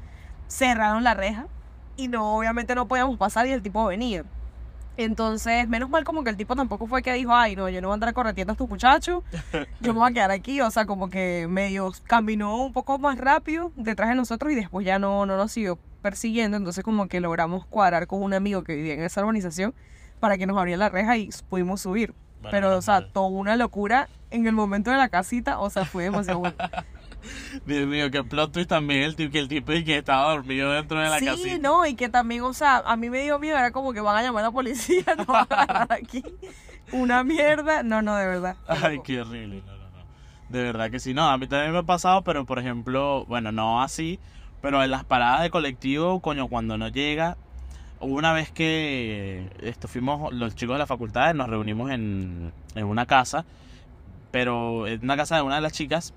cerraron 0.49 1.05
la 1.05 1.15
reja 1.15 1.47
y 1.97 2.09
no, 2.09 2.37
obviamente 2.37 2.75
no 2.75 2.89
podíamos 2.89 3.17
pasar 3.19 3.47
y 3.47 3.53
el 3.53 3.63
tipo 3.63 3.85
venía. 3.87 4.25
Entonces, 4.97 5.69
menos 5.69 5.91
mal 5.91 6.05
como 6.05 6.25
que 6.25 6.31
el 6.31 6.37
tipo 6.37 6.57
tampoco 6.57 6.87
fue 6.87 7.03
que 7.03 7.13
dijo, 7.13 7.35
ay, 7.35 7.55
no, 7.55 7.69
yo 7.69 7.81
no 7.81 7.89
voy 7.89 7.93
a 7.93 7.97
andar 7.97 8.15
correteando 8.15 8.53
a 8.53 8.55
estos 8.55 8.69
muchachos, 8.69 9.23
yo 9.81 9.93
me 9.93 10.01
voy 10.01 10.11
a 10.11 10.15
quedar 10.15 10.31
aquí, 10.31 10.61
o 10.61 10.71
sea, 10.71 10.87
como 10.87 11.11
que 11.11 11.47
medio 11.49 11.93
caminó 12.05 12.65
un 12.65 12.73
poco 12.73 12.99
más 12.99 13.19
rápido 13.19 13.73
detrás 13.77 14.09
de 14.09 14.15
nosotros 14.15 14.53
y 14.53 14.55
después 14.55 14.87
ya 14.87 14.99
no, 14.99 15.27
no 15.27 15.37
nos 15.37 15.53
siguió 15.53 15.79
persiguiendo, 16.01 16.57
entonces 16.57 16.83
como 16.83 17.09
que 17.09 17.21
logramos 17.21 17.67
cuadrar 17.67 18.07
con 18.07 18.23
un 18.23 18.33
amigo 18.33 18.65
que 18.65 18.75
vivía 18.75 18.95
en 18.95 19.03
esa 19.03 19.21
urbanización 19.21 19.75
para 20.21 20.39
que 20.39 20.47
nos 20.47 20.57
abriera 20.57 20.79
la 20.79 20.89
reja 20.89 21.17
y 21.17 21.29
pudimos 21.49 21.83
subir. 21.83 22.15
Pero, 22.51 22.77
o 22.77 22.83
sea, 22.83 23.09
toda 23.09 23.27
una 23.27 23.57
locura 23.57 24.09
en 24.31 24.47
el 24.47 24.53
momento 24.53 24.91
de 24.93 24.97
la 24.97 25.09
casita, 25.09 25.59
o 25.59 25.69
sea, 25.69 25.85
fue 25.85 26.05
demasiado 26.05 26.39
bueno. 26.39 26.57
Dios 27.67 27.87
mío, 27.87 28.11
que 28.11 28.23
plot 28.25 28.53
twist 28.53 28.69
también 28.69 29.03
el 29.03 29.17
tipo, 29.17 29.33
que 29.33 29.39
el 29.39 29.49
tipo 29.49 29.73
y 29.73 29.85
que 29.85 29.99
estaba 29.99 30.33
dormido 30.33 30.71
dentro 30.73 30.99
de 30.99 31.09
la 31.09 31.19
sí, 31.19 31.27
casita. 31.27 31.59
no, 31.59 31.87
y 31.87 31.95
que 31.95 32.09
también, 32.09 32.43
o 32.43 32.53
sea, 32.53 32.79
a 32.79 32.97
mí 32.97 33.11
me 33.11 33.23
dio 33.23 33.39
miedo, 33.39 33.57
era 33.57 33.71
como 33.71 33.93
que 33.93 34.01
van 34.01 34.17
a 34.17 34.23
llamar 34.23 34.45
a 34.45 34.49
la 34.49 34.53
policía, 34.53 35.05
no 35.19 35.25
van 35.25 35.47
a 35.51 35.63
agarrar 35.63 35.93
aquí. 35.93 36.23
Una 36.93 37.25
mierda, 37.25 37.83
no, 37.83 38.03
no, 38.03 38.17
de 38.17 38.27
verdad. 38.27 38.57
Ay, 38.69 39.01
qué 39.03 39.21
horrible. 39.21 39.63
No, 39.67 39.73
no, 39.73 39.91
no. 39.91 40.05
De 40.49 40.63
verdad 40.63 40.91
que 40.91 41.01
sí. 41.01 41.15
No, 41.15 41.29
a 41.29 41.37
mí 41.37 41.47
también 41.47 41.73
me 41.73 41.79
ha 41.79 41.83
pasado, 41.83 42.23
pero 42.23 42.45
por 42.47 42.59
ejemplo, 42.59 43.25
bueno, 43.27 43.51
no 43.51 43.83
así, 43.83 44.21
pero 44.63 44.83
en 44.83 44.91
las 44.91 45.05
paradas 45.05 45.43
de 45.43 45.51
colectivo, 45.51 46.21
coño, 46.21 46.49
cuando 46.49 46.79
no 46.79 46.89
llega, 46.89 47.37
una 48.01 48.33
vez 48.33 48.51
que 48.53 49.51
esto, 49.61 49.89
fuimos 49.89 50.33
los 50.33 50.55
chicos 50.55 50.75
de 50.75 50.79
la 50.81 50.87
facultad, 50.87 51.35
nos 51.35 51.49
reunimos 51.49 51.91
en, 51.91 52.53
en 52.75 52.85
una 52.85 53.07
casa, 53.07 53.45
pero 54.31 54.87
en 54.87 55.03
una 55.03 55.17
casa 55.17 55.37
de 55.37 55.43
una 55.43 55.57
de 55.57 55.61
las 55.63 55.73
chicas, 55.73 56.13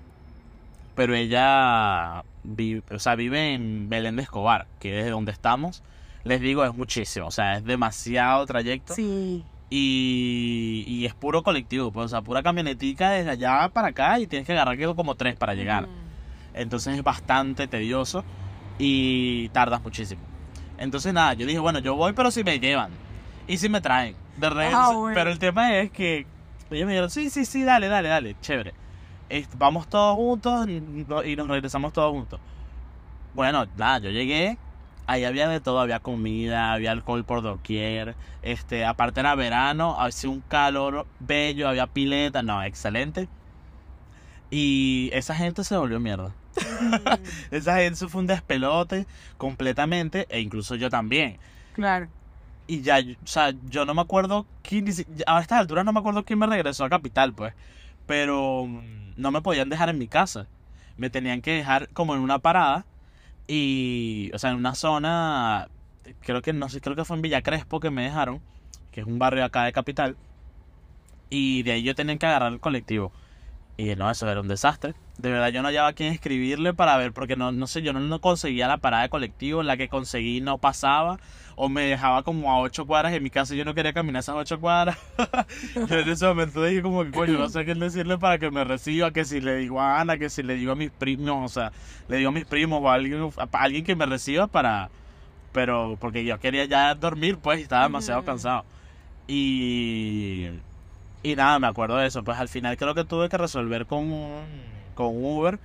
pero 0.94 1.14
ella 1.14 2.24
vive, 2.42 2.82
o 2.90 2.98
sea, 2.98 3.14
vive 3.14 3.54
en 3.54 3.88
Belén 3.88 4.16
de 4.16 4.22
Escobar, 4.22 4.66
que 4.78 4.98
es 4.98 5.04
de 5.04 5.10
donde 5.10 5.32
estamos. 5.32 5.82
Les 6.24 6.40
digo, 6.40 6.64
es 6.64 6.74
muchísimo, 6.74 7.26
o 7.26 7.30
sea, 7.30 7.56
es 7.56 7.64
demasiado 7.64 8.44
trayecto. 8.46 8.94
Sí. 8.94 9.44
Y, 9.70 10.84
y 10.86 11.06
es 11.06 11.14
puro 11.14 11.42
colectivo, 11.42 11.92
pues, 11.92 12.06
o 12.06 12.08
sea, 12.08 12.22
pura 12.22 12.42
camionetica 12.42 13.10
desde 13.10 13.30
allá 13.30 13.70
para 13.72 13.88
acá 13.88 14.18
y 14.18 14.26
tienes 14.26 14.46
que 14.46 14.52
agarrar 14.52 14.76
que 14.76 14.86
como 14.94 15.14
tres 15.14 15.36
para 15.36 15.54
llegar. 15.54 15.88
Entonces 16.54 16.96
es 16.96 17.04
bastante 17.04 17.68
tedioso 17.68 18.24
y 18.78 19.48
tardas 19.50 19.82
muchísimo. 19.82 20.22
Entonces 20.78 21.12
nada, 21.12 21.34
yo 21.34 21.46
dije, 21.46 21.58
bueno, 21.58 21.78
yo 21.78 21.94
voy, 21.94 22.12
pero 22.14 22.30
si 22.30 22.42
me 22.42 22.58
llevan 22.58 22.90
y 23.46 23.58
si 23.58 23.68
me 23.68 23.80
traen. 23.80 24.16
De 24.36 24.46
Ah, 24.72 24.90
bueno. 24.94 25.14
Pero 25.14 25.30
el 25.30 25.38
tema 25.38 25.76
es 25.78 25.90
que 25.90 26.26
ellos 26.70 26.86
me 26.86 26.92
dijeron, 26.92 27.10
sí, 27.10 27.30
sí, 27.30 27.44
sí, 27.44 27.62
dale, 27.62 27.88
dale, 27.88 28.08
dale, 28.08 28.36
chévere. 28.40 28.72
Vamos 29.58 29.88
todos 29.88 30.16
juntos 30.16 30.68
y, 30.68 30.80
no- 30.80 31.24
y 31.24 31.36
nos 31.36 31.48
regresamos 31.48 31.92
todos 31.92 32.10
juntos. 32.12 32.40
Bueno, 33.34 33.66
nada, 33.76 33.98
yo 34.00 34.10
llegué, 34.10 34.58
ahí 35.06 35.24
había 35.24 35.48
de 35.48 35.60
todo, 35.60 35.78
había 35.80 36.00
comida, 36.00 36.72
había 36.72 36.90
alcohol 36.90 37.24
por 37.24 37.42
doquier, 37.42 38.16
este, 38.42 38.84
aparte 38.84 39.20
era 39.20 39.34
verano, 39.36 40.00
hacía 40.00 40.30
un 40.30 40.40
calor 40.40 41.06
bello, 41.20 41.68
había 41.68 41.86
pileta, 41.86 42.42
no, 42.42 42.62
excelente. 42.62 43.28
Y 44.50 45.10
esa 45.12 45.34
gente 45.34 45.62
se 45.62 45.76
volvió 45.76 46.00
mierda. 46.00 46.32
Esa 47.52 47.76
gente 47.76 48.08
fue 48.08 48.20
un 48.20 48.26
despelote 48.26 49.06
completamente, 49.38 50.26
e 50.28 50.40
incluso 50.40 50.74
yo 50.74 50.90
también. 50.90 51.38
Claro. 51.72 52.08
Y 52.66 52.82
ya, 52.82 52.98
o 52.98 53.26
sea, 53.26 53.52
yo 53.68 53.84
no 53.84 53.94
me 53.94 54.00
acuerdo 54.02 54.46
quién, 54.62 54.86
a 55.26 55.40
estas 55.40 55.60
alturas 55.60 55.84
no 55.84 55.92
me 55.92 56.00
acuerdo 56.00 56.24
quién 56.24 56.38
me 56.38 56.46
regresó 56.46 56.84
a 56.84 56.90
Capital, 56.90 57.32
pues. 57.32 57.54
Pero 58.10 58.66
mm, 58.66 59.12
no 59.18 59.30
me 59.30 59.40
podían 59.40 59.68
dejar 59.68 59.88
en 59.88 59.96
mi 59.96 60.08
casa. 60.08 60.48
Me 60.96 61.10
tenían 61.10 61.42
que 61.42 61.52
dejar 61.52 61.88
como 61.90 62.16
en 62.16 62.20
una 62.20 62.40
parada 62.40 62.84
y, 63.46 64.32
o 64.34 64.38
sea, 64.40 64.50
en 64.50 64.56
una 64.56 64.74
zona, 64.74 65.68
creo 66.18 66.42
que, 66.42 66.52
no 66.52 66.68
sé, 66.68 66.80
creo 66.80 66.96
que 66.96 67.04
fue 67.04 67.14
en 67.14 67.22
Villa 67.22 67.42
Crespo 67.42 67.78
que 67.78 67.90
me 67.90 68.02
dejaron, 68.02 68.40
que 68.90 69.02
es 69.02 69.06
un 69.06 69.20
barrio 69.20 69.44
acá 69.44 69.62
de 69.62 69.72
Capital. 69.72 70.16
Y 71.30 71.62
de 71.62 71.70
ahí 71.70 71.84
yo 71.84 71.94
tenía 71.94 72.18
que 72.18 72.26
agarrar 72.26 72.52
el 72.52 72.58
colectivo. 72.58 73.12
Y 73.80 73.96
no, 73.96 74.10
eso 74.10 74.28
era 74.28 74.42
un 74.42 74.48
desastre. 74.48 74.94
De 75.16 75.30
verdad, 75.30 75.48
yo 75.48 75.62
no 75.62 75.68
hallaba 75.68 75.88
a 75.88 75.92
quién 75.94 76.12
escribirle 76.12 76.74
para 76.74 76.98
ver, 76.98 77.12
porque 77.12 77.34
no, 77.34 77.50
no 77.50 77.66
sé, 77.66 77.80
yo 77.80 77.94
no, 77.94 78.00
no 78.00 78.20
conseguía 78.20 78.68
la 78.68 78.76
parada 78.76 79.04
de 79.04 79.08
colectivo, 79.08 79.62
la 79.62 79.78
que 79.78 79.88
conseguí 79.88 80.42
no 80.42 80.58
pasaba, 80.58 81.18
o 81.56 81.70
me 81.70 81.82
dejaba 81.84 82.22
como 82.22 82.52
a 82.52 82.60
ocho 82.60 82.86
cuadras 82.86 83.14
en 83.14 83.22
mi 83.22 83.30
casa 83.30 83.54
yo 83.54 83.64
no 83.64 83.74
quería 83.74 83.94
caminar 83.94 84.20
esas 84.20 84.36
ocho 84.36 84.60
cuadras. 84.60 84.98
yo 85.88 85.98
en 85.98 86.08
ese 86.10 86.26
momento 86.26 86.62
dije 86.62 86.82
como 86.82 87.04
que, 87.04 87.10
coño, 87.10 87.38
no 87.38 87.48
sé 87.48 87.64
qué 87.64 87.74
decirle 87.74 88.18
para 88.18 88.38
que 88.38 88.50
me 88.50 88.64
reciba, 88.64 89.12
que 89.12 89.24
si 89.24 89.40
le 89.40 89.56
digo 89.56 89.80
a 89.80 89.98
Ana, 89.98 90.18
que 90.18 90.28
si 90.28 90.42
le 90.42 90.56
digo 90.56 90.72
a 90.72 90.76
mis 90.76 90.90
primos, 90.90 91.50
o 91.50 91.52
sea, 91.52 91.72
le 92.08 92.18
digo 92.18 92.28
a 92.28 92.32
mis 92.32 92.44
primos 92.44 92.80
o 92.82 92.90
a 92.90 92.94
alguien, 92.94 93.30
a 93.38 93.58
alguien 93.58 93.82
que 93.82 93.96
me 93.96 94.04
reciba 94.04 94.46
para... 94.46 94.90
Pero 95.52 95.96
porque 95.98 96.24
yo 96.24 96.38
quería 96.38 96.66
ya 96.66 96.94
dormir, 96.94 97.38
pues, 97.38 97.60
estaba 97.60 97.84
demasiado 97.84 98.24
cansado. 98.24 98.64
Y... 99.26 100.50
Y 101.22 101.36
nada, 101.36 101.58
me 101.58 101.66
acuerdo 101.66 101.96
de 101.96 102.06
eso. 102.06 102.24
Pues 102.24 102.38
al 102.38 102.48
final 102.48 102.76
creo 102.76 102.94
que 102.94 103.04
tuve 103.04 103.28
que 103.28 103.36
resolver 103.38 103.86
con, 103.86 104.10
un- 104.12 104.46
con 104.94 105.08
Uber. 105.12 105.58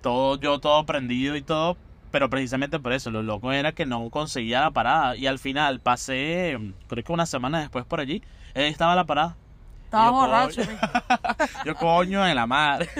Todo, 0.00 0.38
yo 0.40 0.60
todo 0.60 0.86
prendido 0.86 1.36
y 1.36 1.42
todo. 1.42 1.76
Pero 2.10 2.30
precisamente 2.30 2.78
por 2.80 2.92
eso, 2.92 3.10
lo 3.10 3.22
loco 3.22 3.52
era 3.52 3.72
que 3.72 3.86
no 3.86 4.10
conseguía 4.10 4.60
la 4.62 4.70
parada. 4.70 5.16
Y 5.16 5.26
al 5.26 5.38
final 5.38 5.80
pasé, 5.80 6.56
creo 6.88 7.04
que 7.04 7.12
una 7.12 7.26
semana 7.26 7.60
después 7.60 7.84
por 7.84 8.00
allí, 8.00 8.22
estaba 8.54 8.96
la 8.96 9.04
parada. 9.04 9.36
Estaba 9.84 10.10
borracho. 10.10 10.62
Yo 11.64 11.74
coño 11.76 12.26
en 12.26 12.34
la 12.36 12.46
madre. 12.46 12.88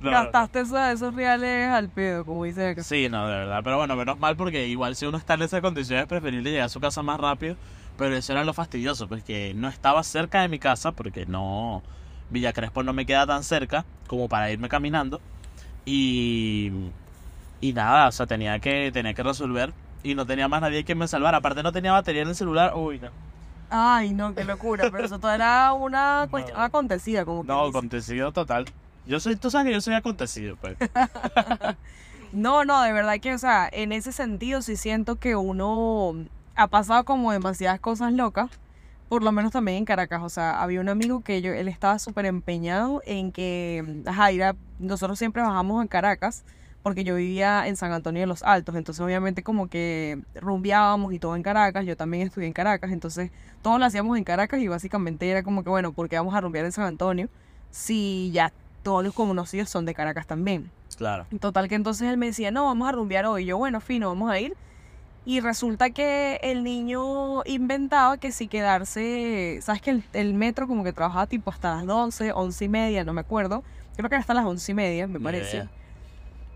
No, 0.00 0.10
Gastaste 0.10 0.60
esos, 0.60 0.78
esos 0.78 1.14
reales 1.14 1.68
al 1.70 1.88
pedo, 1.88 2.24
como 2.24 2.44
dice 2.44 2.68
acá. 2.70 2.82
Sí, 2.82 3.08
no, 3.08 3.26
de 3.28 3.36
verdad. 3.38 3.60
Pero 3.64 3.78
bueno, 3.78 3.96
menos 3.96 4.18
mal 4.18 4.36
porque 4.36 4.66
igual 4.68 4.96
si 4.96 5.06
uno 5.06 5.18
está 5.18 5.34
en 5.34 5.42
esa 5.42 5.60
condición 5.60 6.00
es 6.00 6.06
preferible 6.06 6.50
llegar 6.50 6.66
a 6.66 6.68
su 6.68 6.80
casa 6.80 7.02
más 7.02 7.18
rápido. 7.20 7.56
Pero 7.96 8.16
eso 8.16 8.32
era 8.32 8.44
lo 8.44 8.52
fastidioso, 8.54 9.08
pues 9.08 9.22
que 9.22 9.54
no 9.54 9.68
estaba 9.68 10.02
cerca 10.02 10.42
de 10.42 10.48
mi 10.48 10.58
casa 10.58 10.92
porque 10.92 11.26
no... 11.26 11.82
Villa 12.30 12.52
Crespo 12.52 12.82
no 12.82 12.92
me 12.92 13.06
queda 13.06 13.26
tan 13.26 13.44
cerca 13.44 13.84
como 14.08 14.28
para 14.28 14.50
irme 14.50 14.68
caminando. 14.68 15.20
Y... 15.84 16.70
Y 17.60 17.72
nada, 17.72 18.08
o 18.08 18.12
sea, 18.12 18.26
tenía 18.26 18.58
que, 18.58 18.90
tenía 18.92 19.14
que 19.14 19.22
resolver. 19.22 19.72
Y 20.02 20.14
no 20.14 20.26
tenía 20.26 20.48
más 20.48 20.60
nadie 20.60 20.84
que 20.84 20.94
me 20.94 21.08
salvara. 21.08 21.38
Aparte 21.38 21.62
no 21.62 21.72
tenía 21.72 21.92
batería 21.92 22.22
en 22.22 22.28
el 22.28 22.34
celular. 22.34 22.72
Uy, 22.74 22.98
no. 22.98 23.08
Ay, 23.70 24.12
no, 24.12 24.34
qué 24.34 24.44
locura. 24.44 24.90
Pero 24.90 25.04
eso 25.04 25.18
todo 25.18 25.30
era 25.32 25.72
una 25.72 26.26
No. 26.30 26.30
cuestión 26.30 26.60
acontecida, 26.60 27.24
como 27.24 27.46
que 27.46 27.48
No, 27.48 27.66
dice. 27.66 27.78
acontecido 27.78 28.32
total. 28.32 28.66
Yo 29.06 29.20
soy, 29.20 29.36
tú 29.36 29.50
sabes 29.50 29.66
que 29.68 29.72
yo 29.72 29.80
soy 29.80 29.94
acontecido, 29.94 30.56
pues. 30.56 30.76
No, 32.32 32.64
no, 32.64 32.82
de 32.82 32.92
verdad 32.92 33.20
que, 33.20 33.32
o 33.32 33.38
sea, 33.38 33.68
en 33.72 33.92
ese 33.92 34.10
sentido 34.12 34.60
sí 34.60 34.76
siento 34.76 35.16
que 35.16 35.36
uno 35.36 36.16
ha 36.56 36.66
pasado 36.68 37.04
como 37.04 37.32
demasiadas 37.32 37.80
cosas 37.80 38.12
locas, 38.12 38.50
por 39.08 39.22
lo 39.22 39.32
menos 39.32 39.52
también 39.52 39.78
en 39.78 39.84
Caracas. 39.84 40.22
O 40.22 40.28
sea, 40.28 40.62
había 40.62 40.80
un 40.80 40.88
amigo 40.88 41.20
que 41.22 41.42
yo, 41.42 41.52
él 41.52 41.68
estaba 41.68 41.98
súper 41.98 42.26
empeñado 42.26 43.02
en 43.06 43.32
que, 43.32 44.02
ajá, 44.06 44.32
ir 44.32 44.42
a- 44.44 44.56
nosotros 44.78 45.18
siempre 45.18 45.42
bajamos 45.42 45.82
en 45.82 45.88
Caracas, 45.88 46.44
porque 46.82 47.02
yo 47.04 47.14
vivía 47.16 47.66
en 47.66 47.76
San 47.76 47.92
Antonio 47.92 48.20
de 48.20 48.26
los 48.26 48.42
Altos, 48.42 48.74
entonces 48.76 49.00
obviamente 49.02 49.42
como 49.42 49.68
que 49.68 50.20
rumbeábamos 50.34 51.14
y 51.14 51.18
todo 51.18 51.34
en 51.34 51.42
Caracas, 51.42 51.86
yo 51.86 51.96
también 51.96 52.26
estudié 52.26 52.46
en 52.46 52.52
Caracas, 52.52 52.92
entonces 52.92 53.30
todo 53.62 53.78
lo 53.78 53.86
hacíamos 53.86 54.18
en 54.18 54.24
Caracas 54.24 54.60
y 54.60 54.68
básicamente 54.68 55.28
era 55.30 55.42
como 55.42 55.62
que, 55.64 55.70
bueno, 55.70 55.92
¿por 55.92 56.08
qué 56.10 56.16
vamos 56.16 56.34
a 56.34 56.40
rumbear 56.42 56.66
en 56.66 56.72
San 56.72 56.84
Antonio 56.84 57.28
si 57.70 58.30
ya 58.32 58.52
todos 58.82 59.02
los 59.02 59.14
conocidos 59.14 59.70
son 59.70 59.86
de 59.86 59.94
Caracas 59.94 60.26
también? 60.26 60.70
Claro. 60.96 61.26
Total 61.40 61.68
que 61.68 61.74
entonces 61.74 62.06
él 62.08 62.18
me 62.18 62.26
decía, 62.26 62.50
no, 62.50 62.66
vamos 62.66 62.86
a 62.88 62.92
rumbear 62.92 63.24
hoy. 63.26 63.44
Y 63.44 63.46
yo, 63.46 63.56
bueno, 63.58 63.80
fino, 63.80 64.08
vamos 64.08 64.30
a 64.30 64.38
ir. 64.38 64.54
Y 65.26 65.40
resulta 65.40 65.90
que 65.90 66.38
el 66.42 66.64
niño 66.64 67.42
inventaba 67.46 68.18
que 68.18 68.30
si 68.30 68.46
quedarse, 68.46 69.58
sabes 69.62 69.80
que 69.80 69.90
el, 69.90 70.04
el 70.12 70.34
metro 70.34 70.68
como 70.68 70.84
que 70.84 70.92
trabajaba 70.92 71.26
tipo 71.26 71.50
hasta 71.50 71.76
las 71.76 71.86
12, 71.86 72.32
11 72.32 72.64
y 72.64 72.68
media, 72.68 73.04
no 73.04 73.14
me 73.14 73.22
acuerdo. 73.22 73.62
Creo 73.96 74.08
que 74.08 74.16
era 74.16 74.20
hasta 74.20 74.34
las 74.34 74.44
11 74.44 74.72
y 74.72 74.74
media, 74.74 75.06
me 75.06 75.20
parece. 75.20 75.68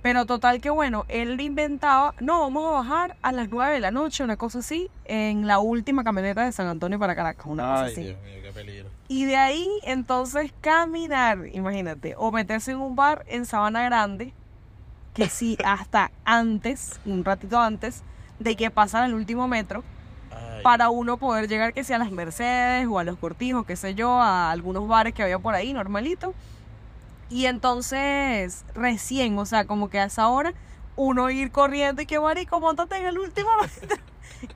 Pero 0.02 0.26
total 0.26 0.60
que 0.60 0.70
bueno, 0.70 1.04
él 1.08 1.40
inventaba, 1.40 2.14
no, 2.20 2.40
vamos 2.40 2.66
a 2.66 2.70
bajar 2.70 3.16
a 3.20 3.32
las 3.32 3.48
9 3.48 3.74
de 3.74 3.80
la 3.80 3.90
noche, 3.90 4.22
una 4.22 4.36
cosa 4.36 4.60
así, 4.60 4.90
en 5.04 5.46
la 5.46 5.58
última 5.58 6.04
camioneta 6.04 6.44
de 6.44 6.52
San 6.52 6.68
Antonio 6.68 6.98
para 6.98 7.16
Caracas, 7.16 7.46
una 7.46 7.64
cosa 7.64 7.84
Ay, 7.84 7.92
así. 7.92 8.02
Dios 8.04 8.22
mío, 8.22 8.40
qué 8.42 8.52
peligro. 8.52 8.90
Y 9.08 9.24
de 9.24 9.36
ahí, 9.36 9.68
entonces, 9.82 10.52
caminar, 10.60 11.46
imagínate, 11.52 12.14
o 12.16 12.30
meterse 12.30 12.72
en 12.72 12.78
un 12.78 12.94
bar 12.94 13.24
en 13.28 13.44
Sabana 13.44 13.82
Grande, 13.82 14.32
que 15.14 15.28
sí, 15.28 15.58
hasta 15.64 16.12
antes, 16.24 17.00
un 17.04 17.24
ratito 17.24 17.58
antes, 17.58 18.04
de 18.38 18.56
que 18.56 18.70
pasara 18.70 19.06
el 19.06 19.14
último 19.14 19.48
metro, 19.48 19.82
Ay. 20.30 20.62
para 20.62 20.90
uno 20.90 21.16
poder 21.16 21.48
llegar, 21.48 21.72
que 21.72 21.84
sea 21.84 21.96
a 21.96 21.98
las 21.98 22.10
Mercedes 22.10 22.86
o 22.88 22.98
a 22.98 23.04
los 23.04 23.16
Cortijos, 23.16 23.66
qué 23.66 23.76
sé 23.76 23.94
yo, 23.94 24.20
a 24.20 24.50
algunos 24.50 24.86
bares 24.88 25.14
que 25.14 25.22
había 25.22 25.38
por 25.38 25.54
ahí, 25.54 25.72
normalito. 25.72 26.34
Y 27.30 27.46
entonces, 27.46 28.64
recién, 28.74 29.38
o 29.38 29.44
sea, 29.44 29.66
como 29.66 29.90
que 29.90 29.98
a 29.98 30.04
esa 30.04 30.28
hora, 30.28 30.54
uno 30.96 31.30
ir 31.30 31.50
corriendo 31.50 32.02
y 32.02 32.06
que 32.06 32.18
marico, 32.18 32.58
montate 32.60 32.96
en 32.96 33.06
el 33.06 33.18
último 33.18 33.48
metro. 33.80 33.98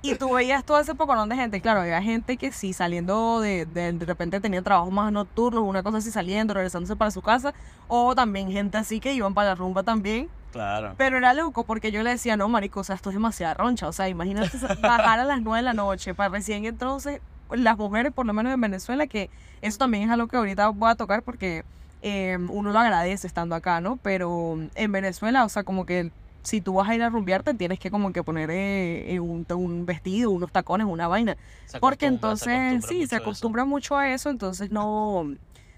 Y 0.01 0.14
tú 0.14 0.33
veías 0.33 0.64
todo 0.64 0.79
ese 0.79 0.95
poconón 0.95 1.29
de 1.29 1.37
gente. 1.37 1.61
Claro, 1.61 1.81
había 1.81 2.01
gente 2.03 2.37
que 2.37 2.53
sí, 2.53 2.73
saliendo 2.73 3.40
de, 3.40 3.66
de, 3.66 3.92
de 3.92 4.07
repente 4.07 4.40
tenía 4.40 4.62
trabajos 4.62 4.92
más 4.92 5.12
nocturnos, 5.12 5.64
una 5.64 5.83
cosa 5.83 5.99
así 5.99 6.11
saliendo, 6.11 6.55
regresándose 6.55 6.95
para 6.97 7.11
su 7.11 7.21
casa. 7.21 7.53
O 7.88 8.14
también 8.14 8.51
gente 8.51 8.79
así 8.79 9.01
que 9.01 9.12
iban 9.12 9.35
para 9.35 9.51
la 9.51 9.55
rumba 9.57 9.83
también. 9.83 10.29
Claro. 10.53 10.95
Pero 10.97 11.17
era 11.17 11.35
loco 11.35 11.65
porque 11.65 11.91
yo 11.91 12.03
le 12.03 12.11
decía, 12.11 12.37
no, 12.37 12.49
marico, 12.49 12.81
o 12.81 12.85
sea, 12.85 12.95
esto 12.95 13.11
es 13.11 13.15
demasiada 13.15 13.55
roncha. 13.55 13.88
O 13.88 13.93
sea, 13.93 14.09
imagínate 14.09 14.57
bajar 14.83 15.19
a 15.19 15.25
las 15.25 15.41
9 15.41 15.59
de 15.59 15.62
la 15.62 15.73
noche 15.73 16.15
para 16.15 16.29
recién 16.29 16.67
entonces 16.67 17.21
las 17.51 17.77
mujeres, 17.77 18.12
por 18.12 18.27
lo 18.27 18.33
menos 18.33 18.53
en 18.53 18.61
Venezuela, 18.61 19.07
que 19.07 19.31
eso 19.61 19.79
también 19.79 20.05
es 20.05 20.11
algo 20.11 20.29
que 20.29 20.37
ahorita 20.37 20.69
voy 20.69 20.91
a 20.91 20.95
tocar 20.95 21.23
porque 21.23 21.65
eh, 22.03 22.38
uno 22.49 22.73
lo 22.73 22.79
agradece 22.79 23.27
estando 23.27 23.55
acá, 23.55 23.81
¿no? 23.81 23.99
Pero 24.03 24.59
en 24.75 24.93
Venezuela, 24.93 25.45
o 25.45 25.49
sea, 25.49 25.62
como 25.62 25.87
que 25.87 26.11
si 26.43 26.61
tú 26.61 26.75
vas 26.75 26.88
a 26.88 26.95
ir 26.95 27.03
a 27.03 27.09
rumbearte, 27.09 27.55
tienes 27.55 27.79
que 27.79 27.91
como 27.91 28.12
que 28.12 28.23
poner 28.23 28.51
eh, 28.53 29.19
un, 29.21 29.47
un 29.55 29.87
vestido, 29.87 30.31
unos 30.31 30.51
tacones, 30.51 30.87
una 30.87 31.09
vaina. 31.09 31.37
Porque 31.81 32.07
se 32.07 32.12
entonces, 32.12 32.85
sí, 32.87 33.07
se 33.07 33.17
acostumbra 33.17 33.65
mucho 33.65 33.97
a 33.97 34.11
eso, 34.12 34.31
entonces 34.31 34.71
no... 34.71 35.33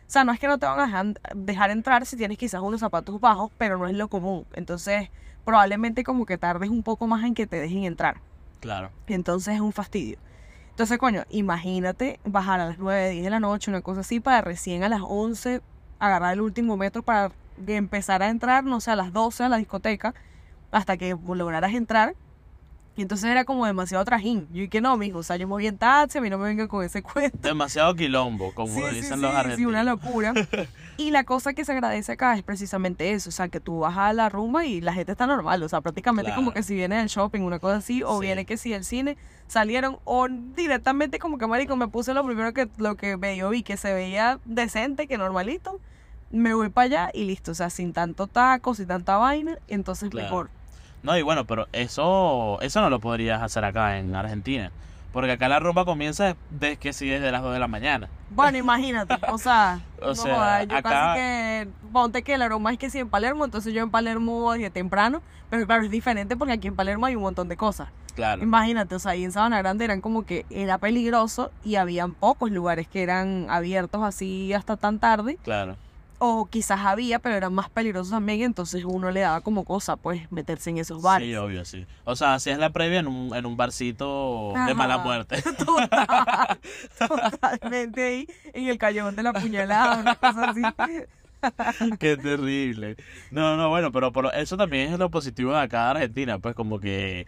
O 0.07 0.11
sea, 0.15 0.25
no 0.25 0.33
es 0.33 0.39
que 0.39 0.47
no 0.47 0.59
te 0.59 0.67
van 0.67 0.79
a 0.81 0.85
dejar, 0.85 1.21
dejar 1.35 1.71
entrar 1.71 2.07
si 2.07 2.17
tienes 2.17 2.39
quizás 2.39 2.61
unos 2.61 2.81
zapatos 2.81 3.21
bajos, 3.21 3.51
pero 3.59 3.79
no 3.79 3.87
es 3.87 3.95
lo 3.95 4.09
común. 4.09 4.47
Entonces, 4.55 5.11
probablemente 5.45 6.05
como 6.05 6.27
que 6.27 6.39
tardes 6.39 6.71
un 6.71 6.83
poco 6.83 7.07
más 7.07 7.25
en 7.25 7.35
que 7.35 7.47
te 7.47 7.57
dejen 7.57 7.85
entrar. 7.85 8.21
Claro. 8.61 8.91
Entonces 9.07 9.55
es 9.55 9.61
un 9.61 9.73
fastidio. 9.73 10.19
Entonces, 10.71 10.99
coño, 10.99 11.25
imagínate 11.31 12.19
bajar 12.25 12.61
a 12.61 12.67
las 12.67 12.79
9, 12.79 13.11
10 13.11 13.25
de 13.25 13.31
la 13.31 13.41
noche, 13.41 13.71
una 13.71 13.81
cosa 13.81 14.01
así, 14.01 14.21
para 14.21 14.41
recién 14.41 14.83
a 14.83 14.89
las 14.89 15.03
11 15.03 15.61
agarrar 16.01 16.33
el 16.33 16.41
último 16.41 16.77
metro 16.77 17.03
para 17.03 17.31
empezar 17.67 18.23
a 18.23 18.29
entrar, 18.29 18.65
no 18.65 18.81
sé, 18.81 18.91
a 18.91 18.97
las 18.97 19.13
12 19.13 19.45
a 19.45 19.49
la 19.49 19.57
discoteca, 19.59 20.15
hasta 20.73 20.97
que 20.97 21.17
lograras 21.29 21.75
entrar. 21.75 22.15
Y 22.97 23.03
entonces 23.03 23.29
era 23.29 23.45
como 23.45 23.67
demasiado 23.67 24.05
trajín. 24.05 24.47
Yo 24.53 24.63
dije, 24.63 24.81
no, 24.81 24.97
mijo, 24.97 25.19
o 25.19 25.23
sea, 25.25 25.37
yo 25.37 25.47
me 25.49 25.53
voy 25.53 25.67
en 25.67 25.79
taxi, 25.79 26.19
a 26.19 26.21
mí 26.21 26.31
no 26.31 26.39
me 26.39 26.45
venga 26.47 26.69
con 26.69 26.85
ese 26.85 27.03
cuento. 27.03 27.39
Demasiado 27.49 27.95
quilombo, 27.97 28.53
como 28.55 28.73
Sí, 28.73 28.83
sí, 28.91 28.95
dicen 28.97 29.17
sí, 29.17 29.23
los 29.23 29.31
sí, 29.33 29.37
argentinos. 29.37 29.71
una 29.71 29.85
locura. 29.85 30.33
Y 30.97 31.11
la 31.11 31.25
cosa 31.25 31.55
que 31.55 31.65
se 31.65 31.73
agradece 31.73 32.13
acá 32.13 32.37
es 32.37 32.45
precisamente 32.45 33.11
eso, 33.15 33.29
o 33.29 33.33
sea, 33.33 33.49
que 33.49 33.59
tú 33.59 33.81
vas 33.81 33.99
a 33.99 34.13
la 34.13 34.29
rumba 34.29 34.65
y 34.65 34.81
la 34.81 34.93
gente 34.93 35.11
está 35.11 35.27
normal, 35.27 35.61
o 35.65 35.69
sea, 35.69 35.81
prácticamente 35.81 36.33
como 36.37 36.53
que 36.53 36.63
si 36.63 36.77
viene 36.77 36.95
del 36.99 37.09
shopping, 37.09 37.41
una 37.41 37.59
cosa 37.59 37.79
así, 37.79 38.05
o 38.05 38.21
Sí. 38.21 38.27
viene 38.27 38.45
que 38.45 38.57
si 38.57 38.71
del 38.71 38.85
cine, 38.85 39.17
salieron, 39.49 39.99
o 40.05 40.29
directamente 40.29 41.19
como 41.19 41.37
que, 41.37 41.49
marico, 41.49 41.75
me 41.75 41.89
puse 41.89 42.15
lo 42.15 42.25
primero 42.25 42.53
que, 42.53 42.69
lo 42.77 42.95
que 42.97 43.17
ve- 43.17 43.37
yo 43.37 43.51
vi, 43.51 43.65
que 43.65 43.77
se 43.77 43.93
veía 43.93 44.39
decente, 44.45 45.09
que 45.09 45.19
normalito, 45.19 45.81
me 46.31 46.55
voy 46.55 46.69
para 46.69 46.85
allá 46.85 47.11
y 47.13 47.25
listo, 47.25 47.51
o 47.51 47.55
sea, 47.55 47.71
sin 47.71 47.93
tanto 47.93 48.29
taco, 48.29 48.77
sin 48.77 48.87
tanta 48.87 49.17
vaina, 49.17 49.59
entonces 49.67 50.11
Claro. 50.11 50.27
mejor. 50.29 50.51
No, 51.05 51.17
y 51.17 51.23
bueno, 51.23 51.45
pero 51.45 51.69
eso 51.73 52.59
eso 52.63 52.81
no 52.81 52.91
lo 52.91 52.99
podrías 52.99 53.41
hacer 53.43 53.65
acá 53.65 53.99
en 53.99 54.15
Argentina. 54.17 54.73
Porque 55.13 55.31
acá 55.31 55.49
la 55.49 55.61
rumba 55.61 55.85
comienza 55.85 56.35
desde 56.51 56.77
que 56.77 56.93
sí 56.93 57.07
desde 57.09 57.31
las 57.31 57.41
2 57.43 57.53
de 57.53 57.61
la 57.61 57.69
mañana. 57.69 58.09
Bueno, 58.31 58.59
imagínate, 58.59 59.17
o 59.31 59.39
sea, 59.39 59.81
O 60.03 60.07
no 60.09 60.15
sea, 60.17 60.65
yo 60.65 60.77
acá- 60.77 60.91
casi 60.91 61.21
que, 61.21 61.69
ponte 61.93 62.23
que 62.25 62.35
el 62.35 62.43
aroma 62.43 62.73
es 62.73 62.79
que 62.79 62.91
sí 62.91 62.99
en 62.99 63.09
Palermo, 63.09 63.45
entonces 63.45 63.73
yo 63.73 63.81
en 63.85 63.91
Palermo 63.91 64.51
desde 64.55 64.71
temprano, 64.71 65.23
pero 65.51 65.67
claro, 65.67 65.85
es 65.85 65.91
diferente 65.93 66.37
porque 66.37 66.55
aquí 66.55 66.67
en 66.67 66.75
Palermo 66.75 67.07
hay 67.07 67.15
un 67.15 67.23
montón 67.23 67.49
de 67.49 67.57
cosas. 67.57 67.91
Claro. 68.17 68.43
Imagínate, 68.43 68.97
o 68.97 68.99
sea, 68.99 69.13
ahí 69.13 69.23
en 69.23 69.31
Sabana 69.31 69.59
Grande 69.59 69.85
eran 69.85 70.01
como 70.01 70.25
que 70.25 70.47
era 70.51 70.79
peligroso 70.79 71.53
y 71.65 71.77
habían 71.77 72.13
pocos 72.15 72.51
lugares 72.51 72.89
que 72.89 73.03
eran 73.05 73.47
abiertos 73.51 74.03
así 74.03 74.53
hasta 74.53 74.77
tan 74.77 74.99
tarde, 74.99 75.39
Claro. 75.45 75.77
O 76.19 76.47
quizás 76.47 76.81
había, 76.81 77.19
pero 77.19 77.37
eran 77.37 77.53
más 77.55 77.69
peligrosos 77.69 78.11
también, 78.11 78.43
entonces 78.43 78.85
uno 78.85 79.11
le 79.11 79.21
daba 79.21 79.41
como 79.41 79.65
cosa, 79.65 79.97
pues, 79.97 80.31
meterse 80.31 80.71
en 80.71 80.79
esos 80.79 81.03
bares. 81.03 81.29
Sí, 81.29 81.35
obvio, 81.37 81.65
sí. 81.65 81.87
O 82.05 82.17
sea, 82.17 82.35
hacías 82.35 82.59
la 82.59 82.71
previa 82.71 83.01
en 83.01 83.09
un, 83.09 83.35
en 83.35 83.47
un 83.47 83.57
barcito 83.57 84.53
de 84.67 84.75
mala 84.75 84.99
muerte. 84.99 85.43
Total, 85.65 86.59
totalmente 86.99 88.05
ahí, 88.05 88.29
en 88.53 88.69
el 88.69 88.79
callejón 88.79 89.17
de 89.17 89.23
la 89.23 89.33
puñalada, 89.33 89.97
una 89.97 90.15
cosa 90.15 90.51
así. 90.51 90.63
Qué 91.99 92.17
terrible. 92.17 92.97
No, 93.31 93.57
no, 93.57 93.69
bueno, 93.69 93.93
pero 93.93 94.13
por, 94.13 94.31
eso 94.35 94.57
también 94.57 94.93
es 94.93 94.99
lo 94.99 95.11
positivo 95.11 95.53
de 95.53 95.61
acá 95.61 95.85
de 95.85 95.91
Argentina, 95.91 96.39
pues 96.39 96.55
como 96.55 96.81
que 96.81 97.27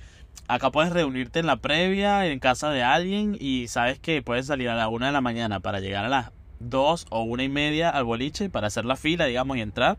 acá 0.48 0.70
puedes 0.70 0.92
reunirte 0.92 1.38
en 1.38 1.46
la 1.46 1.56
previa, 1.56 2.26
en 2.26 2.38
casa 2.38 2.70
de 2.70 2.82
alguien 2.82 3.36
y 3.38 3.68
sabes 3.68 3.98
que 3.98 4.22
puedes 4.22 4.46
salir 4.46 4.68
a 4.68 4.74
la 4.74 4.88
una 4.88 5.06
de 5.06 5.12
la 5.12 5.20
mañana 5.20 5.60
para 5.60 5.80
llegar 5.80 6.04
a 6.04 6.08
las 6.08 6.30
dos 6.60 7.06
o 7.10 7.22
una 7.22 7.42
y 7.44 7.48
media 7.48 7.90
al 7.90 8.04
boliche 8.04 8.48
para 8.50 8.66
hacer 8.68 8.84
la 8.84 8.96
fila, 8.96 9.26
digamos, 9.26 9.56
y 9.56 9.60
entrar. 9.60 9.98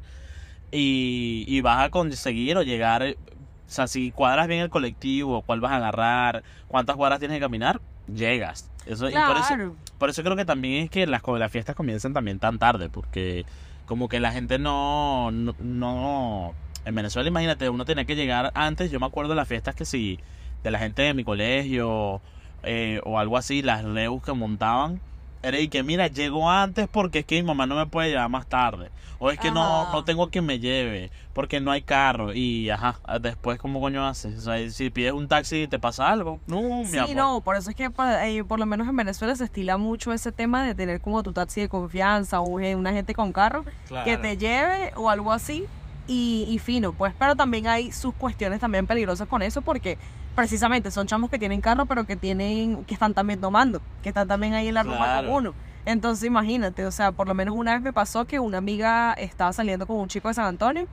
Y, 0.71 1.45
y 1.47 1.61
vas 1.61 1.85
a 1.85 1.89
conseguir 1.89 2.57
o 2.57 2.63
llegar, 2.63 3.03
eh, 3.03 3.17
o 3.31 3.69
sea, 3.71 3.87
si 3.87 4.11
cuadras 4.11 4.47
bien 4.47 4.61
el 4.61 4.69
colectivo, 4.69 5.41
cuál 5.43 5.61
vas 5.61 5.71
a 5.71 5.77
agarrar, 5.77 6.43
cuántas 6.67 6.95
cuadras 6.97 7.19
tienes 7.19 7.37
que 7.37 7.41
caminar, 7.41 7.79
llegas. 8.13 8.69
Eso, 8.85 9.09
y 9.09 9.13
por 9.13 9.37
eso, 9.37 9.55
Claro. 9.55 9.75
por 9.97 10.09
eso 10.09 10.23
creo 10.23 10.35
que 10.35 10.45
también 10.45 10.83
es 10.85 10.89
que 10.89 11.07
las, 11.07 11.21
las 11.25 11.51
fiestas 11.51 11.75
comienzan 11.75 12.13
también 12.13 12.39
tan 12.39 12.59
tarde, 12.59 12.89
porque 12.89 13.45
como 13.85 14.09
que 14.09 14.19
la 14.19 14.31
gente 14.33 14.59
no, 14.59 15.31
no, 15.31 15.55
no- 15.59 16.53
En 16.85 16.95
Venezuela, 16.95 17.27
imagínate, 17.29 17.69
uno 17.69 17.83
tenía 17.85 18.05
que 18.05 18.15
llegar 18.15 18.51
antes. 18.53 18.91
Yo 18.91 18.99
me 18.99 19.05
acuerdo 19.05 19.29
de 19.31 19.35
las 19.35 19.47
fiestas 19.47 19.75
que 19.75 19.83
sí, 19.85 20.19
de 20.63 20.71
la 20.71 20.79
gente 20.79 21.01
de 21.01 21.13
mi 21.13 21.23
colegio 21.25 22.21
eh, 22.63 23.01
o 23.03 23.19
algo 23.19 23.37
así, 23.37 23.61
las 23.61 23.83
reus 23.83 24.21
que 24.23 24.31
montaban. 24.33 24.99
Era 25.47 25.59
y 25.59 25.67
que, 25.69 25.83
mira, 25.83 26.07
llego 26.07 26.49
antes 26.49 26.87
porque 26.87 27.19
es 27.19 27.25
que 27.25 27.35
mi 27.35 27.43
mamá 27.47 27.65
no 27.65 27.75
me 27.75 27.85
puede 27.85 28.09
llevar 28.09 28.29
más 28.29 28.47
tarde. 28.47 28.89
O 29.19 29.31
es 29.31 29.39
que 29.39 29.49
no, 29.49 29.91
no 29.91 30.03
tengo 30.03 30.29
quien 30.29 30.45
me 30.45 30.59
lleve 30.59 31.09
porque 31.33 31.59
no 31.59 31.71
hay 31.71 31.81
carro. 31.81 32.33
Y 32.35 32.69
ajá, 32.69 32.99
después, 33.19 33.57
¿cómo 33.57 33.79
coño 33.81 34.05
haces? 34.05 34.37
O 34.37 34.41
sea, 34.41 34.69
si 34.69 34.91
pides 34.91 35.13
un 35.13 35.27
taxi 35.27 35.63
y 35.63 35.67
te 35.67 35.79
pasa 35.79 36.07
algo. 36.09 36.39
No, 36.45 36.61
mi 36.61 36.85
Sí, 36.85 36.97
amor. 36.99 37.15
no, 37.15 37.41
por 37.41 37.55
eso 37.55 37.71
es 37.71 37.75
que 37.75 37.89
por, 37.89 38.05
eh, 38.07 38.43
por 38.43 38.59
lo 38.59 38.67
menos 38.67 38.87
en 38.87 38.95
Venezuela 38.95 39.35
se 39.35 39.45
estila 39.45 39.77
mucho 39.77 40.13
ese 40.13 40.31
tema 40.31 40.63
de 40.63 40.75
tener 40.75 41.01
como 41.01 41.23
tu 41.23 41.33
taxi 41.33 41.61
de 41.61 41.69
confianza 41.69 42.41
o 42.41 42.59
eh, 42.59 42.75
una 42.75 42.93
gente 42.93 43.15
con 43.15 43.31
carro 43.33 43.63
que 43.63 43.71
Claro. 43.87 44.21
te 44.21 44.37
lleve 44.37 44.91
o 44.95 45.09
algo 45.09 45.31
así 45.33 45.65
y, 46.07 46.45
y 46.47 46.59
fino, 46.59 46.93
pues, 46.93 47.13
pero 47.17 47.35
también 47.35 47.67
hay 47.67 47.91
sus 47.91 48.13
cuestiones 48.13 48.59
también 48.59 48.85
peligrosas 48.85 49.27
con 49.27 49.41
eso 49.41 49.61
porque 49.63 49.97
precisamente 50.37 50.91
son 50.91 51.07
chamos 51.07 51.31
que 51.31 51.39
tienen 51.39 51.61
carro 51.61 51.87
pero 51.87 52.05
que 52.05 52.15
tienen, 52.15 52.85
que 52.85 52.93
están 52.93 53.15
también 53.15 53.41
tomando, 53.41 53.81
que 54.03 54.09
están 54.09 54.27
también 54.27 54.53
ahí 54.53 54.67
en 54.67 54.75
la 54.75 54.83
rumba 54.83 54.97
Claro. 54.97 55.27
con 55.29 55.35
uno. 55.37 55.53
Entonces 55.83 56.25
imagínate, 56.25 56.85
o 56.85 56.91
sea, 56.91 57.11
por 57.11 57.27
lo 57.27 57.33
menos 57.33 57.55
una 57.55 57.73
vez 57.73 57.81
me 57.81 57.91
pasó 57.91 58.25
que 58.25 58.39
una 58.39 58.59
amiga 58.59 59.13
estaba 59.13 59.51
saliendo 59.51 59.87
con 59.87 59.97
un 59.97 60.07
chico 60.07 60.27
de 60.27 60.35
San 60.35 60.45
Antonio 60.45 60.85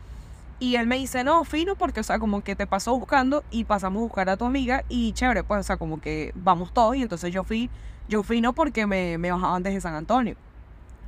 y 0.61 0.77
él 0.77 0.87
me 0.87 0.97
dice, 0.97 1.25
no, 1.25 1.45
fino, 1.45 1.75
porque, 1.75 2.01
o 2.01 2.03
sea, 2.03 2.19
como 2.19 2.41
que 2.41 2.57
te 2.57 2.67
pasó 2.67 2.99
buscando 2.99 3.45
y 3.51 3.65
pasamos 3.65 4.01
a 4.01 4.05
buscar 4.05 4.31
a 4.31 4.39
tu 4.39 4.47
amiga 4.47 4.83
y 4.89 5.13
chévere, 5.13 5.45
pues, 5.45 5.61
o 5.61 5.63
sea, 5.65 5.77
como 5.77 6.01
que 6.01 6.33
vamos 6.35 6.73
todos 6.73 6.97
y 6.97 7.03
entonces 7.03 7.31
yo 7.31 7.45
fui, 7.45 7.69
yo 8.09 8.23
fui 8.23 8.41
no 8.41 8.55
porque 8.55 8.87
me, 8.87 9.19
me 9.19 9.31
bajaban 9.31 9.63
desde 9.63 9.83
San 9.83 9.95
Antonio, 9.95 10.37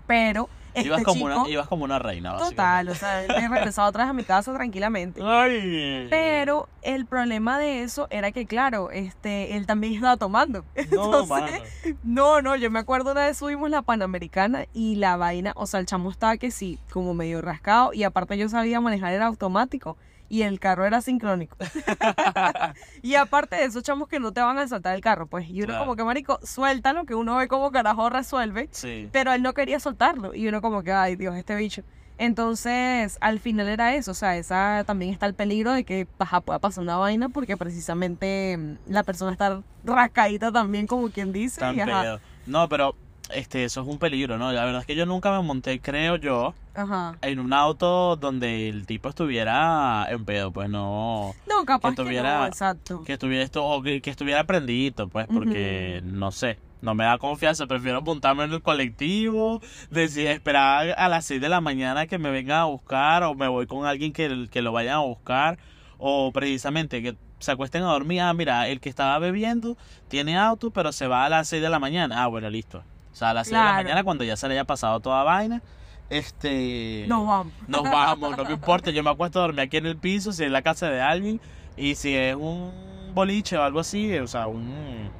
pero 0.06 0.50
este 0.80 0.88
ibas, 0.88 1.02
como 1.02 1.28
chico, 1.28 1.40
una, 1.40 1.48
ibas 1.48 1.66
como 1.68 1.84
una 1.84 1.98
reina, 1.98 2.36
total, 2.36 2.88
o 2.88 2.94
sea, 2.94 3.24
me 3.28 3.48
regresaba 3.48 3.88
otra 3.88 4.04
vez 4.04 4.10
a 4.10 4.12
mi 4.12 4.24
casa 4.24 4.52
tranquilamente. 4.52 5.20
Ay. 5.24 6.06
Pero 6.10 6.68
el 6.82 7.06
problema 7.06 7.58
de 7.58 7.82
eso 7.82 8.06
era 8.10 8.30
que, 8.32 8.46
claro, 8.46 8.90
este, 8.90 9.56
él 9.56 9.66
también 9.66 9.94
estaba 9.94 10.16
tomando. 10.16 10.64
No, 10.96 11.20
Entonces, 11.20 11.62
no, 12.04 12.40
no, 12.40 12.56
yo 12.56 12.70
me 12.70 12.78
acuerdo 12.78 13.12
una 13.12 13.26
vez 13.26 13.36
subimos 13.36 13.68
la 13.68 13.82
Panamericana 13.82 14.66
y 14.72 14.94
la 14.96 15.16
vaina, 15.16 15.52
o 15.56 15.66
sea, 15.66 15.80
el 15.80 15.86
chamo 15.86 16.10
estaba 16.10 16.36
que 16.36 16.50
sí, 16.50 16.78
como 16.90 17.12
medio 17.12 17.42
rascado 17.42 17.92
y 17.92 18.04
aparte 18.04 18.38
yo 18.38 18.48
sabía 18.48 18.80
manejar 18.80 19.12
el 19.12 19.22
automático 19.22 19.96
y 20.28 20.42
el 20.42 20.58
carro 20.60 20.84
era 20.86 21.00
sincrónico. 21.00 21.56
y 23.02 23.14
aparte 23.14 23.56
de 23.56 23.64
esos 23.64 23.82
chamos 23.82 24.08
que 24.08 24.18
no 24.20 24.32
te 24.32 24.40
van 24.40 24.58
a 24.58 24.66
saltar 24.68 24.94
el 24.94 25.00
carro, 25.00 25.26
pues, 25.26 25.48
y 25.48 25.58
uno 25.62 25.66
Claro. 25.68 25.80
como 25.80 25.96
que, 25.96 26.04
marico, 26.04 26.38
suéltalo, 26.42 27.04
que 27.04 27.14
uno 27.14 27.36
ve 27.36 27.48
como 27.48 27.70
carajo 27.70 28.08
resuelve, 28.10 28.68
Sí. 28.72 29.08
pero 29.12 29.32
él 29.32 29.42
no 29.42 29.54
quería 29.54 29.78
soltarlo 29.80 30.34
y 30.34 30.48
uno 30.48 30.60
como 30.62 30.82
que, 30.82 30.92
ay 30.92 31.16
Dios, 31.16 31.34
este 31.36 31.54
bicho. 31.56 31.82
Entonces, 32.18 33.18
al 33.20 33.40
final 33.40 33.68
era 33.68 33.94
eso, 33.94 34.12
o 34.12 34.14
sea, 34.14 34.36
esa 34.38 34.84
también 34.86 35.12
está 35.12 35.26
el 35.26 35.34
peligro 35.34 35.72
de 35.72 35.84
que 35.84 36.06
ajá, 36.18 36.40
pueda 36.40 36.58
pasar 36.58 36.82
una 36.82 36.96
vaina 36.96 37.28
porque 37.28 37.56
precisamente 37.58 38.56
mm, 38.56 38.90
la 38.92 39.02
persona 39.02 39.32
está 39.32 39.60
rascadita 39.84 40.50
también, 40.50 40.86
como 40.86 41.10
quien 41.10 41.32
dice. 41.32 41.60
Tan 41.60 41.76
y 41.76 41.80
ajá. 41.80 42.18
No, 42.46 42.68
pero 42.70 42.94
este, 43.30 43.64
eso 43.64 43.80
es 43.82 43.86
un 43.88 43.98
peligro, 43.98 44.38
¿no? 44.38 44.52
La 44.52 44.64
verdad 44.64 44.80
es 44.82 44.86
que 44.86 44.94
yo 44.94 45.06
nunca 45.06 45.30
me 45.32 45.42
monté, 45.46 45.80
creo 45.80 46.16
yo, 46.16 46.54
ajá. 46.74 47.16
en 47.22 47.38
un 47.40 47.52
auto 47.52 48.16
donde 48.16 48.68
el 48.68 48.86
tipo 48.86 49.08
estuviera 49.08 50.06
en 50.10 50.24
pedo, 50.24 50.52
pues 50.52 50.68
no. 50.68 51.34
No, 51.48 51.64
capaz 51.64 51.90
que, 51.90 51.96
tuviera- 51.96 52.40
no, 52.40 52.46
exacto. 52.46 53.02
Que 53.04 53.14
estuviera 53.14 53.44
esto, 53.44 53.64
o 53.64 53.82
que, 53.82 54.00
que 54.00 54.10
estuviera 54.10 54.44
prendido, 54.44 55.08
pues, 55.08 55.26
porque 55.32 56.00
no 56.04 56.30
sé. 56.32 56.58
No 56.82 56.94
me 56.94 57.04
da 57.04 57.16
confianza, 57.18 57.66
prefiero 57.66 58.02
montarme 58.02 58.44
en 58.44 58.52
el 58.52 58.62
colectivo, 58.62 59.60
decir, 59.90 60.26
esperar 60.28 60.94
a 60.98 61.08
las 61.08 61.24
6 61.24 61.40
de 61.40 61.48
la 61.48 61.60
mañana 61.60 62.06
que 62.06 62.18
me 62.18 62.30
vengan 62.30 62.58
a 62.60 62.64
buscar, 62.66 63.22
o 63.24 63.34
me 63.34 63.48
voy 63.48 63.66
con 63.66 63.86
alguien 63.86 64.12
que, 64.12 64.46
que 64.50 64.62
lo 64.62 64.72
vayan 64.72 64.94
a 64.96 64.98
buscar, 65.00 65.58
o 65.98 66.30
precisamente 66.32 67.02
que 67.02 67.16
se 67.38 67.50
acuesten 67.50 67.82
a 67.82 67.86
dormir. 67.86 68.20
Ah, 68.20 68.32
mira, 68.34 68.68
el 68.68 68.80
que 68.80 68.88
estaba 68.90 69.18
bebiendo 69.18 69.76
tiene 70.08 70.36
auto, 70.38 70.70
pero 70.70 70.92
se 70.92 71.06
va 71.08 71.24
a 71.24 71.28
las 71.30 71.48
6 71.48 71.62
de 71.62 71.70
la 71.70 71.78
mañana. 71.78 72.22
Ah, 72.22 72.26
bueno, 72.28 72.50
listo. 72.50 72.84
O 73.16 73.18
sea, 73.18 73.30
a 73.30 73.34
las 73.34 73.46
6 73.46 73.52
de 73.52 73.56
la 73.56 73.62
Claro. 73.70 73.82
mañana, 73.84 74.04
cuando 74.04 74.24
ya 74.24 74.36
se 74.36 74.46
le 74.46 74.52
haya 74.52 74.64
pasado 74.64 75.00
toda 75.00 75.22
vaina, 75.22 75.62
este. 76.10 77.06
Nos 77.08 77.26
vamos. 77.26 77.52
Nos 77.66 77.82
vamos, 77.82 78.36
no 78.36 78.44
me 78.44 78.52
importa. 78.52 78.90
Yo 78.90 79.02
me 79.02 79.08
acuesto 79.08 79.38
a 79.38 79.42
dormir 79.42 79.60
aquí 79.62 79.78
en 79.78 79.86
el 79.86 79.96
piso, 79.96 80.32
si 80.32 80.44
es 80.44 80.50
la 80.50 80.60
casa 80.60 80.90
de 80.90 81.00
alguien, 81.00 81.40
y 81.78 81.94
si 81.94 82.14
es 82.14 82.36
un 82.36 82.72
boliche 83.14 83.56
o 83.56 83.62
algo 83.62 83.80
así, 83.80 84.14
o 84.18 84.26
sea, 84.26 84.48
un, 84.48 85.10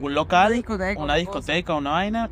un 0.00 0.14
local, 0.14 0.46
Una 0.46 0.54
discoteca, 0.56 0.92
una 0.92 1.04
una 1.04 1.14
discoteca, 1.16 1.74
una 1.74 1.90
vaina, 1.90 2.30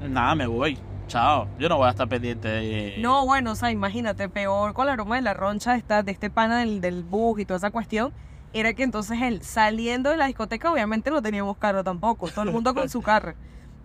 nada, 0.00 0.36
me 0.36 0.46
voy. 0.46 0.78
chao, 1.08 1.48
yo 1.58 1.68
no 1.68 1.76
voy 1.76 1.88
a 1.88 1.90
estar 1.90 2.08
pendiente 2.08 2.46
de... 2.46 2.94
No, 3.00 3.26
bueno, 3.26 3.50
o 3.50 3.54
sea, 3.56 3.72
imagínate, 3.72 4.28
peor 4.28 4.72
con 4.72 4.86
la 4.86 4.92
broma 4.92 5.16
de 5.16 5.22
la 5.22 5.34
roncha 5.34 5.74
esta, 5.74 6.04
de 6.04 6.12
este 6.12 6.30
pana 6.30 6.60
del, 6.60 6.80
del 6.80 7.02
bus 7.02 7.40
y 7.40 7.44
toda 7.44 7.58
esa 7.58 7.70
cuestión, 7.72 8.12
era 8.52 8.72
que 8.74 8.84
entonces 8.84 9.20
él 9.20 9.42
saliendo 9.42 10.10
de 10.10 10.16
la 10.16 10.26
discoteca, 10.26 10.70
obviamente 10.72 11.10
no 11.10 11.20
teníamos 11.22 11.56
carro 11.56 11.82
tampoco, 11.82 12.28
todo 12.28 12.44
el 12.44 12.52
mundo 12.52 12.72
con 12.72 12.88
su 12.88 13.02
carro. 13.02 13.34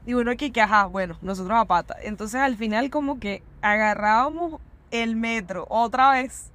Y 0.05 0.13
uno 0.15 0.31
aquí 0.31 0.51
que, 0.51 0.61
ajá, 0.61 0.85
bueno, 0.85 1.17
nosotros 1.21 1.57
a 1.57 1.65
pata. 1.65 1.95
Entonces 2.01 2.41
al 2.41 2.57
final 2.57 2.89
como 2.89 3.19
que 3.19 3.43
agarrábamos 3.61 4.59
el 4.91 5.15
metro 5.15 5.65
otra 5.69 6.11
vez. 6.11 6.47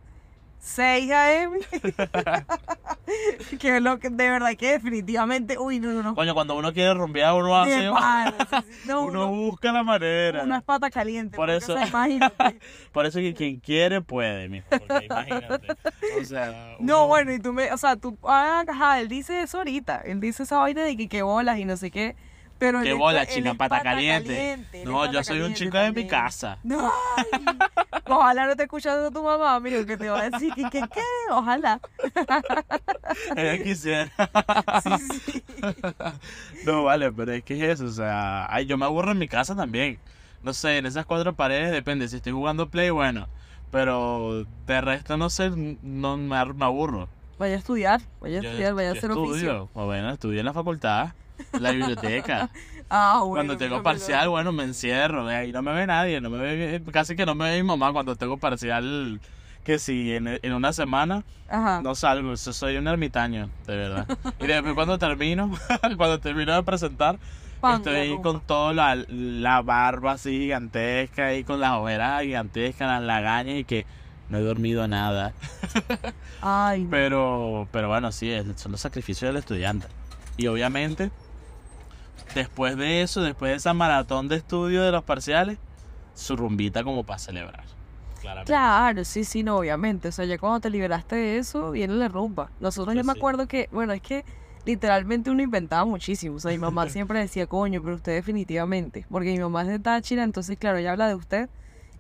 6 0.59 1.13
a.m. 1.13 1.59
que 3.61 3.77
es 3.77 3.83
lo 3.83 4.01
que 4.01 4.11
de 4.11 4.31
verdad 4.31 4.57
que 4.57 4.73
definitivamente, 4.73 5.59
uy, 5.59 5.79
no, 5.79 5.93
no, 5.93 6.03
no. 6.03 6.15
Coño, 6.17 6.35
cuando 6.35 6.57
uno 6.57 6.73
quiere 6.73 6.93
rumbear, 6.95 7.35
uno 7.35 7.57
hace... 7.57 7.83
De 7.83 7.91
pana, 7.91 8.35
sí, 8.51 8.57
sí, 8.83 8.89
no, 8.89 9.03
uno 9.05 9.29
uno- 9.29 9.37
busca 9.37 9.71
la 9.71 9.85
manera. 9.85 10.43
unas 10.43 10.65
patas 10.65 10.91
calientes. 10.91 11.37
Por 11.37 11.51
eso- 11.51 11.77
imagínate. 11.87 12.59
Por 12.91 13.07
eso 13.07 13.21
que 13.21 13.33
quien 13.35 13.61
quiere 13.61 14.01
puede, 14.01 14.49
mijo. 14.49 14.67
Porque 14.71 15.05
imagínate. 15.07 15.69
O 16.21 16.25
sea. 16.25 16.75
No, 16.81 17.07
bueno, 17.07 17.33
y 17.33 17.39
tú 17.39 17.53
me, 17.53 17.71
o 17.73 17.79
sea, 17.79 17.95
tú, 17.97 18.19
ah, 18.25 18.65
ajá, 18.67 18.99
él 19.01 19.09
dice 19.09 19.43
eso 19.43 19.59
ahorita, 19.59 20.01
él 20.05 20.19
dice 20.21 20.43
esa 20.43 20.59
vaina 20.59 20.83
de 20.83 20.97
que, 20.97 21.09
que 21.09 21.23
bolas 21.23 21.59
y 21.59 21.65
no 21.65 21.77
sé 21.77 21.93
qué, 21.93 22.17
pero 22.59 22.83
Qué 22.83 22.93
bola, 22.93 23.23
él 23.23 23.29
chica, 23.29 23.55
pata 23.55 23.83
caliente. 23.83 24.59
No, 24.85 25.01
pata 25.01 25.13
yo 25.13 25.25
soy 25.25 25.41
un 25.41 25.55
chico 25.55 25.77
de 25.79 25.93
mi 25.93 26.07
casa. 26.07 26.59
No, 26.65 26.91
ay, 27.17 27.59
ojalá 28.07 28.45
no 28.47 28.51
esté 28.53 28.65
escuchando 28.65 29.11
tu 29.11 29.23
mamá, 29.23 29.59
mira, 29.61 29.85
que 29.85 29.97
te 29.97 30.09
va 30.09 30.21
a 30.21 30.31
decir 30.31 30.53
que, 30.55 30.63
que, 30.65 30.81
qué, 30.81 31.03
ojalá. 31.31 31.81
Ella 33.37 33.63
quisiera. 33.63 34.11
Sí, 34.83 35.21
sí. 35.25 35.45
No, 36.65 36.85
vale, 36.85 37.13
pero 37.13 37.33
es 37.33 37.43
que 37.45 37.55
es 37.55 37.81
eso, 37.81 37.85
o 37.87 37.91
sea, 37.91 38.47
ay, 38.53 38.67
yo 38.67 38.77
me 38.77 38.85
aburro 38.85 39.13
en 39.13 39.19
mi 39.19 39.29
casa 39.29 39.55
también. 39.55 39.99
No 40.43 40.53
sé, 40.53 40.79
en 40.79 40.87
esas 40.87 41.07
cuatro 41.07 41.35
paredes 41.35 41.73
depende, 41.73 42.09
si 42.09 42.17
estoy 42.17 42.33
jugando 42.33 42.69
play, 42.69 42.91
bueno, 42.91 43.29
pero 43.71 44.45
de 44.67 44.81
resto 44.81 45.17
no 45.17 45.31
sé, 45.31 45.51
no 45.51 46.17
me, 46.17 46.37
aburro. 46.37 47.09
Vaya 47.39 47.57
a 47.57 47.59
estudiar, 47.59 48.01
vaya 48.21 48.39
a 48.39 48.43
Yo- 48.43 48.49
estudiar, 48.51 48.75
vaya 48.75 48.89
a 48.91 48.93
hacer 48.93 49.11
oficio. 49.11 49.35
estudio, 49.35 49.71
o 49.75 49.85
bueno, 49.87 50.11
estudio 50.11 50.41
en 50.41 50.47
la 50.47 50.53
facultad, 50.53 51.11
la 51.59 51.71
biblioteca. 51.73 52.51
Ah, 52.89 53.19
bueno. 53.19 53.35
cuando 53.35 53.57
tengo 53.57 53.83
parcial, 53.83 54.29
bueno, 54.29 54.53
me 54.53 54.63
encierro, 54.63 55.27
ahí 55.27 55.51
no 55.51 55.61
me 55.61 55.73
ve 55.73 55.89
nadie, 55.89 56.21
no 56.21 56.31
me 56.31 56.39
ve, 56.39 56.83
casi 56.93 57.17
que 57.17 57.27
no 57.27 57.35
me 57.35 57.51
ve 57.51 57.61
mi 57.61 57.67
mamá 57.67 57.93
cuando 57.93 58.15
tengo 58.15 58.37
parcial, 58.37 59.21
que 59.65 59.81
si 59.81 60.15
en, 60.15 60.39
en 60.41 60.53
una 60.53 60.73
semana 60.73 61.25
Ajá. 61.49 61.81
no 61.83 61.97
salgo, 61.97 62.37
soy 62.37 62.77
un 62.77 62.87
ermitaño, 62.87 63.51
de 63.67 63.77
verdad. 63.77 64.19
Y 64.39 64.47
después 64.47 64.75
cuando 64.77 64.99
termino, 64.99 65.51
cuando 65.97 66.21
termino 66.21 66.55
de 66.55 66.63
presentar, 66.63 67.19
Pan, 67.61 67.79
estoy 67.79 67.97
ahí 67.97 68.19
con 68.23 68.41
toda 68.41 68.73
la, 68.73 68.95
la 69.09 69.63
barba 69.63 70.13
así 70.13 70.39
gigantesca 70.39 71.35
y 71.35 71.43
con 71.43 71.59
las 71.59 71.73
ojeras 71.73 72.23
gigantescas, 72.23 72.89
las 72.89 73.03
lagañas 73.03 73.57
y 73.57 73.65
que 73.65 73.85
no 74.29 74.39
he 74.39 74.43
dormido 74.43 74.87
nada. 74.87 75.33
Ay. 76.41 76.87
Pero, 76.91 77.67
pero 77.73 77.89
bueno, 77.89 78.13
sí, 78.13 78.33
son 78.57 78.73
los 78.73 78.81
sacrificios 78.81 79.29
del 79.29 79.39
estudiante. 79.39 79.87
Y 80.37 80.49
obviamente, 80.49 81.11
después 82.37 82.77
de 82.77 83.03
eso, 83.03 83.23
después 83.23 83.51
de 83.51 83.57
esa 83.57 83.73
maratón 83.73 84.29
de 84.29 84.37
estudio 84.37 84.83
de 84.83 84.93
los 84.93 85.03
parciales, 85.03 85.59
su 86.15 86.37
rumbita 86.37 86.85
como 86.85 87.03
para 87.05 87.19
celebrar. 87.19 87.65
Claramente. 88.21 88.53
Claro, 88.53 89.05
sí, 89.05 89.25
sí, 89.25 89.43
no, 89.43 89.57
obviamente. 89.57 90.09
O 90.09 90.13
sea, 90.13 90.25
ya 90.27 90.39
cuando 90.39 90.61
te 90.61 90.71
liberaste 90.71 91.17
de 91.17 91.39
eso, 91.39 91.71
viene 91.71 91.95
la 91.95 92.09
rumba. 92.09 92.51
Nosotros 92.61 92.95
yo 92.95 93.05
me 93.05 93.13
acuerdo 93.13 93.47
que, 93.49 93.69
bueno, 93.73 93.93
es 93.93 94.03
que 94.03 94.25
literalmente 94.65 95.31
uno 95.31 95.43
inventaba 95.43 95.85
muchísimo. 95.85 96.37
O 96.37 96.41
sea, 96.41 96.51
mi 96.51 96.59
mamá 96.59 96.89
siempre 96.91 97.19
decía, 97.21 97.47
coño, 97.47 97.83
pero 97.83 97.97
usted 97.97 98.13
definitivamente. 98.13 99.07
Porque 99.11 99.33
mi 99.33 99.39
mamá 99.39 99.63
es 99.63 99.69
de 99.69 99.79
Táchira, 99.79 100.23
entonces, 100.23 100.59
claro, 100.59 100.79
ella 100.79 100.93
habla 100.93 101.09
de 101.09 101.15
usted. 101.15 101.49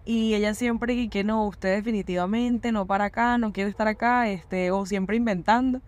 Y 0.05 0.35
ella 0.35 0.55
siempre 0.55 0.95
y 0.95 1.09
que 1.09 1.25
no, 1.25 1.47
usted 1.47 1.77
definitivamente 1.77 2.71
no 2.73 2.87
para 2.87 3.07
acá, 3.07 3.39
no 3.39 3.53
quiere 3.53 3.71
estar 3.71 3.89
acá, 3.89 4.29
este, 4.29 4.71
o 4.71 4.87
siempre 4.87 5.17
inventando. 5.17 5.81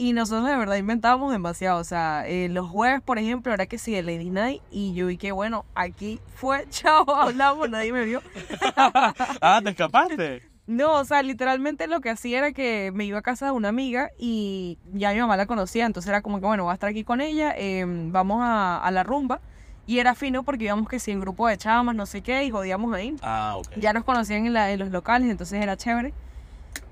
Y 0.00 0.14
nosotros 0.14 0.46
de 0.48 0.56
verdad 0.56 0.76
inventábamos 0.76 1.30
demasiado. 1.30 1.78
O 1.78 1.84
sea, 1.84 2.24
eh, 2.26 2.48
los 2.48 2.70
jueves, 2.70 3.02
por 3.02 3.18
ejemplo, 3.18 3.52
era 3.52 3.66
que 3.66 3.76
sí, 3.76 3.94
el 3.94 4.06
Lady 4.06 4.30
Night. 4.30 4.62
Y 4.70 4.94
yo, 4.94 5.10
y 5.10 5.18
que 5.18 5.30
bueno, 5.30 5.66
aquí 5.74 6.20
fue, 6.36 6.66
chao, 6.70 7.04
hablamos, 7.14 7.68
nadie 7.68 7.92
me 7.92 8.06
vio. 8.06 8.22
ah, 8.76 9.60
¿te 9.62 9.70
escapaste? 9.70 10.42
No, 10.66 10.94
o 11.00 11.04
sea, 11.04 11.22
literalmente 11.22 11.86
lo 11.86 12.00
que 12.00 12.08
hacía 12.08 12.38
era 12.38 12.52
que 12.52 12.92
me 12.94 13.04
iba 13.04 13.18
a 13.18 13.22
casa 13.22 13.44
de 13.46 13.52
una 13.52 13.68
amiga 13.68 14.08
y 14.18 14.78
ya 14.92 15.12
mi 15.12 15.18
mamá 15.20 15.36
la 15.36 15.44
conocía, 15.46 15.84
entonces 15.84 16.08
era 16.08 16.22
como 16.22 16.38
que, 16.40 16.46
bueno, 16.46 16.62
voy 16.64 16.70
a 16.70 16.74
estar 16.74 16.88
aquí 16.88 17.04
con 17.04 17.20
ella, 17.20 17.52
em, 17.56 18.10
vamos 18.12 18.38
a, 18.42 18.78
a 18.78 18.90
la 18.90 19.02
rumba. 19.02 19.40
Y 19.86 19.98
era 19.98 20.14
fino 20.14 20.44
porque 20.44 20.64
íbamos 20.64 20.88
que 20.88 20.98
sí 21.00 21.10
en 21.10 21.20
grupo 21.20 21.46
de 21.48 21.58
chamas, 21.58 21.94
no 21.96 22.06
sé 22.06 22.22
qué, 22.22 22.44
y 22.44 22.50
jodíamos 22.50 22.94
ahí. 22.94 23.16
Ah, 23.22 23.56
ok. 23.58 23.66
Ya 23.76 23.92
nos 23.92 24.04
conocían 24.04 24.46
en, 24.46 24.52
la- 24.54 24.70
en 24.70 24.78
los 24.78 24.90
locales, 24.90 25.28
entonces 25.28 25.60
era 25.60 25.76
chévere. 25.76 26.14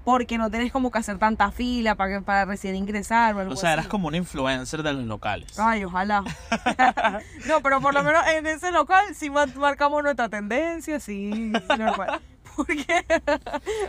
Porque 0.08 0.38
no 0.38 0.50
tenés 0.50 0.72
como 0.72 0.90
que 0.90 0.96
hacer 0.96 1.18
tanta 1.18 1.50
fila 1.52 1.94
para, 1.94 2.14
que- 2.16 2.22
para 2.24 2.46
recién 2.46 2.74
ingresar 2.76 3.34
o 3.34 3.40
algo 3.40 3.52
O 3.52 3.56
sea, 3.56 3.74
eras 3.74 3.84
así. 3.84 3.90
como 3.90 4.08
un 4.08 4.14
influencer 4.14 4.82
de 4.82 4.94
los 4.94 5.04
locales. 5.04 5.58
Ay, 5.58 5.84
ojalá. 5.84 6.22
no, 7.46 7.60
pero 7.62 7.82
por 7.82 7.92
lo 7.92 8.02
menos 8.02 8.26
en 8.28 8.46
ese 8.46 8.70
local 8.70 9.04
sí 9.14 9.28
mar- 9.28 9.54
marcamos 9.56 10.02
nuestra 10.02 10.30
tendencia, 10.30 10.98
sí, 10.98 11.30
sí, 11.30 11.52
normal. 11.78 12.20
Porque 12.56 13.04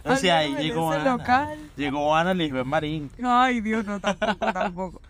O 0.04 0.16
sea, 0.18 0.40
ahí 0.40 0.56
llegó 0.58 0.92
Ana. 0.92 1.06
local. 1.18 1.58
Llegó 1.78 2.14
Ana 2.14 2.34
Lisbeth 2.34 2.66
Marín. 2.66 3.10
Ay, 3.24 3.62
Dios, 3.62 3.86
no, 3.86 4.02
tampoco, 4.02 4.52
tampoco. 4.54 5.02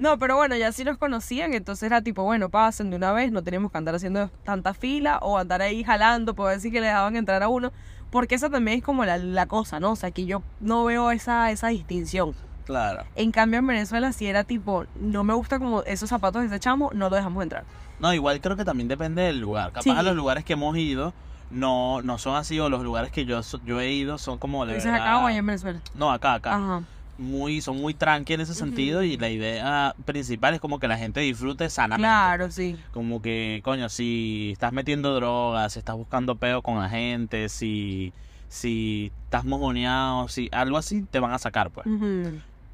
No, 0.00 0.18
pero 0.18 0.34
bueno, 0.36 0.56
ya 0.56 0.72
sí 0.72 0.82
nos 0.82 0.98
conocían, 0.98 1.54
entonces 1.54 1.84
era 1.84 2.02
tipo, 2.02 2.24
bueno, 2.24 2.48
pasen 2.48 2.90
de 2.90 2.96
una 2.96 3.12
vez, 3.12 3.30
no 3.30 3.42
teníamos 3.44 3.70
que 3.70 3.78
andar 3.78 3.94
haciendo 3.94 4.28
tanta 4.44 4.74
fila 4.74 5.18
o 5.22 5.38
andar 5.38 5.62
ahí 5.62 5.84
jalando 5.84 6.34
ver 6.34 6.60
si 6.60 6.72
que 6.72 6.80
le 6.80 6.86
dejaban 6.88 7.14
entrar 7.14 7.42
a 7.44 7.48
uno, 7.48 7.72
porque 8.16 8.34
esa 8.34 8.48
también 8.48 8.78
es 8.78 8.82
como 8.82 9.04
la, 9.04 9.18
la 9.18 9.44
cosa, 9.44 9.78
¿no? 9.78 9.90
O 9.90 9.96
sea, 9.96 10.10
que 10.10 10.24
yo 10.24 10.42
no 10.60 10.84
veo 10.84 11.10
esa, 11.10 11.50
esa 11.50 11.68
distinción. 11.68 12.34
Claro. 12.64 13.04
En 13.14 13.30
cambio, 13.30 13.58
en 13.58 13.66
Venezuela 13.66 14.10
sí 14.14 14.26
era 14.26 14.42
tipo, 14.42 14.86
no 14.98 15.22
me 15.22 15.34
gusta 15.34 15.58
como 15.58 15.82
esos 15.82 16.08
zapatos 16.08 16.40
de 16.40 16.46
ese 16.48 16.58
chamo, 16.58 16.90
no 16.94 17.10
lo 17.10 17.16
dejamos 17.16 17.42
entrar. 17.42 17.64
No, 18.00 18.14
igual 18.14 18.40
creo 18.40 18.56
que 18.56 18.64
también 18.64 18.88
depende 18.88 19.20
del 19.20 19.38
lugar. 19.38 19.66
Capaz 19.68 19.82
Sí. 19.82 19.90
a 19.90 20.02
los 20.02 20.16
lugares 20.16 20.46
que 20.46 20.54
hemos 20.54 20.74
ido 20.78 21.12
no, 21.50 22.00
no 22.00 22.16
son 22.16 22.36
así, 22.36 22.58
o 22.58 22.70
los 22.70 22.82
lugares 22.82 23.10
que 23.12 23.26
yo, 23.26 23.42
yo 23.66 23.80
he 23.80 23.92
ido 23.92 24.16
son 24.16 24.38
como 24.38 24.64
de 24.64 24.76
¿Dices 24.76 24.90
verdad- 24.90 25.06
acá 25.08 25.18
o 25.22 25.26
allá 25.26 25.36
en 25.38 25.46
Venezuela? 25.46 25.80
No, 25.94 26.10
acá, 26.10 26.32
acá. 26.34 26.54
Ajá. 26.56 26.82
Muy, 27.18 27.60
son 27.62 27.76
muy 27.78 27.94
tranqui 27.94 28.34
en 28.34 28.42
ese 28.42 28.54
sentido 28.54 29.02
y 29.02 29.16
la 29.16 29.30
idea 29.30 29.94
principal 30.04 30.54
es 30.54 30.60
como 30.60 30.78
que 30.78 30.86
la 30.88 30.98
gente 30.98 31.20
disfrute 31.20 31.70
sanamente. 31.70 32.02
Claro, 32.08 32.50
sí. 32.50 32.76
Como 32.92 33.22
que, 33.22 33.60
coño, 33.64 33.88
si 33.88 34.50
estás 34.52 34.72
metiendo 34.72 35.14
drogas, 35.14 35.72
si 35.72 35.78
estás 35.78 35.96
buscando 35.96 36.36
peo 36.36 36.60
con 36.62 36.78
la 36.78 36.88
gente, 36.90 37.48
si, 37.48 38.12
si 38.48 39.12
estás 39.24 39.44
mojoneado, 39.44 40.28
si 40.28 40.48
algo 40.52 40.76
así, 40.76 41.02
te 41.10 41.18
van 41.18 41.32
a 41.32 41.38
sacar, 41.38 41.70
pues. 41.70 41.86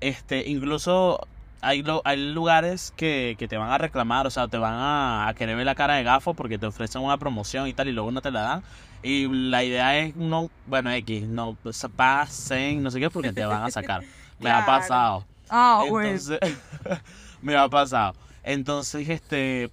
Este, 0.01 0.49
incluso 0.49 1.21
hay, 1.61 1.83
lo- 1.85 2.03
hay 2.05 2.33
lugares 2.33 2.93
que, 2.97 3.37
que 3.39 3.47
te 3.47 3.57
van 3.57 3.71
a 3.71 3.79
reclamar, 3.79 4.27
o 4.27 4.31
sea, 4.31 4.49
te 4.49 4.59
van 4.59 4.75
a, 4.75 5.29
a 5.29 5.35
querer 5.35 5.55
ver 5.55 5.67
la 5.67 5.77
cara 5.77 5.95
de 5.95 6.03
gafo 6.03 6.35
porque 6.35 6.59
te 6.59 6.67
ofrecen 6.67 7.03
una 7.03 7.17
promoción 7.19 7.69
y 7.69 7.73
tal 7.73 7.87
y 7.89 7.93
luego 7.93 8.11
no 8.11 8.21
te 8.21 8.33
la 8.33 8.41
dan. 8.43 8.63
Y 9.05 9.29
la 9.29 9.63
idea 9.63 9.99
es 9.99 10.17
no, 10.17 10.51
bueno, 10.67 10.91
X, 10.93 11.29
no 11.29 11.57
pasen, 11.97 12.83
no 12.83 12.91
sé 12.91 12.99
qué, 13.01 13.11
porque 13.11 13.33
te 13.33 13.45
van 13.45 13.63
a 13.63 13.71
sacar. 13.71 14.03
Me 14.43 14.51
ha 14.51 14.65
pasado. 14.67 15.25
Ah. 15.49 15.83
Entonces, 15.87 16.39
me 17.43 17.57
ha 17.57 17.69
pasado. 17.69 18.15
Entonces, 18.43 19.09
este, 19.09 19.65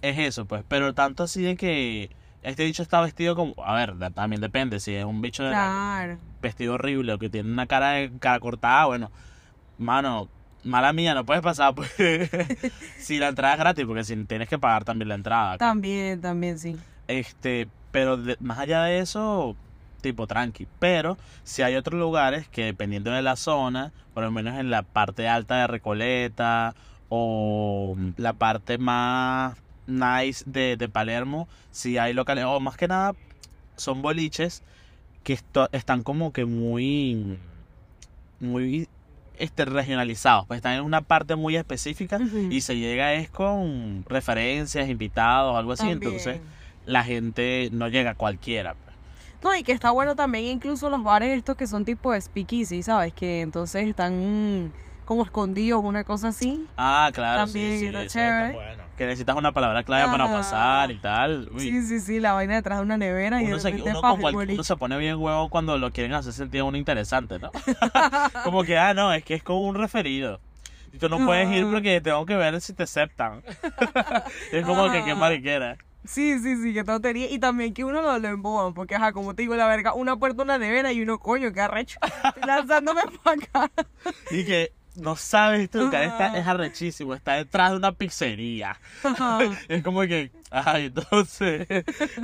es 0.00 0.18
eso, 0.18 0.44
pues. 0.46 0.64
Pero 0.68 0.94
tanto 0.94 1.24
así 1.24 1.42
de 1.42 1.56
que 1.56 2.10
este 2.42 2.64
bicho 2.64 2.82
está 2.82 3.00
vestido 3.00 3.36
como, 3.36 3.54
a 3.64 3.74
ver, 3.74 3.94
de- 3.96 4.10
también 4.10 4.40
depende, 4.40 4.80
si 4.80 4.94
es 4.94 5.04
un 5.04 5.20
bicho 5.20 5.42
de 5.44 5.50
Claro. 5.50 6.18
vestido 6.40 6.74
horrible 6.74 7.12
o 7.12 7.18
que 7.18 7.28
tiene 7.28 7.50
una 7.52 7.66
cara 7.66 7.90
de 7.90 8.10
cara 8.18 8.40
cortada, 8.40 8.86
bueno, 8.86 9.10
mano, 9.78 10.28
mala 10.64 10.92
mía, 10.92 11.14
no 11.14 11.24
puedes 11.24 11.42
pasar 11.42 11.74
pues 11.74 11.90
si 12.98 13.18
la 13.18 13.28
entrada 13.28 13.54
es 13.54 13.60
gratis, 13.60 13.84
porque 13.86 14.04
si 14.04 14.16
tienes 14.24 14.48
que 14.48 14.58
pagar 14.58 14.84
también 14.84 15.08
la 15.08 15.14
entrada. 15.16 15.58
También, 15.58 16.20
también, 16.20 16.58
sí. 16.58 16.76
Este, 17.08 17.68
pero 17.90 18.16
de- 18.16 18.36
más 18.40 18.58
allá 18.58 18.84
de 18.84 18.98
eso, 19.00 19.56
tipo 20.02 20.26
tranqui. 20.26 20.66
Pero 20.78 21.16
si 21.44 21.62
hay 21.62 21.76
otros 21.76 21.98
lugares 21.98 22.46
que 22.48 22.64
dependiendo 22.64 23.10
de 23.12 23.22
la 23.22 23.36
zona, 23.36 23.92
por 24.12 24.22
lo 24.24 24.30
menos 24.30 24.58
en 24.58 24.68
la 24.70 24.82
parte 24.82 25.26
alta 25.28 25.56
de 25.62 25.66
Recoleta 25.68 26.74
o 27.08 27.96
la 28.18 28.34
parte 28.34 28.76
más 28.78 29.56
nice 29.86 30.44
de, 30.46 30.76
de 30.76 30.88
Palermo, 30.88 31.48
si 31.70 31.96
hay 31.98 32.12
locales, 32.12 32.44
o 32.44 32.60
más 32.60 32.76
que 32.76 32.88
nada 32.88 33.14
son 33.76 34.02
boliches 34.02 34.62
que 35.24 35.32
esto- 35.32 35.68
están 35.72 36.02
como 36.02 36.32
que 36.32 36.44
muy, 36.44 37.38
muy 38.40 38.88
este, 39.38 39.64
regionalizados, 39.64 40.46
pues 40.46 40.58
están 40.58 40.74
en 40.74 40.82
una 40.82 41.00
parte 41.00 41.36
muy 41.36 41.56
específica 41.56 42.18
y 42.52 42.60
se 42.60 42.76
llega 42.76 43.14
es 43.14 43.30
con 43.30 44.04
referencias, 44.08 44.88
invitados, 44.88 45.56
algo 45.56 45.72
así, 45.72 45.86
entonces 45.92 46.40
la 46.86 47.04
gente 47.04 47.68
no 47.72 47.88
llega 47.88 48.14
cualquiera. 48.14 48.74
No, 49.42 49.54
y 49.56 49.62
que 49.62 49.72
está 49.72 49.90
bueno 49.90 50.14
también 50.14 50.44
incluso 50.44 50.88
los 50.88 51.02
bares 51.02 51.36
estos 51.36 51.56
que 51.56 51.66
son 51.66 51.84
tipo 51.84 52.14
speakeasy, 52.18 52.82
¿sabes? 52.82 53.12
Que 53.12 53.40
entonces 53.40 53.88
están 53.88 54.72
como 55.04 55.24
escondidos, 55.24 55.82
una 55.84 56.04
cosa 56.04 56.28
así. 56.28 56.66
Ah, 56.76 57.10
claro, 57.12 57.46
sí, 57.46 57.52
También 57.54 57.78
sí, 57.80 57.86
está 57.86 58.06
chévere. 58.06 58.52
bueno. 58.52 58.82
Que 58.96 59.06
necesitas 59.06 59.36
una 59.36 59.50
palabra 59.52 59.82
clave 59.82 60.10
para 60.10 60.30
pasar 60.30 60.90
y 60.92 60.98
tal. 61.00 61.48
Uy. 61.52 61.60
Sí, 61.60 61.82
sí, 61.82 61.98
sí, 62.00 62.20
la 62.20 62.34
vaina 62.34 62.54
detrás 62.54 62.78
de 62.78 62.84
una 62.84 62.96
nevera 62.96 63.42
y 63.42 63.46
de 63.46 63.52
Uno, 63.52 63.58
se, 63.60 63.82
uno, 63.82 64.00
con 64.00 64.20
cual- 64.20 64.36
uno 64.50 64.62
se 64.62 64.76
pone 64.76 64.96
bien 64.98 65.16
huevo 65.16 65.48
cuando 65.48 65.76
lo 65.76 65.90
quieren 65.90 66.12
hacer 66.14 66.32
sentir 66.32 66.60
a 66.60 66.64
uno 66.64 66.76
interesante, 66.76 67.38
¿no? 67.40 67.50
como 68.44 68.62
que, 68.62 68.78
ah, 68.78 68.94
no, 68.94 69.12
es 69.12 69.24
que 69.24 69.34
es 69.34 69.42
con 69.42 69.56
un 69.56 69.74
referido. 69.74 70.40
Y 70.92 70.98
tú 70.98 71.08
no 71.08 71.24
puedes 71.24 71.50
ir 71.50 71.66
porque 71.70 72.00
tengo 72.00 72.24
que 72.26 72.36
ver 72.36 72.60
si 72.60 72.74
te 72.74 72.84
aceptan. 72.84 73.42
es 74.52 74.64
como 74.64 74.90
que 74.92 75.02
qué 75.04 75.14
mariquera. 75.14 75.78
Sí, 76.04 76.38
sí, 76.40 76.56
sí, 76.56 76.74
que 76.74 76.84
tontería. 76.84 77.30
Y 77.30 77.38
también 77.38 77.74
que 77.74 77.84
uno 77.84 78.02
lo, 78.02 78.18
lo 78.18 78.28
emboban, 78.28 78.74
porque, 78.74 78.96
ajá, 78.96 79.12
como 79.12 79.34
te 79.34 79.42
digo, 79.42 79.54
la 79.54 79.66
verga, 79.66 79.94
una 79.94 80.16
puerta, 80.16 80.42
una 80.42 80.58
nevera 80.58 80.92
y 80.92 81.02
uno, 81.02 81.18
coño, 81.18 81.52
qué 81.52 81.60
arrecho. 81.60 81.98
Lanzándome 82.46 83.02
para 83.22 83.36
acá. 83.36 83.84
Y 84.30 84.44
que 84.44 84.72
no 84.96 85.16
sabes, 85.16 85.62
este 85.62 85.78
lugar 85.78 86.02
está, 86.02 86.36
es 86.36 86.46
arrechísimo, 86.46 87.14
está 87.14 87.34
detrás 87.34 87.70
de 87.70 87.76
una 87.78 87.92
pizzería. 87.92 88.78
Es 89.68 89.82
como 89.82 90.02
que, 90.02 90.30
ay, 90.50 90.86
entonces, 90.86 91.66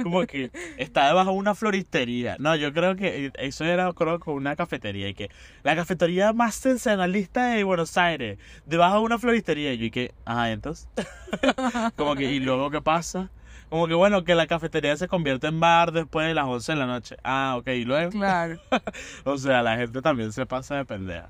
como 0.02 0.26
que 0.26 0.50
está 0.76 1.06
debajo 1.06 1.32
de 1.32 1.38
una 1.38 1.54
floristería. 1.54 2.36
No, 2.38 2.54
yo 2.56 2.72
creo 2.72 2.96
que 2.96 3.32
eso 3.38 3.64
era, 3.64 3.90
creo, 3.92 4.20
con 4.20 4.34
una 4.34 4.56
cafetería. 4.56 5.08
Y 5.08 5.14
que 5.14 5.30
la 5.62 5.76
cafetería 5.76 6.32
más 6.32 6.56
sensacionalista 6.56 7.46
de 7.46 7.64
Buenos 7.64 7.96
Aires, 7.96 8.38
debajo 8.66 8.96
de 8.96 9.02
una 9.02 9.18
floristería. 9.18 9.72
Y 9.72 9.78
yo, 9.78 9.84
y 9.86 9.90
que, 9.90 10.14
ajá, 10.24 10.50
entonces, 10.50 10.88
como 11.96 12.16
que, 12.16 12.24
¿y 12.30 12.40
luego 12.40 12.70
qué 12.70 12.82
pasa? 12.82 13.30
Como 13.70 13.86
que, 13.86 13.94
bueno, 13.94 14.24
que 14.24 14.34
la 14.34 14.46
cafetería 14.46 14.96
se 14.96 15.08
convierte 15.08 15.46
en 15.48 15.60
bar 15.60 15.92
después 15.92 16.26
de 16.26 16.34
las 16.34 16.46
11 16.46 16.72
de 16.72 16.78
la 16.78 16.86
noche. 16.86 17.16
Ah, 17.22 17.56
ok, 17.58 17.68
y 17.68 17.84
luego, 17.84 18.10
Claro. 18.10 18.58
o 19.24 19.36
sea, 19.38 19.62
la 19.62 19.76
gente 19.76 20.00
también 20.00 20.32
se 20.32 20.46
pasa 20.46 20.76
de 20.76 20.84
pendeja. 20.84 21.28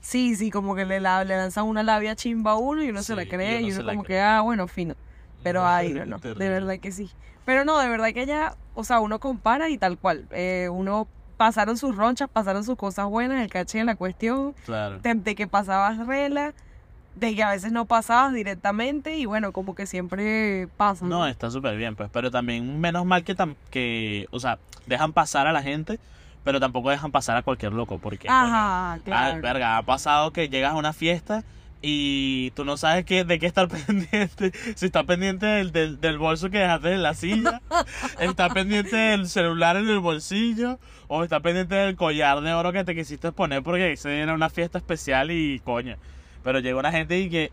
Sí, 0.00 0.34
sí, 0.36 0.50
como 0.50 0.74
que 0.74 0.84
le, 0.84 1.00
la- 1.00 1.24
le 1.24 1.36
lanzan 1.36 1.64
una 1.64 1.82
labia 1.82 2.14
chimba 2.16 2.52
a 2.52 2.56
uno 2.56 2.82
y 2.82 2.90
uno 2.90 3.02
se 3.02 3.14
la 3.16 3.22
y 3.24 3.28
cree 3.28 3.60
y 3.62 3.72
uno 3.72 3.84
como 3.84 4.04
cree. 4.04 4.16
que, 4.18 4.20
ah, 4.22 4.40
bueno, 4.42 4.66
fino. 4.68 4.94
Pero 5.42 5.66
ay, 5.66 5.92
no, 6.06 6.06
no, 6.06 6.18
de 6.18 6.48
verdad 6.48 6.78
que 6.78 6.92
sí. 6.92 7.10
Pero 7.44 7.64
no, 7.64 7.78
de 7.78 7.88
verdad 7.88 8.12
que 8.14 8.24
ya, 8.26 8.54
o 8.74 8.84
sea, 8.84 9.00
uno 9.00 9.18
compara 9.18 9.68
y 9.68 9.76
tal 9.78 9.98
cual. 9.98 10.26
Eh, 10.30 10.68
uno 10.70 11.06
pasaron 11.36 11.76
sus 11.76 11.96
ronchas, 11.96 12.28
pasaron 12.32 12.64
sus 12.64 12.76
cosas 12.76 13.06
buenas, 13.06 13.42
el 13.42 13.50
caché 13.50 13.78
de 13.78 13.84
la 13.84 13.96
cuestión, 13.96 14.54
Claro. 14.64 14.98
de, 15.00 15.14
de 15.14 15.34
que 15.34 15.46
pasabas 15.46 16.06
regla, 16.06 16.54
de 17.14 17.34
que 17.34 17.42
a 17.42 17.50
veces 17.50 17.70
no 17.72 17.84
pasabas 17.86 18.32
directamente 18.34 19.16
y 19.16 19.24
bueno, 19.26 19.52
como 19.52 19.74
que 19.74 19.86
siempre 19.86 20.68
pasa. 20.76 21.06
No, 21.06 21.26
está 21.26 21.50
súper 21.50 21.76
bien, 21.76 21.94
pues, 21.96 22.10
pero 22.12 22.30
también 22.30 22.80
menos 22.80 23.04
mal 23.06 23.22
que, 23.24 23.36
tam- 23.36 23.56
que, 23.70 24.26
o 24.30 24.40
sea, 24.40 24.58
dejan 24.86 25.12
pasar 25.12 25.46
a 25.46 25.52
la 25.52 25.62
gente, 25.62 25.98
pero 26.42 26.60
tampoco 26.60 26.90
dejan 26.90 27.12
pasar 27.12 27.36
a 27.36 27.42
cualquier 27.42 27.72
loco, 27.72 27.98
porque, 27.98 28.28
Ajá, 28.28 28.94
ah, 28.94 28.98
claro. 29.04 29.40
verga, 29.42 29.76
ha 29.78 29.82
pasado 29.82 30.32
que 30.32 30.48
llegas 30.48 30.72
a 30.72 30.76
una 30.76 30.92
fiesta 30.92 31.44
y 31.86 32.50
tú 32.52 32.64
no 32.64 32.76
sabes 32.78 33.04
qué, 33.04 33.24
de 33.24 33.38
qué 33.38 33.46
estar 33.46 33.68
pendiente, 33.86 34.52
si 34.74 34.86
está 34.86 35.04
pendiente 35.04 35.46
del, 35.46 35.70
del, 35.70 36.00
del 36.00 36.18
bolso 36.18 36.50
que 36.50 36.58
dejaste 36.58 36.92
en 36.94 37.02
la 37.02 37.14
silla, 37.14 37.60
está 38.18 38.48
pendiente 38.48 38.96
del 38.96 39.28
celular 39.28 39.76
en 39.76 39.88
el 39.88 40.00
bolsillo, 40.00 40.78
o 41.08 41.22
está 41.22 41.40
pendiente 41.40 41.74
del 41.74 41.94
collar 41.96 42.40
de 42.40 42.52
oro 42.54 42.72
que 42.72 42.84
te 42.84 42.94
quisiste 42.94 43.30
poner 43.32 43.62
porque 43.62 43.92
ese 43.92 44.18
era 44.20 44.32
una 44.34 44.48
fiesta 44.50 44.78
especial 44.78 45.30
y 45.30 45.60
coño, 45.60 45.96
pero 46.44 46.60
llegó 46.60 46.78
una 46.78 46.92
gente 46.92 47.18
y 47.18 47.28
que, 47.28 47.50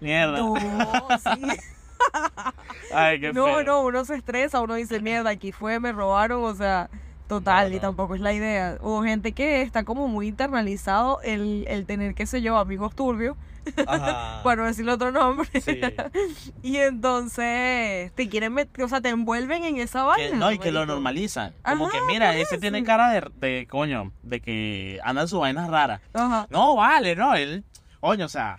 mierda, 0.00 0.38
No, 0.38 0.54
sí. 0.56 1.42
ay, 2.94 3.20
qué 3.20 3.32
No, 3.32 3.44
feo. 3.46 3.64
no, 3.64 3.80
uno 3.82 4.04
se 4.04 4.14
estresa, 4.16 4.60
uno 4.60 4.74
dice, 4.74 5.00
mierda, 5.00 5.30
aquí 5.30 5.52
fue, 5.52 5.80
me 5.80 5.92
robaron, 5.92 6.44
o 6.44 6.54
sea, 6.54 6.88
total, 7.26 7.68
No, 7.68 7.72
y 7.72 7.76
no. 7.76 7.82
tampoco 7.82 8.14
es 8.14 8.20
la 8.20 8.32
idea. 8.32 8.78
Hubo 8.80 9.02
gente 9.02 9.32
que 9.32 9.62
está 9.62 9.84
como 9.84 10.08
muy 10.08 10.28
internalizado 10.28 11.20
el, 11.22 11.64
el 11.68 11.86
tener, 11.86 12.14
qué 12.14 12.26
sé 12.26 12.40
yo, 12.42 12.56
amigos 12.58 12.94
turbios, 12.94 13.36
para 13.84 14.56
no 14.56 14.64
decirle 14.64 14.92
otro 14.92 15.10
nombre. 15.12 15.48
Sí. 15.60 15.80
y 16.62 16.76
entonces 16.78 18.12
te 18.14 18.28
quieren 18.30 18.54
meter, 18.54 18.82
o 18.84 18.88
sea, 18.88 19.00
te 19.02 19.10
envuelven 19.10 19.64
en 19.64 19.76
esa 19.76 20.00
Que- 20.00 20.06
vaina. 20.06 20.36
no, 20.38 20.52
y 20.52 20.58
que 20.58 20.72
lo 20.72 20.86
normalizan. 20.86 21.52
Como 21.62 21.86
Ajá, 21.88 21.98
que, 21.98 22.04
mira, 22.06 22.32
ese 22.34 22.54
eso. 22.54 22.60
tiene 22.60 22.82
cara 22.84 23.10
de, 23.10 23.28
de 23.46 23.66
coño, 23.66 24.12
de 24.22 24.40
que 24.40 25.00
anda 25.04 25.26
sus 25.26 25.40
vainas 25.40 25.68
raras. 25.68 26.00
Ajá. 26.14 26.46
No, 26.48 26.76
vale, 26.76 27.14
no, 27.14 27.34
él, 27.34 27.62
coño, 28.00 28.26
o 28.26 28.28
sea, 28.28 28.58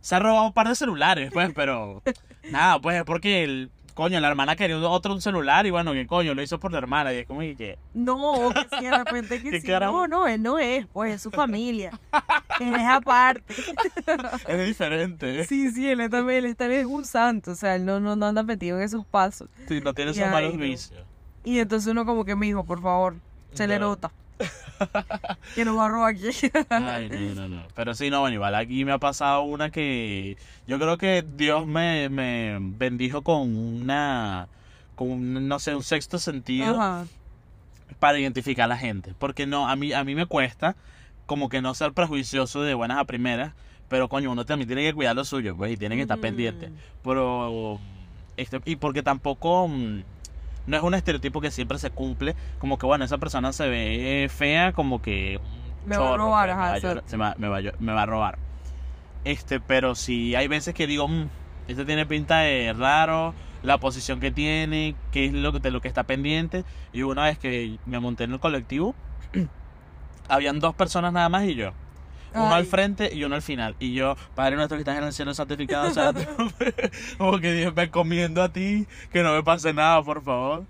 se 0.00 0.14
ha 0.14 0.18
robado 0.18 0.46
un 0.46 0.52
par 0.52 0.68
de 0.68 0.74
celulares, 0.74 1.30
pues, 1.32 1.52
pero 1.54 2.02
nada, 2.50 2.78
pues 2.78 2.96
es 2.98 3.04
porque 3.04 3.42
el, 3.44 3.70
coño, 3.94 4.20
la 4.20 4.28
hermana 4.28 4.54
quería 4.56 4.76
otro 4.78 5.14
un 5.14 5.20
celular 5.22 5.66
y 5.66 5.70
bueno, 5.70 5.92
que 5.92 6.06
coño, 6.06 6.34
lo 6.34 6.42
hizo 6.42 6.58
por 6.60 6.72
la 6.72 6.78
hermana 6.78 7.12
y 7.12 7.18
es 7.18 7.26
como 7.26 7.40
que, 7.40 7.78
No, 7.94 8.50
que 8.52 8.76
si 8.78 8.84
de 8.84 8.90
repente 8.98 9.42
que 9.42 9.50
¿Qué 9.50 9.60
sí. 9.60 9.68
No, 9.68 10.06
no, 10.06 10.26
él 10.26 10.42
no 10.42 10.58
es, 10.58 10.86
pues 10.88 11.14
es 11.14 11.22
su 11.22 11.30
familia. 11.30 11.98
él 12.60 12.74
es 12.74 12.86
aparte. 12.86 13.54
es 14.48 14.66
diferente, 14.66 15.44
Sí, 15.46 15.70
sí, 15.70 15.88
él 15.88 16.10
también, 16.10 16.38
él 16.44 16.50
está- 16.50 16.66
él 16.66 16.72
es 16.72 16.86
un 16.86 17.04
santo, 17.04 17.52
o 17.52 17.54
sea, 17.54 17.76
él 17.76 17.84
no, 17.86 18.00
no, 18.00 18.14
no 18.16 18.26
anda 18.26 18.42
metido 18.42 18.76
en 18.78 18.82
esos 18.84 19.06
pasos. 19.06 19.48
si 19.68 19.80
no 19.80 19.94
tiene 19.94 20.10
esos 20.10 20.28
malos 20.30 20.56
vicios. 20.56 21.02
Y 21.44 21.58
entonces 21.58 21.90
uno 21.90 22.04
como 22.06 22.24
que, 22.24 22.34
mijo, 22.36 22.64
por 22.64 22.80
favor, 22.82 23.16
se 23.52 23.66
le 23.66 23.78
No. 23.78 23.88
nota. 23.88 24.10
Que 25.54 25.64
nos 25.64 25.78
aquí. 26.04 26.26
Ay, 26.70 27.08
no, 27.08 27.34
no, 27.34 27.48
no. 27.48 27.62
Pero 27.74 27.94
sí, 27.94 28.10
no, 28.10 28.20
bueno, 28.20 28.34
igual 28.34 28.54
aquí 28.54 28.84
me 28.84 28.92
ha 28.92 28.98
pasado 28.98 29.42
una 29.42 29.70
que 29.70 30.36
yo 30.66 30.78
creo 30.78 30.98
que 30.98 31.24
Dios 31.36 31.66
me, 31.66 32.08
me 32.08 32.58
bendijo 32.60 33.22
con 33.22 33.56
una, 33.56 34.48
con 34.96 35.10
un, 35.10 35.48
no 35.48 35.58
sé, 35.58 35.74
un 35.74 35.82
sexto 35.82 36.18
sentido. 36.18 36.74
Ajá. 36.80 37.06
para 37.98 38.18
identificar 38.18 38.64
a 38.64 38.68
la 38.68 38.76
gente. 38.78 39.14
Porque 39.18 39.46
no, 39.46 39.68
a 39.68 39.76
mí, 39.76 39.92
a 39.92 40.04
mí 40.04 40.14
me 40.14 40.26
cuesta 40.26 40.74
como 41.26 41.48
que 41.48 41.62
no 41.62 41.74
ser 41.74 41.92
prejuicioso 41.92 42.62
de 42.62 42.74
buenas 42.74 42.98
a 42.98 43.04
primeras. 43.04 43.52
Pero 43.88 44.08
coño, 44.08 44.32
uno 44.32 44.44
también 44.44 44.66
tiene 44.66 44.82
que 44.82 44.94
cuidar 44.94 45.14
lo 45.14 45.24
suyo, 45.24 45.56
pues, 45.56 45.72
y 45.72 45.76
tiene 45.76 45.94
que 45.96 46.02
estar 46.02 46.16
Ujú. 46.16 46.22
pendiente. 46.22 46.70
Pero, 47.04 47.78
este, 48.36 48.60
y 48.64 48.76
porque 48.76 49.02
tampoco, 49.02 49.68
mm, 49.68 50.02
no 50.66 50.76
es 50.76 50.82
un 50.82 50.94
estereotipo 50.94 51.40
que 51.40 51.50
siempre 51.50 51.78
se 51.78 51.90
cumple. 51.90 52.34
Como 52.58 52.78
que, 52.78 52.86
bueno, 52.86 53.04
esa 53.04 53.18
persona 53.18 53.52
se 53.52 53.68
ve 53.68 54.28
fea, 54.34 54.72
como 54.72 55.00
que... 55.02 55.40
Me 55.86 55.96
va 55.98 56.14
a 56.14 56.16
robar, 56.16 56.48
me 56.48 56.54
va 56.54 56.64
a 56.64 56.78
llorar- 56.78 56.96
exacto. 56.96 57.10
se 57.10 57.16
me 57.18 57.24
va- 57.24 57.34
me 57.38 57.48
va 57.48 57.56
a 57.56 57.60
llo- 57.60 57.74
me 57.78 57.92
va 57.92 58.02
a 58.02 58.06
robar. 58.06 58.38
Este, 59.24 59.60
pero 59.60 59.94
si 59.94 60.34
hay 60.34 60.48
veces 60.48 60.74
que 60.74 60.86
digo, 60.86 61.06
"Mm, 61.08 61.28
este 61.68 61.84
tiene 61.84 62.06
pinta 62.06 62.38
de 62.40 62.72
raro, 62.72 63.34
la 63.62 63.78
posición 63.78 64.20
que 64.20 64.30
tiene, 64.30 64.94
qué 65.12 65.26
es 65.26 65.32
lo 65.32 65.52
que, 65.52 65.60
de 65.60 65.70
lo 65.70 65.80
que 65.80 65.88
está 65.88 66.02
pendiente. 66.04 66.64
Y 66.92 67.02
una 67.02 67.24
vez 67.24 67.38
que 67.38 67.78
me 67.86 67.98
monté 68.00 68.24
en 68.24 68.32
el 68.32 68.40
colectivo, 68.40 68.94
habían 70.28 70.60
dos 70.60 70.74
personas 70.74 71.12
nada 71.12 71.28
más 71.28 71.44
y 71.44 71.54
yo. 71.54 71.72
Uno 72.34 72.54
al 72.54 72.66
frente 72.66 73.14
y 73.14 73.24
uno 73.24 73.34
al 73.34 73.42
final. 73.42 73.76
Y 73.78 73.94
yo, 73.94 74.16
Padre 74.34 74.56
nuestro 74.56 74.76
que 74.76 74.82
estás 74.82 74.98
en 74.98 75.04
el 75.04 75.12
cielo 75.12 75.34
santificado, 75.34 75.90
sea 75.92 76.12
tu 76.12 76.20
nombre". 76.38 76.74
como 77.18 77.38
que 77.38 77.52
Dios 77.52 77.74
me 77.74 77.84
encomiendo 77.84 78.42
a 78.42 78.48
ti, 78.52 78.86
que 79.12 79.22
no 79.22 79.32
me 79.34 79.42
pase 79.42 79.72
nada, 79.72 80.02
por 80.02 80.22
favor. 80.22 80.64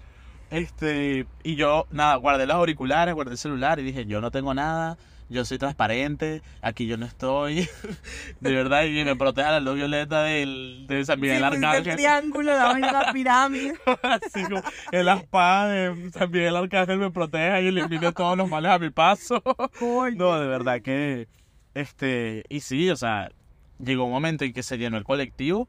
Este, 0.50 1.26
y 1.42 1.56
yo, 1.56 1.86
nada, 1.90 2.14
guardé 2.16 2.46
los 2.46 2.54
auriculares, 2.56 3.14
guardé 3.14 3.32
el 3.32 3.38
celular 3.38 3.80
y 3.80 3.82
dije, 3.82 4.04
yo 4.06 4.20
no 4.20 4.30
tengo 4.30 4.54
nada, 4.54 4.96
yo 5.28 5.44
soy 5.44 5.58
transparente, 5.58 6.42
aquí 6.62 6.86
yo 6.86 6.96
no 6.96 7.06
estoy, 7.06 7.68
de 8.40 8.52
verdad, 8.52 8.84
y 8.84 9.02
me 9.04 9.16
protege 9.16 9.50
la 9.50 9.58
luz 9.58 9.74
violeta 9.74 10.22
del, 10.22 10.84
de 10.86 11.04
San 11.04 11.18
Miguel 11.18 11.38
Sí, 11.38 11.44
el 11.44 11.44
Arcángel. 11.64 11.96
triángulo, 11.96 12.52
la 12.56 12.78
la 12.78 13.12
pirámide. 13.12 13.74
Así 14.02 14.44
como 14.44 14.62
en 14.92 15.06
la 15.06 15.14
espada 15.14 15.68
de 15.68 16.10
San 16.12 16.30
Miguel 16.30 16.54
Arcángel 16.56 16.98
me 16.98 17.10
proteja 17.10 17.60
y 17.60 17.68
elimine 17.68 18.12
todos 18.12 18.36
los 18.36 18.48
males 18.48 18.70
a 18.70 18.78
mi 18.78 18.90
paso. 18.90 19.42
Coño. 19.78 20.16
No, 20.16 20.38
de 20.38 20.46
verdad 20.46 20.82
que, 20.82 21.26
este, 21.74 22.44
y 22.48 22.60
sí, 22.60 22.90
o 22.90 22.96
sea, 22.96 23.30
llegó 23.78 24.04
un 24.04 24.12
momento 24.12 24.44
en 24.44 24.52
que 24.52 24.62
se 24.62 24.78
llenó 24.78 24.96
el 24.96 25.04
colectivo 25.04 25.68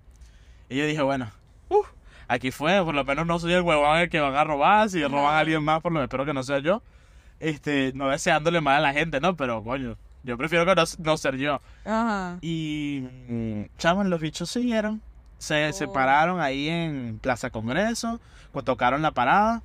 y 0.70 0.78
yo 0.78 0.86
dije, 0.86 1.01
bueno, 1.01 1.32
uf, 1.70 1.88
aquí 2.28 2.51
fue, 2.51 2.84
por 2.84 2.95
lo 2.95 3.03
menos 3.06 3.26
no 3.26 3.39
soy 3.39 3.53
el 3.53 3.62
huevón 3.62 3.97
al 3.97 4.10
que 4.10 4.20
van 4.20 4.36
a 4.36 4.43
robar, 4.43 4.89
si 4.89 5.03
roban 5.03 5.36
a 5.36 5.39
alguien 5.39 5.64
más, 5.64 5.82
por 5.82 5.91
lo 5.91 5.95
menos 5.99 6.06
espero 6.08 6.26
que 6.26 6.34
no 6.34 6.43
sea 6.43 6.60
yo, 6.60 6.82
este, 7.39 7.91
no 7.95 8.10
deseándole 8.10 8.62
mal 8.62 8.78
a 8.78 8.80
la 8.88 8.93
gente, 8.93 9.20
¿no? 9.20 9.36
Pero, 9.36 9.64
coño, 9.64 9.97
yo 10.24 10.38
prefiero 10.38 10.66
que 10.66 10.76
no, 10.76 10.84
no 10.99 11.18
ser 11.18 11.38
yo. 11.38 11.62
Ajá. 11.86 12.38
Y, 12.41 13.08
mm, 13.28 13.62
chaval, 13.78 14.10
los 14.10 14.20
bichos 14.22 14.49
siguieron, 14.49 15.01
se 15.38 15.70
Oh. 15.70 15.74
separaron 15.74 16.39
ahí 16.39 16.70
en 16.70 17.20
Plaza 17.22 17.49
Congreso, 17.49 18.20
tocaron 18.64 19.01
la 19.01 19.12
parada 19.12 19.62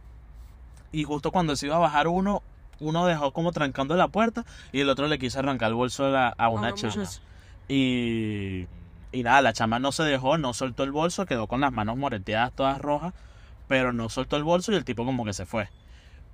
y 0.91 1.05
justo 1.05 1.31
cuando 1.31 1.55
se 1.55 1.67
iba 1.67 1.77
a 1.77 1.81
bajar 1.81 2.09
uno, 2.09 2.43
uno 2.81 3.07
dejó 3.07 3.33
como 3.33 3.53
trancando 3.53 3.97
la 3.97 4.09
puerta 4.09 4.45
y 4.73 4.81
el 4.81 4.89
otro 4.89 5.07
le 5.07 5.19
quiso 5.19 5.39
arrancar 5.39 5.69
el 5.69 5.75
bolso 5.75 6.05
a, 6.17 6.49
una 6.49 6.75
chama. 6.75 6.95
muchacho. 6.95 7.21
Y, 7.69 8.67
y 9.13 9.23
nada, 9.23 9.43
la 9.43 9.53
chama 9.53 9.79
no 9.79 9.93
se 9.93 10.03
dejó, 10.03 10.39
no 10.39 10.53
soltó 10.55 10.83
el 10.83 10.93
bolso, 10.93 11.27
quedó 11.27 11.47
con 11.47 11.61
las 11.61 11.73
manos 11.73 11.97
moreteadas 11.97 12.53
todas 12.53 12.81
rojas, 12.81 13.15
pero 13.69 13.93
no 13.93 14.09
soltó 14.09 14.37
el 14.37 14.45
bolso 14.45 14.73
y 14.73 14.77
el 14.77 14.85
tipo 14.85 15.05
como 15.05 15.25
que 15.25 15.33
se 15.33 15.47
fue. 15.47 15.69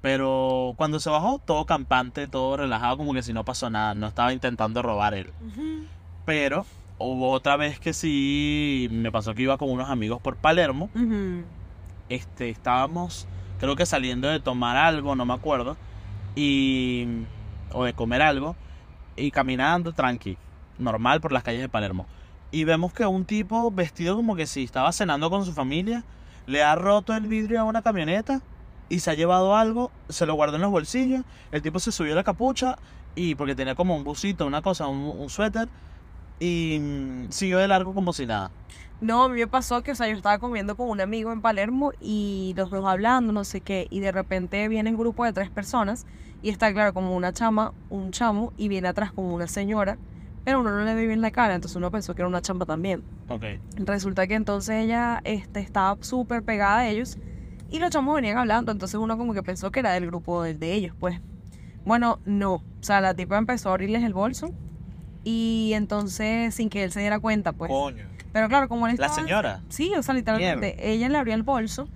Pero 0.01 0.75
cuando 0.77 1.01
se 1.01 1.11
bajó, 1.11 1.41
todo 1.45 1.65
campante, 1.67 2.29
todo 2.29 2.57
relajado, 2.57 2.97
como 2.99 3.13
que 3.13 3.23
si 3.23 3.33
no 3.33 3.45
pasó 3.45 3.71
nada, 3.71 3.95
no 3.95 4.07
estaba 4.07 4.33
intentando 4.33 4.83
robar 4.83 5.15
él. 5.15 5.33
Pero 6.25 6.65
hubo 6.99 7.31
otra 7.31 7.57
vez 7.57 7.81
que 7.81 7.93
sí 7.93 8.89
me 8.91 9.11
pasó 9.11 9.35
que 9.35 9.43
iba 9.43 9.59
con 9.59 9.71
unos 9.71 9.91
amigos 9.91 10.21
por 10.21 10.37
Palermo. 10.37 10.91
Este, 12.09 12.51
estábamos, 12.51 13.27
creo 13.59 13.75
que 13.75 13.85
saliendo 13.87 14.29
de 14.29 14.39
tomar 14.39 14.77
algo, 14.77 15.17
no 15.17 15.25
me 15.25 15.35
acuerdo, 15.35 15.77
y 16.37 17.09
o 17.73 17.85
de 17.85 17.95
comer 17.95 18.23
algo 18.23 18.55
y 19.17 19.33
caminando 19.33 19.93
tranqui. 19.93 20.39
normal 20.79 21.21
por 21.21 21.33
las 21.33 21.43
calles 21.43 21.63
de 21.63 21.69
Palermo. 21.69 22.07
Y 22.53 22.65
vemos 22.65 22.93
que 22.93 23.05
un 23.07 23.25
tipo 23.25 23.71
vestido 23.71 24.15
como 24.15 24.37
que 24.37 24.47
si 24.47 24.63
estaba 24.63 24.93
cenando 24.93 25.31
con 25.31 25.45
su 25.45 25.53
familia, 25.53 26.05
le 26.47 26.63
ha 26.63 26.77
roto 26.77 27.15
el 27.15 27.27
vidrio 27.27 27.61
a 27.61 27.65
una 27.65 27.83
camioneta 27.83 28.43
y 28.89 29.01
se 29.01 29.11
ha 29.11 29.15
llevado 29.15 29.57
algo, 29.57 29.91
se 30.09 30.27
lo 30.27 30.35
guardó 30.35 30.57
en 30.57 30.63
los 30.63 30.71
bolsillos, 30.71 31.25
el 31.51 31.63
tipo 31.63 31.81
se 31.81 31.91
subió 31.91 32.15
la 32.15 32.23
capucha 32.23 32.77
y 33.17 33.35
porque 33.35 33.55
tenía 33.55 33.75
como 33.75 33.97
un 33.97 34.05
busito, 34.05 34.47
una 34.47 34.63
cosa, 34.63 34.87
un, 34.87 34.99
un 35.19 35.29
suéter, 35.31 35.69
y 36.39 36.79
mm, 36.79 37.31
siguió 37.31 37.59
de 37.59 37.67
largo 37.67 37.95
como 37.95 38.13
si 38.13 38.27
nada. 38.27 38.51
No, 39.01 39.25
a 39.25 39.29
mí 39.29 39.39
me 39.39 39.47
pasó 39.47 39.83
que, 39.83 39.93
o 39.93 39.95
sea, 39.95 40.09
yo 40.09 40.17
estaba 40.17 40.39
comiendo 40.39 40.77
con 40.77 40.89
un 40.89 41.01
amigo 41.01 41.31
en 41.31 41.43
Palermo 41.43 41.93
y 42.01 42.55
los 42.57 42.71
dos 42.71 42.85
hablando, 42.87 43.33
no 43.33 43.45
sé 43.45 43.61
qué, 43.61 43.87
y 43.91 44.01
de 44.01 44.11
repente 44.11 44.67
viene 44.69 44.91
un 44.91 44.97
grupo 44.97 45.25
de 45.25 45.35
tres 45.35 45.51
personas 45.51 46.07
y 46.43 46.49
está 46.49 46.73
claro 46.73 46.95
como 46.95 47.15
una 47.15 47.33
chama, 47.33 47.75
un 47.91 48.11
chamo, 48.11 48.53
y 48.57 48.69
viene 48.69 48.89
atrás 48.89 49.13
como 49.13 49.35
una 49.35 49.49
señora, 49.49 49.99
pero 50.45 50.61
uno 50.61 50.71
no 50.71 50.85
le 50.85 50.95
ve 50.95 51.07
bien 51.07 51.21
la 51.21 51.31
cara, 51.31 51.55
entonces 51.55 51.77
uno 51.77 51.91
pensó 51.91 52.15
que 52.15 52.23
era 52.23 52.29
una 52.29 52.41
chamba 52.41 52.65
también. 52.65 53.03
Ok. 53.29 53.45
Resulta 53.77 54.27
que 54.27 54.35
entonces 54.35 54.85
ella 54.85 55.21
este, 55.25 55.61
estaba 55.61 56.03
súper 56.03 56.43
pegada 56.43 56.79
a 56.79 56.89
ellos 56.89 57.19
y 57.71 57.81
los 57.81 57.91
chamos 57.91 58.15
venían 58.15 58.39
hablando, 58.39 58.73
entonces 58.73 58.99
uno 58.99 59.19
como 59.19 59.35
que 59.35 59.43
pensó 59.43 59.71
que 59.71 59.81
era 59.81 59.93
del 59.93 60.07
grupo 60.07 60.43
de, 60.43 60.55
de 60.55 60.73
ellos, 60.73 60.95
pues. 60.99 61.21
Bueno, 61.85 62.19
no, 62.25 62.55
o 62.55 62.63
sea, 62.81 63.01
la 63.01 63.13
tipa 63.13 63.37
empezó 63.37 63.69
a 63.69 63.73
abrirles 63.73 64.03
el 64.05 64.15
bolso 64.15 64.53
y 65.23 65.73
entonces 65.75 66.55
sin 66.55 66.71
que 66.71 66.85
él 66.85 66.93
se 66.93 67.01
diera 67.01 67.21
cuenta, 67.21 67.53
pues. 67.53 67.71
Coño. 67.71 68.16
Pero 68.37 68.51
claro, 68.51 68.69
como 68.69 68.87
él 68.87 68.97
La 68.99 69.07
estaba... 69.07 69.27
señora. 69.27 69.63
Sí, 69.71 69.95
o 69.97 70.03
sea, 70.03 70.13
literalmente, 70.15 70.77
ella 70.93 71.09
le 71.09 71.17
abrió 71.17 71.35
el 71.35 71.43
bolso 71.43 71.89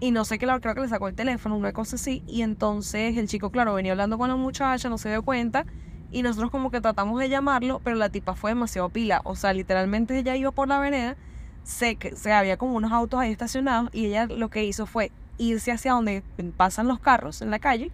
y 0.00 0.10
no 0.10 0.24
sé 0.24 0.40
qué, 0.40 0.44
la- 0.44 0.58
creo 0.58 0.74
que 0.74 0.80
le 0.80 0.88
sacó 0.88 1.06
el 1.06 1.14
teléfono, 1.14 1.56
una 1.56 1.72
cosa 1.72 1.94
así, 1.94 2.24
y 2.26 2.42
entonces 2.42 3.16
el 3.16 3.28
chico, 3.28 3.50
claro, 3.50 3.74
venía 3.74 3.92
hablando 3.92 4.18
con 4.18 4.28
la 4.28 4.34
muchacha, 4.34 4.88
no 4.88 4.98
se 4.98 5.08
dio 5.08 5.22
cuenta, 5.22 5.66
y 6.10 6.22
nosotros 6.22 6.50
como 6.50 6.72
que 6.72 6.80
tratamos 6.80 7.20
de 7.20 7.28
llamarlo, 7.28 7.80
pero 7.84 7.94
la 7.94 8.08
tipa 8.08 8.34
fue 8.34 8.50
demasiado 8.50 8.88
pila, 8.88 9.20
o 9.22 9.36
sea, 9.36 9.52
literalmente 9.52 10.18
ella 10.18 10.34
iba 10.34 10.50
por 10.50 10.66
la 10.66 10.80
vereda, 10.80 11.14
se, 11.62 11.94
que- 11.94 12.16
se 12.16 12.32
había 12.32 12.56
como 12.56 12.74
unos 12.74 12.90
autos 12.90 13.20
ahí 13.20 13.30
estacionados, 13.30 13.88
y 13.92 14.06
ella 14.06 14.26
lo 14.26 14.48
que 14.50 14.64
hizo 14.64 14.86
fue 14.86 15.12
irse 15.38 15.70
hacia 15.70 15.92
donde 15.92 16.24
pasan 16.56 16.88
los 16.88 16.98
carros 16.98 17.40
en 17.40 17.52
la 17.52 17.60
calle, 17.60 17.92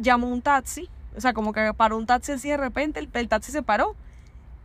llamó 0.00 0.26
un 0.28 0.42
taxi, 0.42 0.88
o 1.16 1.20
sea, 1.20 1.32
como 1.34 1.52
que 1.52 1.72
paró 1.72 1.96
un 1.98 2.06
taxi 2.06 2.32
así 2.32 2.48
de 2.48 2.56
repente, 2.56 2.98
el, 2.98 3.08
el 3.12 3.28
taxi 3.28 3.52
se 3.52 3.62
paró, 3.62 3.94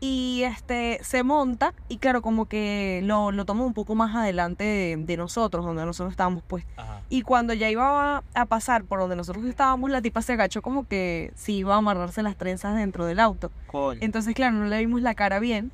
y 0.04 0.42
este 0.44 1.00
se 1.04 1.22
monta 1.22 1.76
y 1.88 1.98
claro 1.98 2.24
como 2.24 2.48
que 2.48 3.02
lo, 3.04 3.32
lo 3.32 3.46
toma 3.46 3.64
un 3.64 3.76
poco 3.76 3.94
más 3.94 4.16
adelante 4.16 4.64
de, 4.64 4.98
de 4.98 5.16
nosotros 5.16 5.64
donde 5.64 5.86
nosotros 5.86 6.12
estábamos 6.12 6.42
pues 6.48 6.66
Ajá. 6.76 7.02
y 7.08 7.22
cuando 7.22 7.54
ya 7.54 7.70
iba 7.70 8.18
a, 8.18 8.24
a 8.34 8.46
pasar 8.48 8.84
por 8.84 9.00
donde 9.00 9.16
nosotros 9.16 9.46
estábamos 9.46 9.92
la 9.92 10.02
tipa 10.02 10.24
se 10.24 10.34
agachó 10.34 10.64
como 10.64 10.88
que 10.88 11.32
si 11.36 11.58
iba 11.58 11.76
a 11.76 11.78
amarrarse 11.78 12.24
las 12.24 12.36
trenzas 12.36 12.76
dentro 12.76 13.06
del 13.06 13.20
auto 13.20 13.52
Coño. 13.68 14.00
entonces 14.02 14.34
claro 14.34 14.56
no 14.58 14.66
le 14.66 14.80
vimos 14.80 15.04
la 15.04 15.14
cara 15.14 15.40
bien 15.40 15.72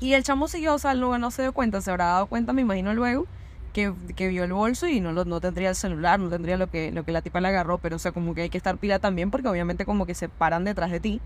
y 0.00 0.12
el 0.12 0.22
chamo 0.22 0.48
siguió 0.48 0.74
o 0.74 0.78
sea 0.78 0.92
luego 0.92 1.16
no 1.16 1.30
se 1.30 1.40
dio 1.40 1.52
cuenta 1.54 1.80
se 1.80 1.90
habrá 1.90 2.04
dado 2.04 2.26
cuenta 2.26 2.52
me 2.52 2.60
imagino 2.60 2.92
luego 2.92 3.24
que, 3.72 3.94
que 4.16 4.28
vio 4.28 4.44
el 4.44 4.52
bolso 4.52 4.86
y 4.86 5.00
no 5.00 5.12
lo, 5.12 5.24
no 5.24 5.40
tendría 5.40 5.70
el 5.70 5.76
celular 5.76 6.20
no 6.20 6.28
tendría 6.28 6.58
lo 6.58 6.68
que 6.68 6.92
lo 6.92 7.04
que 7.04 7.12
la 7.12 7.22
tipa 7.22 7.40
le 7.40 7.48
agarró 7.48 7.78
pero 7.78 7.96
o 7.96 7.98
sea 7.98 8.12
como 8.12 8.34
que 8.34 8.42
hay 8.42 8.50
que 8.50 8.58
estar 8.58 8.76
pila 8.76 8.98
también 8.98 9.30
porque 9.30 9.48
obviamente 9.48 9.86
como 9.86 10.04
que 10.04 10.14
se 10.14 10.28
paran 10.28 10.64
detrás 10.64 10.90
de 10.90 11.00
ti 11.00 11.22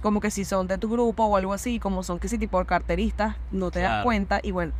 como 0.00 0.20
que 0.20 0.30
si 0.30 0.44
son 0.44 0.66
de 0.66 0.78
tu 0.78 0.88
grupo 0.88 1.24
o 1.24 1.36
algo 1.36 1.52
así, 1.52 1.78
como 1.78 2.02
son 2.02 2.18
que 2.18 2.28
si 2.28 2.38
tipo 2.38 2.62
carteristas, 2.64 3.36
no 3.52 3.70
te 3.70 3.80
das 3.80 4.04
cuenta 4.04 4.40
y 4.42 4.50
bueno, 4.50 4.72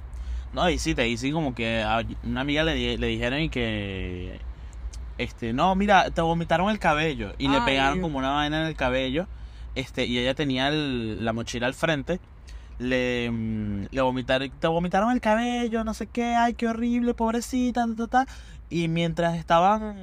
No, 0.52 0.68
y 0.68 0.78
sí, 0.78 0.94
te 0.94 1.02
dicen 1.02 1.32
como 1.32 1.54
que 1.54 1.82
a 1.82 2.02
una 2.24 2.40
amiga 2.40 2.64
le, 2.64 2.98
le 2.98 3.06
dijeron 3.06 3.40
y 3.40 3.48
que. 3.50 4.40
Este, 5.18 5.52
no, 5.52 5.74
mira, 5.74 6.10
te 6.10 6.22
vomitaron 6.22 6.70
el 6.70 6.78
cabello. 6.78 7.32
Y 7.38 7.46
le 7.48 7.58
pegaron 7.66 7.98
como 8.02 8.18
una 8.18 8.30
vaina 8.30 8.62
en 8.62 8.66
el 8.68 8.74
cabello. 8.74 9.26
Este, 9.74 10.06
y 10.06 10.18
ella 10.18 10.34
tenía 10.34 10.68
el- 10.68 11.24
la 11.24 11.32
mochila 11.32 11.66
al 11.66 11.74
frente. 11.74 12.18
Le, 12.78 13.30
mm, 13.30 13.86
le 13.90 14.00
vomitaron, 14.00 14.50
te 14.58 14.66
vomitaron 14.66 15.10
el 15.12 15.20
cabello, 15.20 15.84
no 15.84 15.92
sé 15.94 16.06
qué, 16.06 16.34
ay, 16.34 16.54
qué 16.54 16.66
horrible, 16.66 17.12
pobrecita, 17.14 17.86
ta, 17.86 17.94
ta, 17.94 18.24
ta. 18.24 18.32
Y 18.70 18.88
mientras 18.88 19.36
estaban 19.36 19.94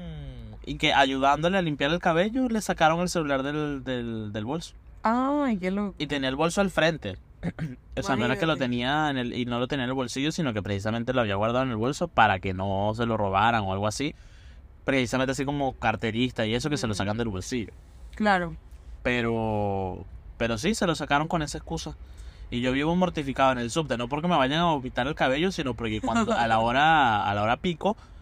y 0.66 0.76
que 0.76 0.94
ayudándole 0.94 1.58
a 1.58 1.62
limpiar 1.62 1.92
el 1.92 2.00
cabello, 2.00 2.48
le 2.50 2.62
sacaron 2.62 3.00
el 3.00 3.10
celular 3.10 3.42
del, 3.42 3.84
del, 3.84 4.32
del 4.32 4.46
bolso. 4.46 4.76
Ay, 5.04 5.58
qué 5.58 5.72
loco. 5.72 5.96
Y 5.98 6.08
tenía 6.08 6.30
el 6.30 6.36
bolso 6.36 6.62
al 6.62 6.72
frente. 6.72 7.18
O 7.98 8.04
sea, 8.04 8.16
no 8.16 8.26
era 8.26 8.38
que 8.38 8.46
lo 8.46 8.58
tenía 8.58 9.10
en 9.10 9.18
el, 9.18 9.34
y 9.34 9.46
no 9.46 9.58
lo 9.58 9.68
tenía 9.68 9.86
en 9.86 9.90
el 9.90 9.96
bolsillo, 9.96 10.32
sino 10.32 10.54
que 10.54 10.62
precisamente 10.62 11.14
lo 11.14 11.22
había 11.22 11.34
guardado 11.34 11.64
en 11.66 11.72
el 11.72 11.78
bolso 11.78 12.08
para 12.08 12.38
que 12.38 12.54
no 12.54 12.94
se 12.96 13.08
lo 13.08 13.18
robaran 13.18 13.64
o 13.64 13.74
algo 13.74 13.88
así. 13.88 14.14
Precisamente 14.86 15.32
así 15.32 15.46
como 15.46 15.74
carterista 15.74 16.46
y 16.46 16.54
eso 16.54 16.70
que 16.70 16.78
se 16.78 16.86
lo 16.86 16.94
sacan 16.94 17.18
del 17.18 17.30
bolsillo. 17.30 17.74
Claro. 18.14 18.56
Pero, 19.02 20.06
pero 20.38 20.60
sí, 20.60 20.76
se 20.76 20.86
lo 20.86 20.94
sacaron 20.94 21.28
con 21.28 21.42
esa 21.42 21.58
excusa. 21.58 21.98
Y 22.52 22.62
yo 22.62 22.72
vivo 22.72 22.96
mortificado 22.96 23.52
en 23.52 23.58
el 23.58 23.72
subte, 23.72 23.98
no 23.98 24.08
porque 24.08 24.28
me 24.28 24.38
vayan 24.38 24.60
a 24.60 24.66
vomitar 24.66 25.08
el 25.08 25.16
cabello, 25.16 25.52
sino 25.52 25.74
porque 25.74 26.00
cuando 26.00 26.34
a 26.34 26.48
la 26.48 26.60
hora, 26.60 27.28
a 27.28 27.34
la 27.34 27.42
hora 27.42 27.58
pico, 27.58 27.98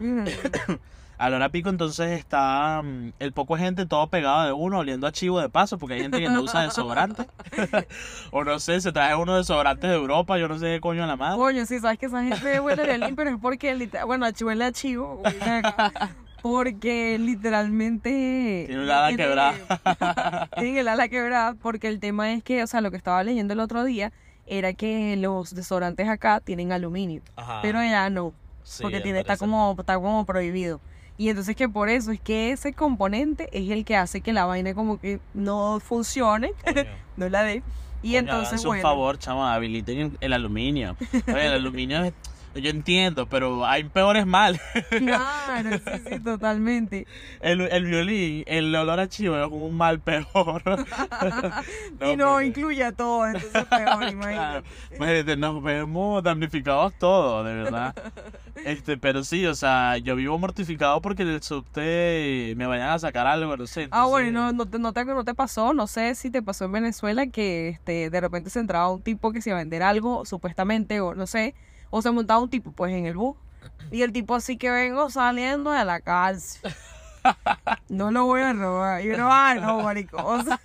a 1.18 1.30
la 1.30 1.36
hora 1.36 1.48
pico 1.48 1.70
entonces 1.70 2.18
está 2.18 2.82
mm, 2.82 3.12
el 3.18 3.32
poco 3.32 3.56
de 3.56 3.62
gente 3.62 3.86
todo 3.86 4.08
pegado 4.08 4.44
de 4.44 4.52
uno, 4.52 4.78
oliendo 4.78 5.06
a 5.06 5.12
chivo 5.12 5.40
de 5.40 5.48
paso, 5.48 5.78
porque 5.78 5.94
hay 5.94 6.02
gente 6.02 6.18
que 6.18 6.28
no 6.28 6.42
usa 6.42 6.62
desodorante. 6.62 7.26
o 8.30 8.44
no 8.44 8.58
sé, 8.58 8.80
se 8.80 8.92
trae 8.92 9.14
unos 9.14 9.38
desodorantes 9.38 9.88
de 9.88 9.96
Europa, 9.96 10.38
yo 10.38 10.48
no 10.48 10.58
sé 10.58 10.66
qué 10.66 10.80
coño 10.80 11.04
a 11.04 11.06
la 11.06 11.16
madre. 11.16 11.36
Coño, 11.36 11.64
sí, 11.66 11.78
sabes 11.78 11.98
que 11.98 12.06
esa 12.06 12.22
gente 12.22 12.60
huele 12.60 12.84
de 12.84 12.98
limpio, 12.98 13.16
pero 13.16 13.30
es 13.30 13.36
porque, 13.40 13.88
bueno, 14.06 14.26
a 14.26 14.30
huele 14.44 14.64
a 14.64 14.72
chivo, 14.72 15.22
porque 16.42 17.18
literalmente... 17.18 18.64
Tiene 18.66 18.84
un 18.84 18.90
ala 18.90 19.08
tiene- 19.08 19.24
quebrada. 19.24 20.48
Tienen 20.56 20.76
el 20.76 20.88
ala 20.88 21.08
quebrada, 21.08 21.54
porque 21.54 21.88
el 21.88 21.98
tema 21.98 22.32
es 22.32 22.42
que, 22.42 22.62
o 22.62 22.66
sea, 22.66 22.80
lo 22.80 22.90
que 22.90 22.96
estaba 22.96 23.24
leyendo 23.24 23.54
el 23.54 23.60
otro 23.60 23.84
día 23.84 24.12
era 24.46 24.74
que 24.74 25.16
los 25.16 25.54
desodorantes 25.54 26.08
acá 26.08 26.40
tienen 26.40 26.72
aluminio, 26.72 27.22
Ajá. 27.34 27.60
pero 27.62 27.78
allá 27.78 28.10
no. 28.10 28.32
Sí, 28.62 28.82
porque 28.82 29.00
tiene, 29.00 29.20
está, 29.20 29.36
como, 29.36 29.74
está 29.78 29.94
como 29.94 30.24
prohibido. 30.24 30.80
Y 31.18 31.28
entonces 31.30 31.56
que 31.56 31.68
por 31.68 31.88
eso 31.88 32.10
es 32.10 32.20
que 32.20 32.52
ese 32.52 32.72
componente 32.74 33.48
es 33.52 33.70
el 33.70 33.84
que 33.84 33.96
hace 33.96 34.20
que 34.20 34.32
la 34.32 34.44
vaina 34.44 34.74
como 34.74 35.00
que 35.00 35.18
no 35.34 35.80
funcione, 35.80 36.52
no 37.16 37.28
la 37.28 37.42
dé. 37.42 37.62
Y 38.02 38.16
entonces, 38.16 38.62
bueno, 38.64 38.82
favor, 38.82 39.18
chamo, 39.18 39.44
habiliten 39.46 39.98
el, 39.98 40.12
el 40.20 40.32
aluminio. 40.34 40.96
Oye, 41.28 41.46
el 41.46 41.52
aluminio 41.54 42.04
es- 42.04 42.12
yo 42.58 42.70
entiendo, 42.70 43.26
pero 43.26 43.64
hay 43.66 43.84
peores 43.84 44.26
males. 44.26 44.60
claro, 44.90 45.70
sí, 45.78 46.02
sí, 46.10 46.20
totalmente. 46.20 47.06
El, 47.40 47.60
el 47.62 47.84
violín, 47.86 48.44
el 48.46 48.74
olor 48.74 49.00
a 49.00 49.08
chivo 49.08 49.36
es 49.38 49.48
un 49.50 49.76
mal 49.76 50.00
peor. 50.00 50.62
y 52.00 52.16
no 52.16 52.32
porque- 52.32 52.46
incluye 52.46 52.84
a 52.84 52.92
todo, 52.92 53.26
entonces 53.26 53.64
peor, 53.64 53.66
Claro, 53.86 54.10
imagínate. 54.10 54.68
imagínate, 54.96 55.36
nos 55.36 55.62
vemos 55.62 56.22
damnificados 56.22 56.94
todos, 56.98 57.44
de 57.46 57.54
verdad. 57.54 57.94
Este, 58.64 58.96
pero 58.96 59.22
sí, 59.22 59.46
o 59.46 59.54
sea, 59.54 59.96
yo 59.98 60.16
vivo 60.16 60.38
mortificado 60.38 61.00
porque 61.00 61.22
el 61.22 61.42
subte 61.42 62.54
me 62.56 62.66
vayan 62.66 62.90
a 62.90 62.98
sacar 62.98 63.26
algo, 63.26 63.56
no 63.56 63.66
sé. 63.66 63.88
Ah, 63.90 64.06
bueno, 64.06 64.30
no, 64.46 64.52
no, 64.52 64.66
te, 64.66 64.78
no, 64.78 64.92
te, 64.92 65.04
no 65.04 65.24
te 65.24 65.34
pasó, 65.34 65.72
no 65.74 65.86
sé 65.86 66.14
si 66.14 66.30
te 66.30 66.42
pasó 66.42 66.64
en 66.64 66.72
Venezuela 66.72 67.26
que 67.26 67.68
este, 67.68 68.10
de 68.10 68.20
repente 68.20 68.50
se 68.50 68.60
entraba 68.60 68.90
un 68.90 69.02
tipo 69.02 69.32
que 69.32 69.40
se 69.42 69.50
iba 69.50 69.58
a 69.58 69.62
vender 69.62 69.82
algo, 69.82 70.24
supuestamente, 70.24 71.00
o 71.00 71.14
no 71.14 71.26
sé, 71.26 71.54
o 71.90 72.02
se 72.02 72.10
montaba 72.10 72.40
un 72.40 72.50
tipo 72.50 72.72
pues 72.72 72.92
en 72.92 73.06
el 73.06 73.16
bus. 73.16 73.36
Y 73.90 74.02
el 74.02 74.12
tipo 74.12 74.34
así 74.34 74.56
que 74.56 74.70
vengo 74.70 75.10
saliendo 75.10 75.70
de 75.70 75.84
la 75.84 76.00
cárcel. 76.00 76.72
No 77.88 78.10
lo 78.12 78.24
voy 78.24 78.40
a 78.42 78.52
robar. 78.52 79.04
Y 79.04 79.10
uno, 79.10 79.28
ay, 79.30 79.60
no, 79.60 79.80
marico. 79.80 80.16
O 80.24 80.42
sea, 80.44 80.60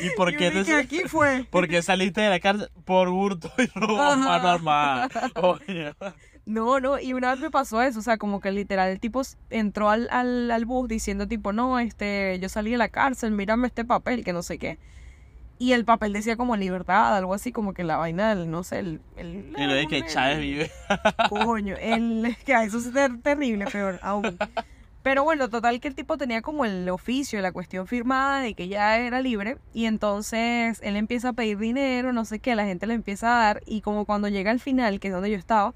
¿Y 0.00 0.10
por 0.16 0.36
qué 0.36 0.50
te- 0.50 0.74
aquí 0.74 1.00
fue. 1.08 1.44
¿Por 1.50 1.66
qué 1.68 1.82
saliste 1.82 2.20
de 2.20 2.30
la 2.30 2.38
cárcel? 2.40 2.70
Por 2.84 3.08
hurto 3.08 3.50
y 3.58 3.66
robo 3.78 4.00
a 4.00 4.16
mano 4.16 4.48
armada. 4.48 5.08
No, 6.46 6.80
no, 6.80 6.98
y 6.98 7.12
una 7.12 7.32
vez 7.32 7.40
me 7.40 7.50
pasó 7.50 7.82
eso, 7.82 7.98
o 8.00 8.02
sea, 8.02 8.16
como 8.16 8.40
que 8.40 8.50
literal 8.50 8.90
el 8.90 8.98
tipo 8.98 9.22
entró 9.50 9.90
al, 9.90 10.08
al, 10.10 10.50
al 10.50 10.64
bus 10.64 10.88
diciendo 10.88 11.28
tipo, 11.28 11.52
no, 11.52 11.78
este, 11.78 12.38
yo 12.40 12.48
salí 12.48 12.70
de 12.72 12.78
la 12.78 12.88
cárcel, 12.88 13.30
mírame 13.32 13.66
este 13.68 13.84
papel, 13.84 14.24
que 14.24 14.32
no 14.32 14.42
sé 14.42 14.58
qué. 14.58 14.78
Y 15.60 15.74
el 15.74 15.84
papel 15.84 16.12
decía 16.14 16.36
como 16.36 16.56
libertad, 16.56 17.14
algo 17.16 17.34
así, 17.34 17.52
como 17.52 17.74
que 17.74 17.84
la 17.84 17.98
vaina 17.98 18.34
del, 18.34 18.50
no 18.50 18.64
sé, 18.64 18.78
el... 18.78 19.00
el 19.16 19.54
Y 19.56 19.66
lo 19.66 19.74
de 19.74 19.86
que 19.86 20.06
Chávez 20.06 20.40
vive. 20.40 20.70
Coño, 21.28 21.76
el, 21.78 22.34
que 22.46 22.54
eso 22.64 22.78
es 22.78 22.90
ter- 22.92 23.20
terrible, 23.20 23.66
peor 23.66 24.00
aún. 24.02 24.38
Pero 25.02 25.22
bueno, 25.22 25.48
total 25.50 25.78
que 25.78 25.88
el 25.88 25.94
tipo 25.94 26.16
tenía 26.16 26.40
como 26.40 26.64
el 26.64 26.88
oficio, 26.88 27.40
la 27.42 27.52
cuestión 27.52 27.86
firmada 27.86 28.40
de 28.40 28.54
que 28.54 28.68
ya 28.68 28.96
era 28.98 29.20
libre 29.20 29.58
y 29.74 29.84
entonces 29.84 30.80
él 30.82 30.96
empieza 30.96 31.28
a 31.28 31.32
pedir 31.34 31.58
dinero, 31.58 32.12
no 32.14 32.24
sé 32.24 32.38
qué, 32.38 32.54
la 32.56 32.64
gente 32.64 32.86
le 32.86 32.94
empieza 32.94 33.28
a 33.36 33.44
dar 33.44 33.62
y 33.66 33.82
como 33.82 34.04
cuando 34.06 34.28
llega 34.28 34.50
al 34.50 34.60
final, 34.60 34.98
que 34.98 35.08
es 35.08 35.14
donde 35.14 35.30
yo 35.30 35.36
estaba, 35.38 35.72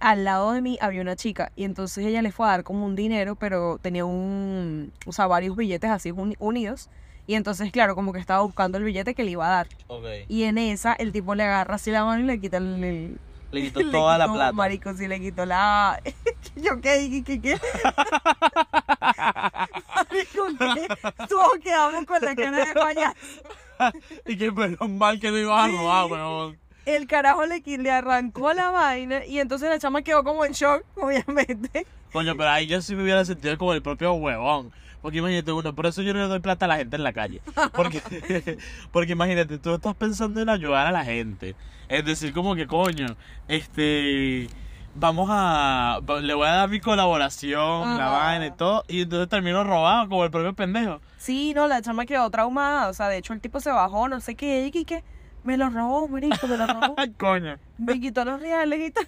al 0.00 0.24
lado 0.24 0.52
de 0.52 0.60
mí 0.62 0.78
había 0.80 1.02
una 1.02 1.14
chica 1.16 1.50
y 1.56 1.64
entonces 1.64 2.04
ella 2.04 2.22
le 2.22 2.30
fue 2.32 2.46
a 2.46 2.50
dar 2.50 2.62
como 2.64 2.84
un 2.86 2.94
dinero, 2.96 3.34
pero 3.36 3.78
tenía 3.82 4.04
un, 4.04 4.92
o 5.06 5.12
sea, 5.12 5.26
varios 5.26 5.56
billetes 5.56 5.90
así 5.90 6.10
uni- 6.12 6.36
unidos 6.38 6.88
y 7.26 7.34
entonces 7.34 7.70
claro, 7.72 7.94
como 7.94 8.12
que 8.12 8.18
estaba 8.20 8.42
buscando 8.42 8.78
el 8.78 8.84
billete 8.84 9.14
que 9.14 9.22
le 9.24 9.30
iba 9.32 9.46
a 9.46 9.50
dar 9.50 9.68
Ok. 9.88 10.04
y 10.28 10.42
en 10.44 10.58
esa 10.58 10.92
el 10.94 11.12
tipo 11.12 11.34
le 11.34 11.44
agarra 11.44 11.76
así 11.76 11.90
la 11.90 12.04
mano 12.04 12.22
y 12.22 12.26
le 12.26 12.40
quita 12.40 12.56
el- 12.58 12.82
el, 12.84 13.18
Le 13.52 13.62
quitó 13.62 13.80
le 13.84 13.90
toda 13.90 14.18
la 14.18 14.24
quitó, 14.26 14.34
plata. 14.34 14.52
Marico, 14.52 14.94
sí 14.94 15.08
le 15.08 15.20
quitó 15.20 15.44
la. 15.46 16.00
¿Yo 16.56 16.80
qué? 16.80 17.08
¿Qué? 17.10 17.24
¿Qué? 17.24 17.40
qué? 17.40 17.60
Marico, 19.96 20.46
¿qué? 20.74 20.86
Todos 21.28 21.58
quedamos 21.62 22.04
con 22.06 22.20
la 22.22 22.34
cara 22.34 22.64
de 22.66 22.74
payaso. 22.74 23.16
y 24.26 24.36
que 24.36 24.50
menos 24.50 24.88
mal 24.88 25.18
que 25.20 25.30
no 25.30 25.38
ibas 25.38 25.64
a 25.64 25.68
robar, 25.68 26.06
weón. 26.10 26.58
El 26.86 27.06
carajo 27.06 27.44
le, 27.46 27.60
le 27.60 27.90
arrancó 27.90 28.52
la 28.52 28.70
vaina 28.70 29.24
y 29.24 29.38
entonces 29.38 29.68
la 29.68 29.78
chama 29.78 30.02
quedó 30.02 30.24
como 30.24 30.44
en 30.44 30.52
shock, 30.52 30.82
obviamente. 30.96 31.86
Coño, 32.12 32.36
pero 32.36 32.50
ahí 32.50 32.66
yo 32.66 32.80
sí 32.82 32.94
me 32.96 33.02
hubiera 33.02 33.24
sentido 33.24 33.56
como 33.58 33.72
el 33.74 33.82
propio 33.82 34.12
huevón. 34.14 34.72
Porque 35.02 35.18
imagínate 35.18 35.52
uno, 35.52 35.74
por 35.74 35.86
eso 35.86 36.02
yo 36.02 36.12
no 36.12 36.20
le 36.20 36.26
doy 36.26 36.40
plata 36.40 36.66
a 36.66 36.68
la 36.68 36.76
gente 36.76 36.96
en 36.96 37.04
la 37.04 37.12
calle. 37.12 37.40
Porque, 37.72 38.02
porque 38.92 39.12
imagínate, 39.12 39.58
tú 39.58 39.74
estás 39.74 39.94
pensando 39.94 40.40
en 40.40 40.48
ayudar 40.48 40.86
a 40.86 40.92
la 40.92 41.04
gente. 41.04 41.56
Es 41.88 42.04
decir, 42.04 42.32
como 42.32 42.54
que 42.54 42.66
coño, 42.66 43.16
este 43.48 44.48
vamos 44.94 45.28
a 45.30 46.00
le 46.22 46.34
voy 46.34 46.46
a 46.46 46.52
dar 46.52 46.68
mi 46.68 46.80
colaboración, 46.80 47.96
la 47.96 48.08
vaina 48.08 48.46
y 48.46 48.50
todo, 48.50 48.84
y 48.88 49.02
entonces 49.02 49.28
termino 49.28 49.64
robado 49.64 50.08
como 50.08 50.24
el 50.24 50.30
propio 50.30 50.52
pendejo. 50.54 51.00
Sí, 51.16 51.52
no, 51.54 51.68
la 51.68 51.82
chama 51.82 52.06
quedó 52.06 52.28
traumada. 52.30 52.88
O 52.88 52.92
sea, 52.92 53.08
de 53.08 53.18
hecho 53.18 53.32
el 53.32 53.40
tipo 53.40 53.60
se 53.60 53.70
bajó, 53.70 54.08
no 54.08 54.20
sé 54.20 54.34
qué, 54.34 54.66
y 54.66 54.84
que 54.84 55.04
me 55.44 55.56
lo 55.56 55.70
robó, 55.70 56.06
marico, 56.08 56.46
me 56.46 56.56
lo 56.56 56.66
robó. 56.66 56.94
Ay, 56.98 57.10
coño. 57.12 57.56
me 57.78 57.98
quitó 58.00 58.24
los 58.24 58.40
reales 58.40 58.80
y 58.80 58.90
tal. 58.90 59.06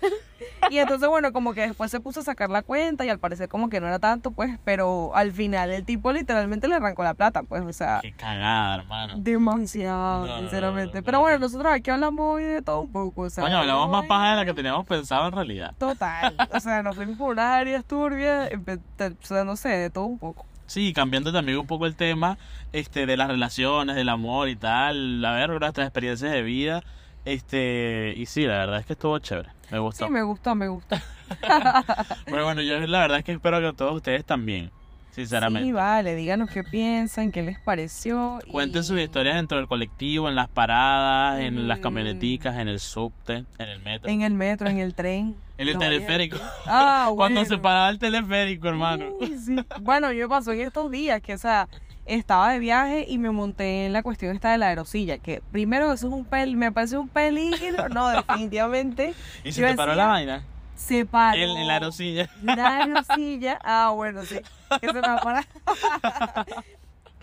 Y 0.70 0.78
entonces, 0.78 1.08
bueno, 1.08 1.32
como 1.32 1.52
que 1.54 1.62
después 1.62 1.90
se 1.90 2.00
puso 2.00 2.20
a 2.20 2.22
sacar 2.22 2.48
la 2.50 2.62
cuenta 2.62 3.04
y 3.04 3.08
al 3.08 3.18
parecer 3.18 3.48
como 3.48 3.68
que 3.68 3.80
no 3.80 3.86
era 3.86 3.98
tanto, 3.98 4.30
pues, 4.30 4.58
pero 4.64 5.14
al 5.14 5.32
final 5.32 5.70
el 5.70 5.84
tipo 5.84 6.12
literalmente 6.12 6.68
le 6.68 6.76
arrancó 6.76 7.02
la 7.04 7.14
plata, 7.14 7.42
pues, 7.42 7.62
o 7.62 7.72
sea, 7.72 7.98
Qué 8.02 8.12
cagada, 8.12 8.76
hermano. 8.76 9.14
demasiado, 9.16 10.26
No, 10.26 10.38
sinceramente. 10.38 10.94
no, 10.94 11.00
no, 11.00 11.04
pero 11.04 11.18
no. 11.18 11.22
bueno, 11.22 11.38
nosotros 11.38 11.72
aquí 11.72 11.90
hablamos 11.90 12.36
hoy 12.36 12.44
de 12.44 12.62
todo 12.62 12.80
un 12.80 12.92
poco, 12.92 13.22
o 13.22 13.30
sea. 13.30 13.44
Coño, 13.44 13.58
hablamos 13.58 13.90
más 13.90 14.06
paja 14.06 14.30
de 14.30 14.36
la 14.36 14.44
que 14.44 14.54
teníamos 14.54 14.86
pensado 14.86 15.26
en 15.28 15.32
realidad. 15.34 15.74
Total, 15.78 16.34
o 16.54 16.60
sea, 16.60 16.82
nos 16.82 16.96
fuimos 16.96 17.16
por 17.18 17.32
unas 17.32 17.46
áreas 17.60 17.84
turbias, 17.84 18.50
o 18.52 19.26
sea, 19.26 19.44
no 19.44 19.56
sé, 19.56 19.68
de 19.68 19.90
todo 19.90 20.04
un 20.06 20.18
poco. 20.18 20.46
Sí, 20.72 20.94
cambiando 20.94 21.34
también 21.34 21.58
un 21.58 21.66
poco 21.66 21.84
el 21.84 21.96
tema 21.96 22.38
este, 22.72 23.04
de 23.04 23.18
las 23.18 23.28
relaciones, 23.28 23.94
del 23.94 24.08
amor 24.08 24.48
y 24.48 24.56
tal, 24.56 25.22
a 25.22 25.32
ver, 25.32 25.50
nuestras 25.50 25.86
experiencias 25.86 26.32
de 26.32 26.40
vida. 26.40 26.82
Este, 27.26 28.14
y 28.16 28.24
sí, 28.24 28.46
la 28.46 28.56
verdad 28.56 28.80
es 28.80 28.86
que 28.86 28.94
estuvo 28.94 29.18
chévere. 29.18 29.50
Me 29.70 29.78
gustó. 29.80 30.06
Sí, 30.06 30.10
me 30.10 30.22
gustó, 30.22 30.54
me 30.54 30.68
gustó. 30.68 30.96
Pero 32.24 32.44
bueno, 32.44 32.62
yo 32.62 32.80
la 32.86 33.00
verdad 33.00 33.18
es 33.18 33.24
que 33.24 33.32
espero 33.32 33.60
que 33.60 33.76
todos 33.76 33.96
ustedes 33.96 34.24
también, 34.24 34.70
sinceramente. 35.12 35.66
Sí, 35.66 35.72
vale, 35.72 36.14
díganos 36.16 36.50
qué 36.50 36.64
piensan, 36.64 37.30
qué 37.30 37.42
les 37.42 37.58
pareció. 37.60 38.40
y- 38.46 38.50
Cuenten 38.50 38.82
sus 38.82 38.98
historias 38.98 39.36
dentro 39.36 39.58
del 39.58 39.68
colectivo, 39.68 40.28
en 40.28 40.34
las 40.34 40.48
paradas, 40.48 41.40
en 41.40 41.68
las 41.68 41.78
Mm. 41.78 41.82
camioneticas, 41.82 42.56
en 42.58 42.68
el 42.68 42.80
subte, 42.80 43.44
en 43.58 43.68
el 43.68 43.80
metro, 43.80 44.08
en, 44.08 44.14
En 44.16 44.22
el 44.22 44.32
metro, 44.34 44.68
en 44.68 44.78
el 44.78 44.94
tren. 44.94 45.36
el 45.58 45.72
No, 45.74 45.78
teleférico. 45.78 46.38
Ah, 46.66 47.10
Cuando 47.14 47.42
se 47.44 47.50
bueno. 47.50 47.62
paraba 47.62 47.88
el 47.90 47.98
teleférico, 47.98 48.68
hermano. 48.68 49.06
Uy, 49.20 49.36
sí. 49.38 49.56
Bueno, 49.80 50.10
yo 50.12 50.28
pasó 50.28 50.52
en 50.52 50.62
estos 50.62 50.90
días 50.90 51.20
que, 51.20 51.34
o 51.34 51.38
sea, 51.38 51.68
estaba 52.04 52.50
de 52.52 52.58
viaje 52.58 53.04
y 53.08 53.18
me 53.18 53.30
monté 53.30 53.86
en 53.86 53.92
la 53.92 54.02
cuestión 54.02 54.34
esta 54.34 54.50
de 54.50 54.58
la 54.58 54.68
aerosilla, 54.68 55.18
que 55.18 55.40
primero 55.52 55.92
eso 55.92 56.08
es 56.08 56.12
un 56.12 56.24
pel, 56.24 56.56
me 56.56 56.72
parece 56.72 56.96
un 56.98 57.08
peligro, 57.08 57.88
no, 57.90 58.08
definitivamente 58.26 59.14
Y 59.44 59.52
se 59.52 59.60
Yo 59.60 59.68
te 59.68 59.74
paró 59.76 59.94
la 59.94 60.06
vaina. 60.06 60.42
Se 60.82 61.06
paró. 61.06 61.38
En, 61.38 61.50
en 61.50 61.66
la 61.66 61.74
aerosilla. 61.74 62.28
La 62.42 62.78
aerosilla, 62.78 63.58
ah, 63.64 63.92
bueno, 63.94 64.22
sí, 64.24 64.38
se 64.80 64.92
me 64.92 65.00
va 65.00 65.14
a 65.14 65.20
parar. 65.20 65.46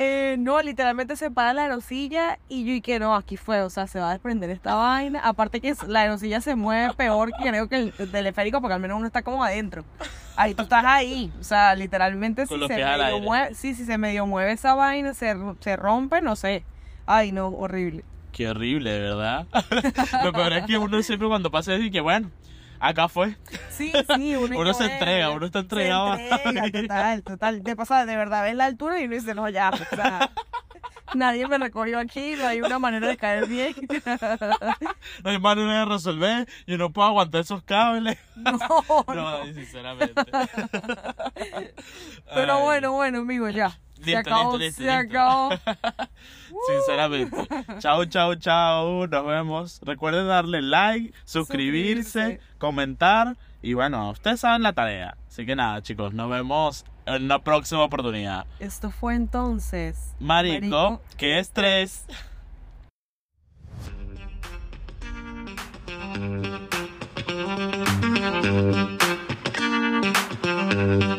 Eh, 0.01 0.37
no, 0.39 0.61
literalmente 0.61 1.17
se 1.17 1.29
para 1.29 1.53
la 1.53 1.63
aerosilla 1.63 2.39
y 2.47 2.63
yo 2.63 2.71
y 2.71 2.79
que 2.79 2.99
no, 2.99 3.15
aquí 3.15 3.35
fue, 3.35 3.63
o 3.63 3.69
sea, 3.69 3.85
se 3.85 3.99
va 3.99 4.07
a 4.07 4.13
desprender 4.13 4.49
esta 4.49 4.73
vaina. 4.73 5.19
Aparte 5.19 5.59
que 5.59 5.75
la 5.89 5.99
aerosilla 5.99 6.39
se 6.39 6.55
mueve 6.55 6.93
peor 6.93 7.33
que 7.33 7.49
creo 7.49 7.67
que 7.67 7.75
el, 7.75 7.93
el 7.99 8.09
teleférico, 8.09 8.61
porque 8.61 8.75
al 8.75 8.79
menos 8.79 8.95
uno 8.97 9.07
está 9.07 9.23
como 9.23 9.43
adentro. 9.43 9.83
Ahí 10.37 10.53
tú 10.53 10.63
estás 10.63 10.85
ahí, 10.85 11.33
o 11.37 11.43
sea, 11.43 11.75
literalmente 11.75 12.47
Con 12.47 12.61
si 12.61 12.67
se 12.69 12.77
medio 12.77 13.19
mueve, 13.19 13.53
sí, 13.55 13.75
si 13.75 13.83
se 13.83 13.97
medio 13.97 14.25
mueve 14.25 14.53
esa 14.53 14.73
vaina, 14.73 15.13
se, 15.13 15.35
se 15.59 15.75
rompe, 15.75 16.21
no 16.21 16.37
sé. 16.37 16.63
Ay, 17.05 17.33
no, 17.33 17.49
horrible. 17.49 18.05
Qué 18.31 18.47
horrible, 18.47 18.91
de 18.91 18.99
verdad. 19.01 19.47
Lo 20.23 20.31
peor 20.31 20.53
es 20.53 20.65
que 20.65 20.77
uno 20.77 21.01
siempre 21.03 21.27
cuando 21.27 21.51
pasa 21.51 21.73
eso 21.73 21.83
y 21.83 21.91
que 21.91 21.99
bueno, 21.99 22.31
acá 22.79 23.07
fue. 23.09 23.35
Sí, 23.69 23.91
sí, 24.15 24.35
uno, 24.35 24.57
Uno 24.59 24.73
se 24.73 24.85
entrega, 24.85 25.29
uno 25.31 25.45
está 25.45 25.59
entregado. 25.59 26.15
Se 26.15 26.29
entrega, 26.29 26.71
total, 26.81 27.23
total. 27.23 27.63
Te 27.63 27.75
pasa 27.75 28.05
de 28.05 28.15
verdad, 28.15 28.43
ves 28.43 28.55
la 28.55 28.65
altura 28.65 28.99
y 28.99 29.05
uno 29.05 29.15
dice, 29.15 29.33
no, 29.35 29.47
ya, 29.49 29.69
o 29.71 29.95
sea, 29.95 30.31
nadie 31.13 31.47
me 31.47 31.57
recogió 31.57 31.99
aquí, 31.99 32.35
no 32.37 32.47
hay 32.47 32.61
una 32.61 32.79
manera 32.79 33.07
de 33.07 33.17
caer 33.17 33.47
bien. 33.47 33.73
No 35.23 35.29
hay 35.31 35.39
manera 35.39 35.79
de 35.79 35.85
resolver, 35.85 36.47
yo 36.65 36.77
no 36.77 36.91
puedo 36.91 37.07
aguantar 37.07 37.41
esos 37.41 37.63
cables. 37.63 38.17
No, 38.35 38.57
No, 39.07 39.13
no. 39.13 39.45
sinceramente. 39.53 40.13
Pero 42.33 42.53
Ay, 42.55 42.61
bueno, 42.63 42.93
bueno, 42.93 43.19
amigo, 43.19 43.49
ya. 43.49 43.77
Listo, 43.99 44.11
se 44.11 44.17
acabó, 44.17 44.57
listo, 44.57 44.81
listo. 44.81 44.83
Se 44.83 44.91
acabó. 44.91 45.49
Sinceramente. 46.67 47.47
Chao, 47.79 48.05
chao, 48.05 48.35
chao. 48.35 49.07
Nos 49.07 49.25
vemos. 49.25 49.81
Recuerden 49.83 50.27
darle 50.27 50.61
like, 50.61 51.13
suscribirse, 51.25 52.39
comentar. 52.57 53.35
Y 53.61 53.73
bueno, 53.73 54.11
ustedes 54.11 54.39
saben 54.39 54.63
la 54.63 54.73
tarea. 54.73 55.17
Así 55.27 55.45
que 55.45 55.55
nada, 55.55 55.81
chicos, 55.81 56.13
nos 56.13 56.29
vemos 56.29 56.85
en 57.05 57.25
una 57.25 57.39
próxima 57.39 57.83
oportunidad. 57.83 58.45
Esto 58.59 58.89
fue 58.89 59.15
entonces. 59.15 60.15
Marico, 60.19 60.67
Marico 60.67 61.01
que 61.17 61.39
estrés. 61.39 62.05